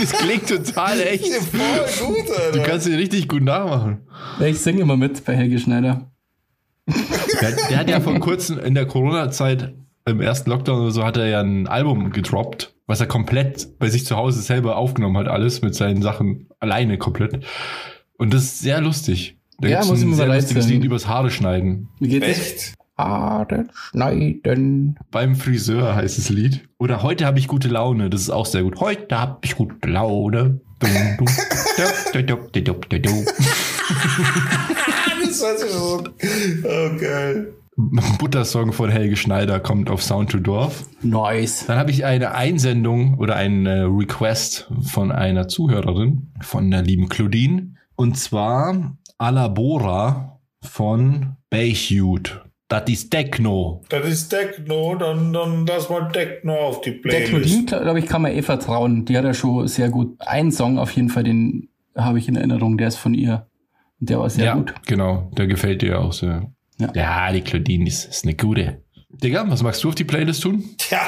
das 0.00 0.12
klingt 0.12 0.46
total 0.48 1.00
echt. 1.00 1.26
Voll 1.34 2.06
gut, 2.06 2.28
Du 2.28 2.34
Alter. 2.58 2.60
kannst 2.60 2.86
ihn 2.86 2.94
richtig 2.94 3.26
gut 3.28 3.42
nachmachen. 3.42 4.02
Ich 4.40 4.60
singe 4.60 4.82
immer 4.82 4.96
mit 4.96 5.24
bei 5.24 5.34
Helge 5.36 5.58
Schneider. 5.58 6.10
Der, 7.40 7.52
der 7.70 7.78
hat 7.78 7.90
ja 7.90 8.00
vor 8.00 8.18
kurzem 8.20 8.58
in 8.58 8.74
der 8.74 8.86
Corona-Zeit, 8.86 9.72
im 10.06 10.20
ersten 10.20 10.50
Lockdown 10.50 10.80
oder 10.82 10.90
so, 10.90 11.04
hat 11.04 11.16
er 11.16 11.26
ja 11.26 11.40
ein 11.40 11.66
Album 11.68 12.10
gedroppt, 12.10 12.74
was 12.86 13.00
er 13.00 13.06
komplett 13.06 13.78
bei 13.78 13.88
sich 13.88 14.04
zu 14.06 14.16
Hause 14.16 14.40
selber 14.42 14.76
aufgenommen 14.76 15.16
hat, 15.18 15.28
alles 15.28 15.62
mit 15.62 15.74
seinen 15.74 16.02
Sachen 16.02 16.48
alleine 16.58 16.98
komplett. 16.98 17.44
Und 18.18 18.34
das 18.34 18.42
ist 18.44 18.58
sehr 18.60 18.80
lustig. 18.80 19.36
Da 19.60 19.68
Ja, 19.68 19.84
muss 19.84 19.98
ich 19.98 20.04
ein 20.04 20.10
mir 20.10 20.16
sehr 20.16 20.26
mal 20.26 20.36
lustiges. 20.36 20.68
Lied 20.68 20.84
übers 20.84 21.06
Haare 21.06 21.30
schneiden. 21.30 21.88
Wie 22.00 22.08
geht 22.08 22.22
es? 22.22 22.38
Echt? 22.38 22.74
Haare 22.98 23.66
schneiden. 23.90 24.98
Beim 25.10 25.34
Friseur 25.36 25.94
heißt 25.94 26.18
das 26.18 26.28
Lied. 26.28 26.68
Oder 26.78 27.02
heute 27.02 27.24
habe 27.24 27.38
ich 27.38 27.46
gute 27.48 27.68
Laune. 27.68 28.10
Das 28.10 28.20
ist 28.20 28.30
auch 28.30 28.46
sehr 28.46 28.62
gut. 28.62 28.78
Heute 28.80 29.18
habe 29.18 29.38
ich 29.42 29.56
gute 29.56 29.88
Laune. 29.88 30.60
Dum, 30.78 30.90
dum. 31.18 31.26
Du, 32.12 32.22
du, 32.22 32.36
du, 32.52 32.60
du, 32.60 32.74
du, 32.88 33.00
du. 33.00 33.24
Das 35.30 35.42
war 35.42 35.56
so. 35.58 36.02
Oh, 36.64 36.98
geil. 36.98 37.54
Buttersong 38.18 38.72
von 38.72 38.90
Helge 38.90 39.16
Schneider 39.16 39.60
kommt 39.60 39.88
auf 39.88 40.02
Sound 40.02 40.30
to 40.32 40.38
Dorf. 40.38 40.84
Nice. 41.02 41.66
Dann 41.66 41.78
habe 41.78 41.92
ich 41.92 42.04
eine 42.04 42.34
Einsendung 42.34 43.16
oder 43.16 43.36
ein 43.36 43.64
äh, 43.64 43.82
Request 43.82 44.68
von 44.82 45.12
einer 45.12 45.46
Zuhörerin, 45.46 46.32
von 46.40 46.68
der 46.70 46.82
lieben 46.82 47.08
Claudine. 47.08 47.74
Und 47.94 48.18
zwar 48.18 48.96
Alabora 49.18 50.40
von 50.62 51.36
Bayhute. 51.48 52.42
Das 52.66 52.88
ist 52.88 53.10
Techno. 53.10 53.82
Das 53.88 54.06
ist 54.06 54.28
Techno, 54.30 54.96
dann, 54.96 55.32
dann 55.32 55.64
lass 55.64 55.88
mal 55.88 56.10
Techno 56.10 56.54
auf 56.56 56.80
die 56.80 56.92
Playlist. 56.92 57.32
Technodin, 57.32 57.66
glaube 57.66 57.98
ich, 58.00 58.06
kann 58.06 58.22
man 58.22 58.32
eh 58.32 58.42
vertrauen. 58.42 59.04
Die 59.04 59.16
hat 59.16 59.24
ja 59.24 59.34
schon 59.34 59.68
sehr 59.68 59.90
gut. 59.90 60.16
Einen 60.20 60.50
Song 60.50 60.78
auf 60.78 60.90
jeden 60.90 61.08
Fall, 61.08 61.22
den 61.22 61.68
habe 61.96 62.18
ich 62.18 62.28
in 62.28 62.36
Erinnerung, 62.36 62.78
der 62.78 62.88
ist 62.88 62.96
von 62.96 63.14
ihr. 63.14 63.46
Der 64.00 64.18
war 64.18 64.30
sehr 64.30 64.44
ja, 64.46 64.54
gut. 64.54 64.72
genau. 64.86 65.30
Der 65.36 65.46
gefällt 65.46 65.82
dir 65.82 66.00
auch 66.00 66.12
sehr. 66.12 66.50
Ja. 66.78 66.90
Ja, 66.94 67.32
die 67.32 67.42
Claudine 67.42 67.86
ist, 67.86 68.06
ist 68.06 68.24
eine 68.24 68.34
gute. 68.34 68.82
Digga, 69.12 69.44
was 69.48 69.62
magst 69.62 69.82
du 69.84 69.88
auf 69.88 69.94
die 69.96 70.04
Playlist 70.04 70.42
tun? 70.42 70.64
Tja, 70.78 71.00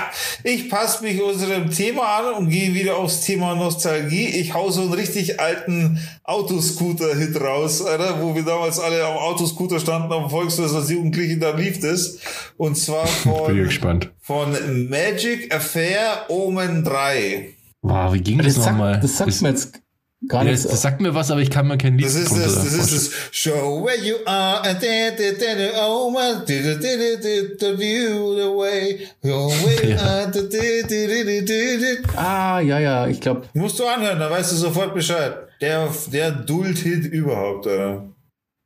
ich 0.44 0.68
passe 0.68 1.02
mich 1.04 1.22
unserem 1.22 1.70
Thema 1.70 2.18
an 2.18 2.34
und 2.34 2.50
gehe 2.50 2.74
wieder 2.74 2.96
aufs 2.96 3.22
Thema 3.22 3.54
Nostalgie. 3.54 4.26
Ich 4.26 4.52
hau 4.52 4.70
so 4.70 4.82
einen 4.82 4.92
richtig 4.92 5.40
alten 5.40 5.98
Autoscooter-Hit 6.24 7.40
raus, 7.40 7.80
Alter, 7.84 8.20
wo 8.20 8.34
wir 8.34 8.42
damals 8.42 8.78
alle 8.78 9.04
am 9.06 9.16
Autoscooter 9.16 9.80
standen, 9.80 10.12
am 10.12 10.28
Volksfest 10.28 10.74
als 10.74 10.90
Jugendlichen, 10.90 11.40
da 11.40 11.54
lief 11.54 11.80
das. 11.80 12.18
Und 12.56 12.76
zwar 12.76 13.04
Bin 13.24 13.32
ich 13.32 13.38
von, 13.46 13.56
gespannt. 13.64 14.10
von 14.20 14.88
Magic 14.90 15.54
Affair 15.54 16.26
Omen 16.28 16.84
3. 16.84 17.48
Wow, 17.82 18.12
wie 18.12 18.20
ging 18.20 18.38
das, 18.38 18.54
Das 18.56 18.66
nochmal? 18.66 19.00
das 19.00 19.16
sagt 19.16 19.28
das, 19.30 19.40
mir 19.40 19.48
jetzt 19.50 19.80
gar 20.28 20.44
ja, 20.44 20.50
nichts. 20.50 20.66
das 20.66 20.82
sagt 20.82 21.00
mir 21.00 21.14
was, 21.14 21.30
aber 21.30 21.40
ich 21.40 21.50
kann 21.50 21.66
mir 21.68 21.78
kein 21.78 21.96
Lied 21.98 22.06
Das 22.06 22.14
ist 22.14 22.32
das, 22.32 22.54
das 22.54 22.72
ist 22.72 22.92
das. 22.94 23.10
Show 23.32 23.84
where 23.84 23.98
you 24.02 24.16
are 24.26 24.62
and 24.64 24.80
then 24.80 25.14
the 25.16 25.34
the 25.38 25.70
Omen 25.80 26.42
the 26.46 26.62
the 26.62 27.18
the 27.20 27.56
the 27.58 27.78
view 27.78 28.34
the 28.34 28.48
way 28.56 29.00
your 29.24 29.48
way 29.64 29.96
the 30.32 30.40
the 30.48 30.82
the 30.88 31.46
the 31.46 32.16
ah, 32.16 32.60
ja, 32.60 32.78
ja, 32.78 33.06
ich 33.06 33.20
glaube, 33.20 33.42
Musst 33.54 33.78
du 33.78 33.86
anhören, 33.86 34.18
da 34.18 34.30
weißt 34.30 34.52
du 34.52 34.56
sofort 34.56 34.94
Bescheid. 34.94 35.34
Der, 35.60 35.88
der 36.12 36.32
Duld-Hit 36.32 37.06
überhaupt, 37.06 37.66
Alter. 37.66 38.04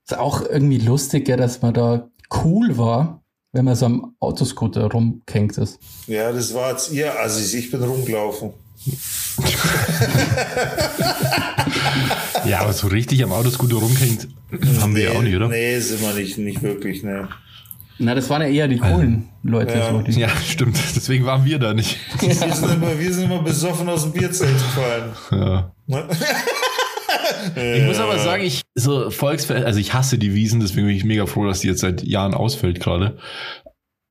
ist 0.08 0.16
auch 0.18 0.42
irgendwie 0.48 0.78
lustig, 0.78 1.28
ja, 1.28 1.36
dass 1.36 1.60
man 1.62 1.74
da 1.74 2.08
cool 2.44 2.78
war, 2.78 3.22
wenn 3.52 3.64
man 3.64 3.74
so 3.74 3.86
am 3.86 4.14
Autoscooter 4.20 4.90
rumgehängt 4.90 5.58
ist. 5.58 5.78
Ja, 6.06 6.32
das 6.32 6.54
war 6.54 6.70
jetzt 6.70 6.92
ihr 6.92 7.18
Assis. 7.20 7.54
Ich 7.54 7.70
bin 7.70 7.82
rumgelaufen. 7.82 8.52
Ja, 12.46 12.60
aber 12.60 12.72
so 12.72 12.86
richtig 12.86 13.22
am 13.24 13.32
Autoscooter 13.32 13.76
rumhängt, 13.76 14.28
haben 14.80 14.94
wir 14.94 15.04
ja 15.04 15.18
auch 15.18 15.22
nicht, 15.22 15.34
oder? 15.34 15.48
Nee, 15.48 15.78
sind 15.80 16.00
wir 16.00 16.14
nicht, 16.14 16.38
nicht 16.38 16.62
wirklich, 16.62 17.02
ne. 17.02 17.28
Na, 17.98 18.14
das 18.14 18.28
waren 18.28 18.42
ja 18.42 18.48
eher 18.48 18.68
die 18.68 18.78
coolen 18.78 19.28
Leute. 19.42 19.74
Ja. 19.74 19.90
So, 19.90 20.00
die, 20.00 20.20
Ja, 20.20 20.28
stimmt. 20.28 20.78
Deswegen 20.94 21.24
waren 21.24 21.44
wir 21.44 21.58
da 21.58 21.72
nicht. 21.72 21.96
Wir 22.20 22.34
sind 22.34 22.62
immer, 22.62 22.98
wir 22.98 23.12
sind 23.12 23.24
immer 23.24 23.42
besoffen 23.42 23.88
aus 23.88 24.02
dem 24.02 24.12
Bierzelt 24.12 24.52
gefallen. 24.52 25.12
Ja. 25.30 25.72
Ich 27.56 27.82
muss 27.84 27.98
aber 27.98 28.18
sagen, 28.18 28.44
ich 28.44 28.62
so 28.74 29.10
Volksfest, 29.10 29.64
also 29.64 29.80
ich 29.80 29.94
hasse 29.94 30.18
die 30.18 30.34
Wiesen, 30.34 30.60
deswegen 30.60 30.86
bin 30.86 30.96
ich 30.96 31.04
mega 31.04 31.26
froh, 31.26 31.46
dass 31.46 31.60
die 31.60 31.68
jetzt 31.68 31.80
seit 31.80 32.02
Jahren 32.02 32.34
ausfällt 32.34 32.80
gerade. 32.80 33.16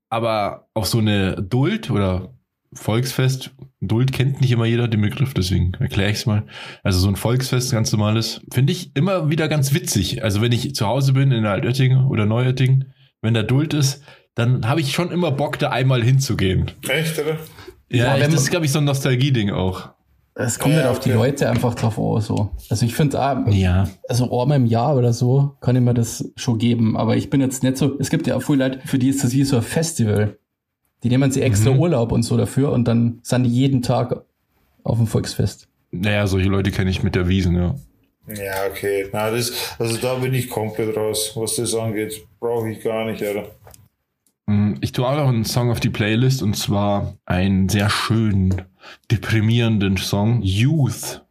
Aber 0.09 0.67
auch 0.73 0.85
so 0.85 0.97
eine 0.97 1.35
Duld 1.35 1.91
oder 1.91 2.33
Volksfest, 2.75 3.51
Duld 3.81 4.11
kennt 4.11 4.41
nicht 4.41 4.51
immer 4.51 4.65
jeder 4.65 4.87
den 4.87 5.01
Begriff, 5.01 5.33
deswegen 5.33 5.73
erkläre 5.79 6.11
ich 6.11 6.17
es 6.17 6.25
mal. 6.25 6.43
Also 6.83 6.99
so 6.99 7.07
ein 7.07 7.15
Volksfest, 7.15 7.71
ganz 7.71 7.91
normales, 7.91 8.41
finde 8.53 8.71
ich 8.73 8.95
immer 8.95 9.29
wieder 9.29 9.47
ganz 9.47 9.73
witzig. 9.73 10.23
Also 10.23 10.41
wenn 10.41 10.51
ich 10.51 10.75
zu 10.75 10.85
Hause 10.87 11.13
bin 11.13 11.31
in 11.31 11.45
Altötting 11.45 12.05
oder 12.05 12.25
Neuötting, 12.25 12.85
wenn 13.21 13.33
da 13.33 13.43
Duld 13.43 13.73
ist, 13.73 14.03
dann 14.35 14.67
habe 14.67 14.81
ich 14.81 14.91
schon 14.93 15.11
immer 15.11 15.31
Bock, 15.31 15.57
da 15.59 15.69
einmal 15.69 16.03
hinzugehen. 16.03 16.71
Echt, 16.87 17.17
oder? 17.19 17.37
Ja, 17.89 18.05
Ja, 18.05 18.17
ich, 18.17 18.23
das 18.25 18.33
ist, 18.33 18.49
glaube 18.49 18.65
ich, 18.65 18.71
so 18.71 18.79
ein 18.79 18.85
Nostalgie-Ding 18.85 19.51
auch. 19.51 19.89
Es 20.37 20.59
kommt 20.59 20.73
Ja, 20.75 20.81
halt 20.81 20.89
auf 20.89 20.99
die 20.99 21.11
okay. 21.11 21.17
Leute 21.29 21.49
einfach 21.49 21.75
drauf 21.75 21.97
an. 21.97 22.19
So. 22.21 22.51
Also 22.69 22.85
ich 22.85 22.93
finde, 22.93 23.17
ah, 23.21 23.45
Ja. 23.49 23.87
also 24.09 24.25
einmal 24.41 24.57
im 24.57 24.65
Jahr 24.65 24.97
oder 24.97 25.13
so 25.13 25.55
kann 25.61 25.77
ich 25.77 25.81
mir 25.81 25.93
das 25.93 26.29
schon 26.35 26.57
geben. 26.57 26.97
Aber 26.97 27.15
ich 27.15 27.29
bin 27.29 27.39
jetzt 27.39 27.63
nicht 27.63 27.77
so, 27.77 27.97
es 27.99 28.09
gibt 28.09 28.27
ja 28.27 28.35
auch 28.35 28.43
viele 28.43 28.67
Leute, 28.67 28.85
für 28.85 28.99
die 28.99 29.07
ist 29.07 29.23
das 29.23 29.31
wie 29.31 29.45
so 29.45 29.55
ein 29.55 29.61
Festival. 29.63 30.37
Die 31.05 31.09
nehmen 31.09 31.29
sich 31.31 31.43
extra 31.43 31.69
Mhm. 31.69 31.79
Urlaub 31.79 32.11
und 32.11 32.23
so 32.23 32.35
dafür 32.35 32.71
und 32.71 32.87
dann 32.87 33.19
sind 33.21 33.43
die 33.43 33.49
jeden 33.51 33.83
Tag 33.83 34.23
auf 34.83 34.97
dem 34.97 35.05
Volksfest. 35.05 35.67
Naja, 35.91 36.25
solche 36.25 36.49
Leute 36.49 36.71
kenne 36.71 36.89
ich 36.89 37.03
mit 37.03 37.13
der 37.13 37.27
Wiesen, 37.27 37.55
ja. 37.55 37.75
Ja, 38.27 38.65
okay. 38.71 39.05
Na, 39.13 39.29
das, 39.29 39.53
also 39.77 39.97
da 39.97 40.15
bin 40.15 40.33
ich 40.33 40.49
komplett 40.49 40.97
raus, 40.97 41.33
was 41.35 41.57
das 41.57 41.75
angeht. 41.75 42.25
Brauche 42.39 42.71
ich 42.71 42.81
gar 42.83 43.05
nicht, 43.05 43.21
Alter. 43.21 43.45
Mm, 44.47 44.73
Ich 44.81 44.93
tue 44.93 45.07
auch 45.07 45.15
noch 45.15 45.27
einen 45.27 45.45
Song 45.45 45.69
auf 45.69 45.79
die 45.79 45.91
Playlist 45.91 46.41
und 46.41 46.55
zwar 46.57 47.13
einen 47.27 47.69
sehr 47.69 47.91
schönen, 47.91 48.63
deprimierenden 49.11 49.97
Song, 49.97 50.41
Youth 50.41 51.23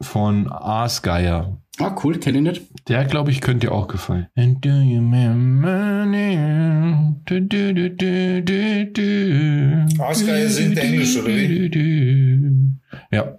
von 0.00 0.48
Arsgeier. 0.50 1.58
Ah, 1.80 1.96
cool, 2.04 2.18
kenne 2.20 2.38
ich 2.38 2.44
nicht. 2.44 2.62
Der, 2.88 3.04
glaube 3.04 3.32
ich, 3.32 3.40
könnte 3.40 3.66
dir 3.66 3.72
auch 3.72 3.88
gefallen. 3.88 4.28
And 4.36 4.64
do 4.64 4.68
you 4.68 4.98
remember 4.98 6.06
now? 6.06 7.16
Du, 7.24 7.40
du, 7.40 7.74
du, 7.74 7.90
du, 7.90 8.42
du, 8.42 8.86
du. 8.92 10.02
Arsgeier 10.02 10.48
singt 10.48 10.78
Englisch, 10.78 11.16
oder 11.16 11.28
wie? 11.28 12.76
Ja. 13.10 13.38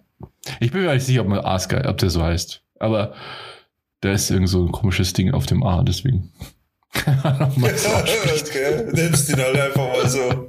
Ich 0.59 0.71
bin 0.71 0.83
mir 0.83 0.93
nicht 0.93 1.05
sicher, 1.05 1.21
ob 1.21 1.27
man 1.29 1.39
Arsgeier, 1.39 1.89
ob 1.89 1.97
der 1.97 2.09
so 2.09 2.21
heißt. 2.23 2.61
Aber 2.79 3.13
da 4.01 4.11
ist 4.11 4.29
irgend 4.29 4.49
so 4.49 4.65
ein 4.65 4.71
komisches 4.71 5.13
Ding 5.13 5.31
auf 5.31 5.45
dem 5.45 5.63
A, 5.63 5.83
deswegen. 5.83 6.31
Okay. 8.55 8.85
Nimmst 8.91 9.29
ihn 9.29 9.37
halt 9.37 9.59
einfach 9.59 9.87
mal 9.87 10.09
so. 10.09 10.47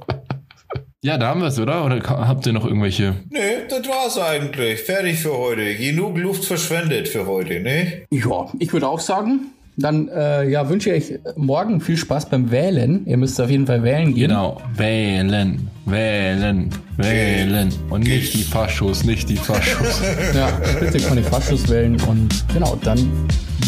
Ja, 1.07 1.17
da 1.17 1.29
haben 1.29 1.39
wir 1.39 1.47
es, 1.47 1.57
oder? 1.57 1.85
Oder 1.85 2.01
habt 2.05 2.45
ihr 2.47 2.51
noch 2.51 2.65
irgendwelche? 2.65 3.15
Nee, 3.29 3.39
das 3.69 3.87
war's 3.87 4.17
eigentlich. 4.17 4.81
Fertig 4.81 5.19
für 5.19 5.37
heute. 5.37 5.73
Genug 5.75 6.17
Luft 6.17 6.43
verschwendet 6.43 7.07
für 7.07 7.25
heute, 7.25 7.61
ne? 7.61 8.01
Ja, 8.09 8.47
ich 8.59 8.73
würde 8.73 8.89
auch 8.89 8.99
sagen, 8.99 9.51
dann 9.77 10.07
äh, 10.09 10.49
ja, 10.49 10.67
wünsche 10.69 10.91
ich 10.91 11.11
euch 11.11 11.19
morgen 11.35 11.79
viel 11.79 11.97
Spaß 11.97 12.29
beim 12.29 12.49
Wählen. 12.49 13.05
Ihr 13.05 13.17
müsst 13.17 13.39
auf 13.39 13.49
jeden 13.49 13.67
Fall 13.67 13.83
wählen 13.83 14.13
gehen. 14.13 14.29
Genau, 14.29 14.59
wählen, 14.75 15.69
wählen, 15.85 16.69
wählen. 16.97 17.69
Und 17.89 18.03
nicht 18.05 18.33
die 18.33 18.43
Faschos, 18.43 19.03
nicht 19.03 19.29
die 19.29 19.37
Faschos. 19.37 20.01
Ja, 20.33 20.49
bitte 20.79 20.99
keine 20.99 21.21
Faschos 21.21 21.69
wählen. 21.69 21.95
Und 22.07 22.43
genau, 22.53 22.75
dann 22.83 22.99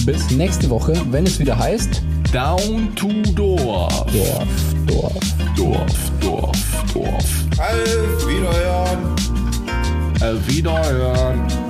bis 0.05 0.31
nächste 0.31 0.69
Woche, 0.69 0.93
wenn 1.11 1.25
es 1.25 1.39
wieder 1.39 1.57
heißt 1.57 2.01
Down 2.33 2.93
to 2.95 3.09
Dorf. 3.35 4.05
Dorf, 4.11 4.47
Dorf. 4.87 5.13
Dorf, 5.55 6.11
Dorf, 6.21 6.57
Dorf. 6.93 7.25
Auf 7.59 8.27
Wiederhören. 8.27 9.15
Äh, 10.21 10.47
wiederhören. 10.47 11.68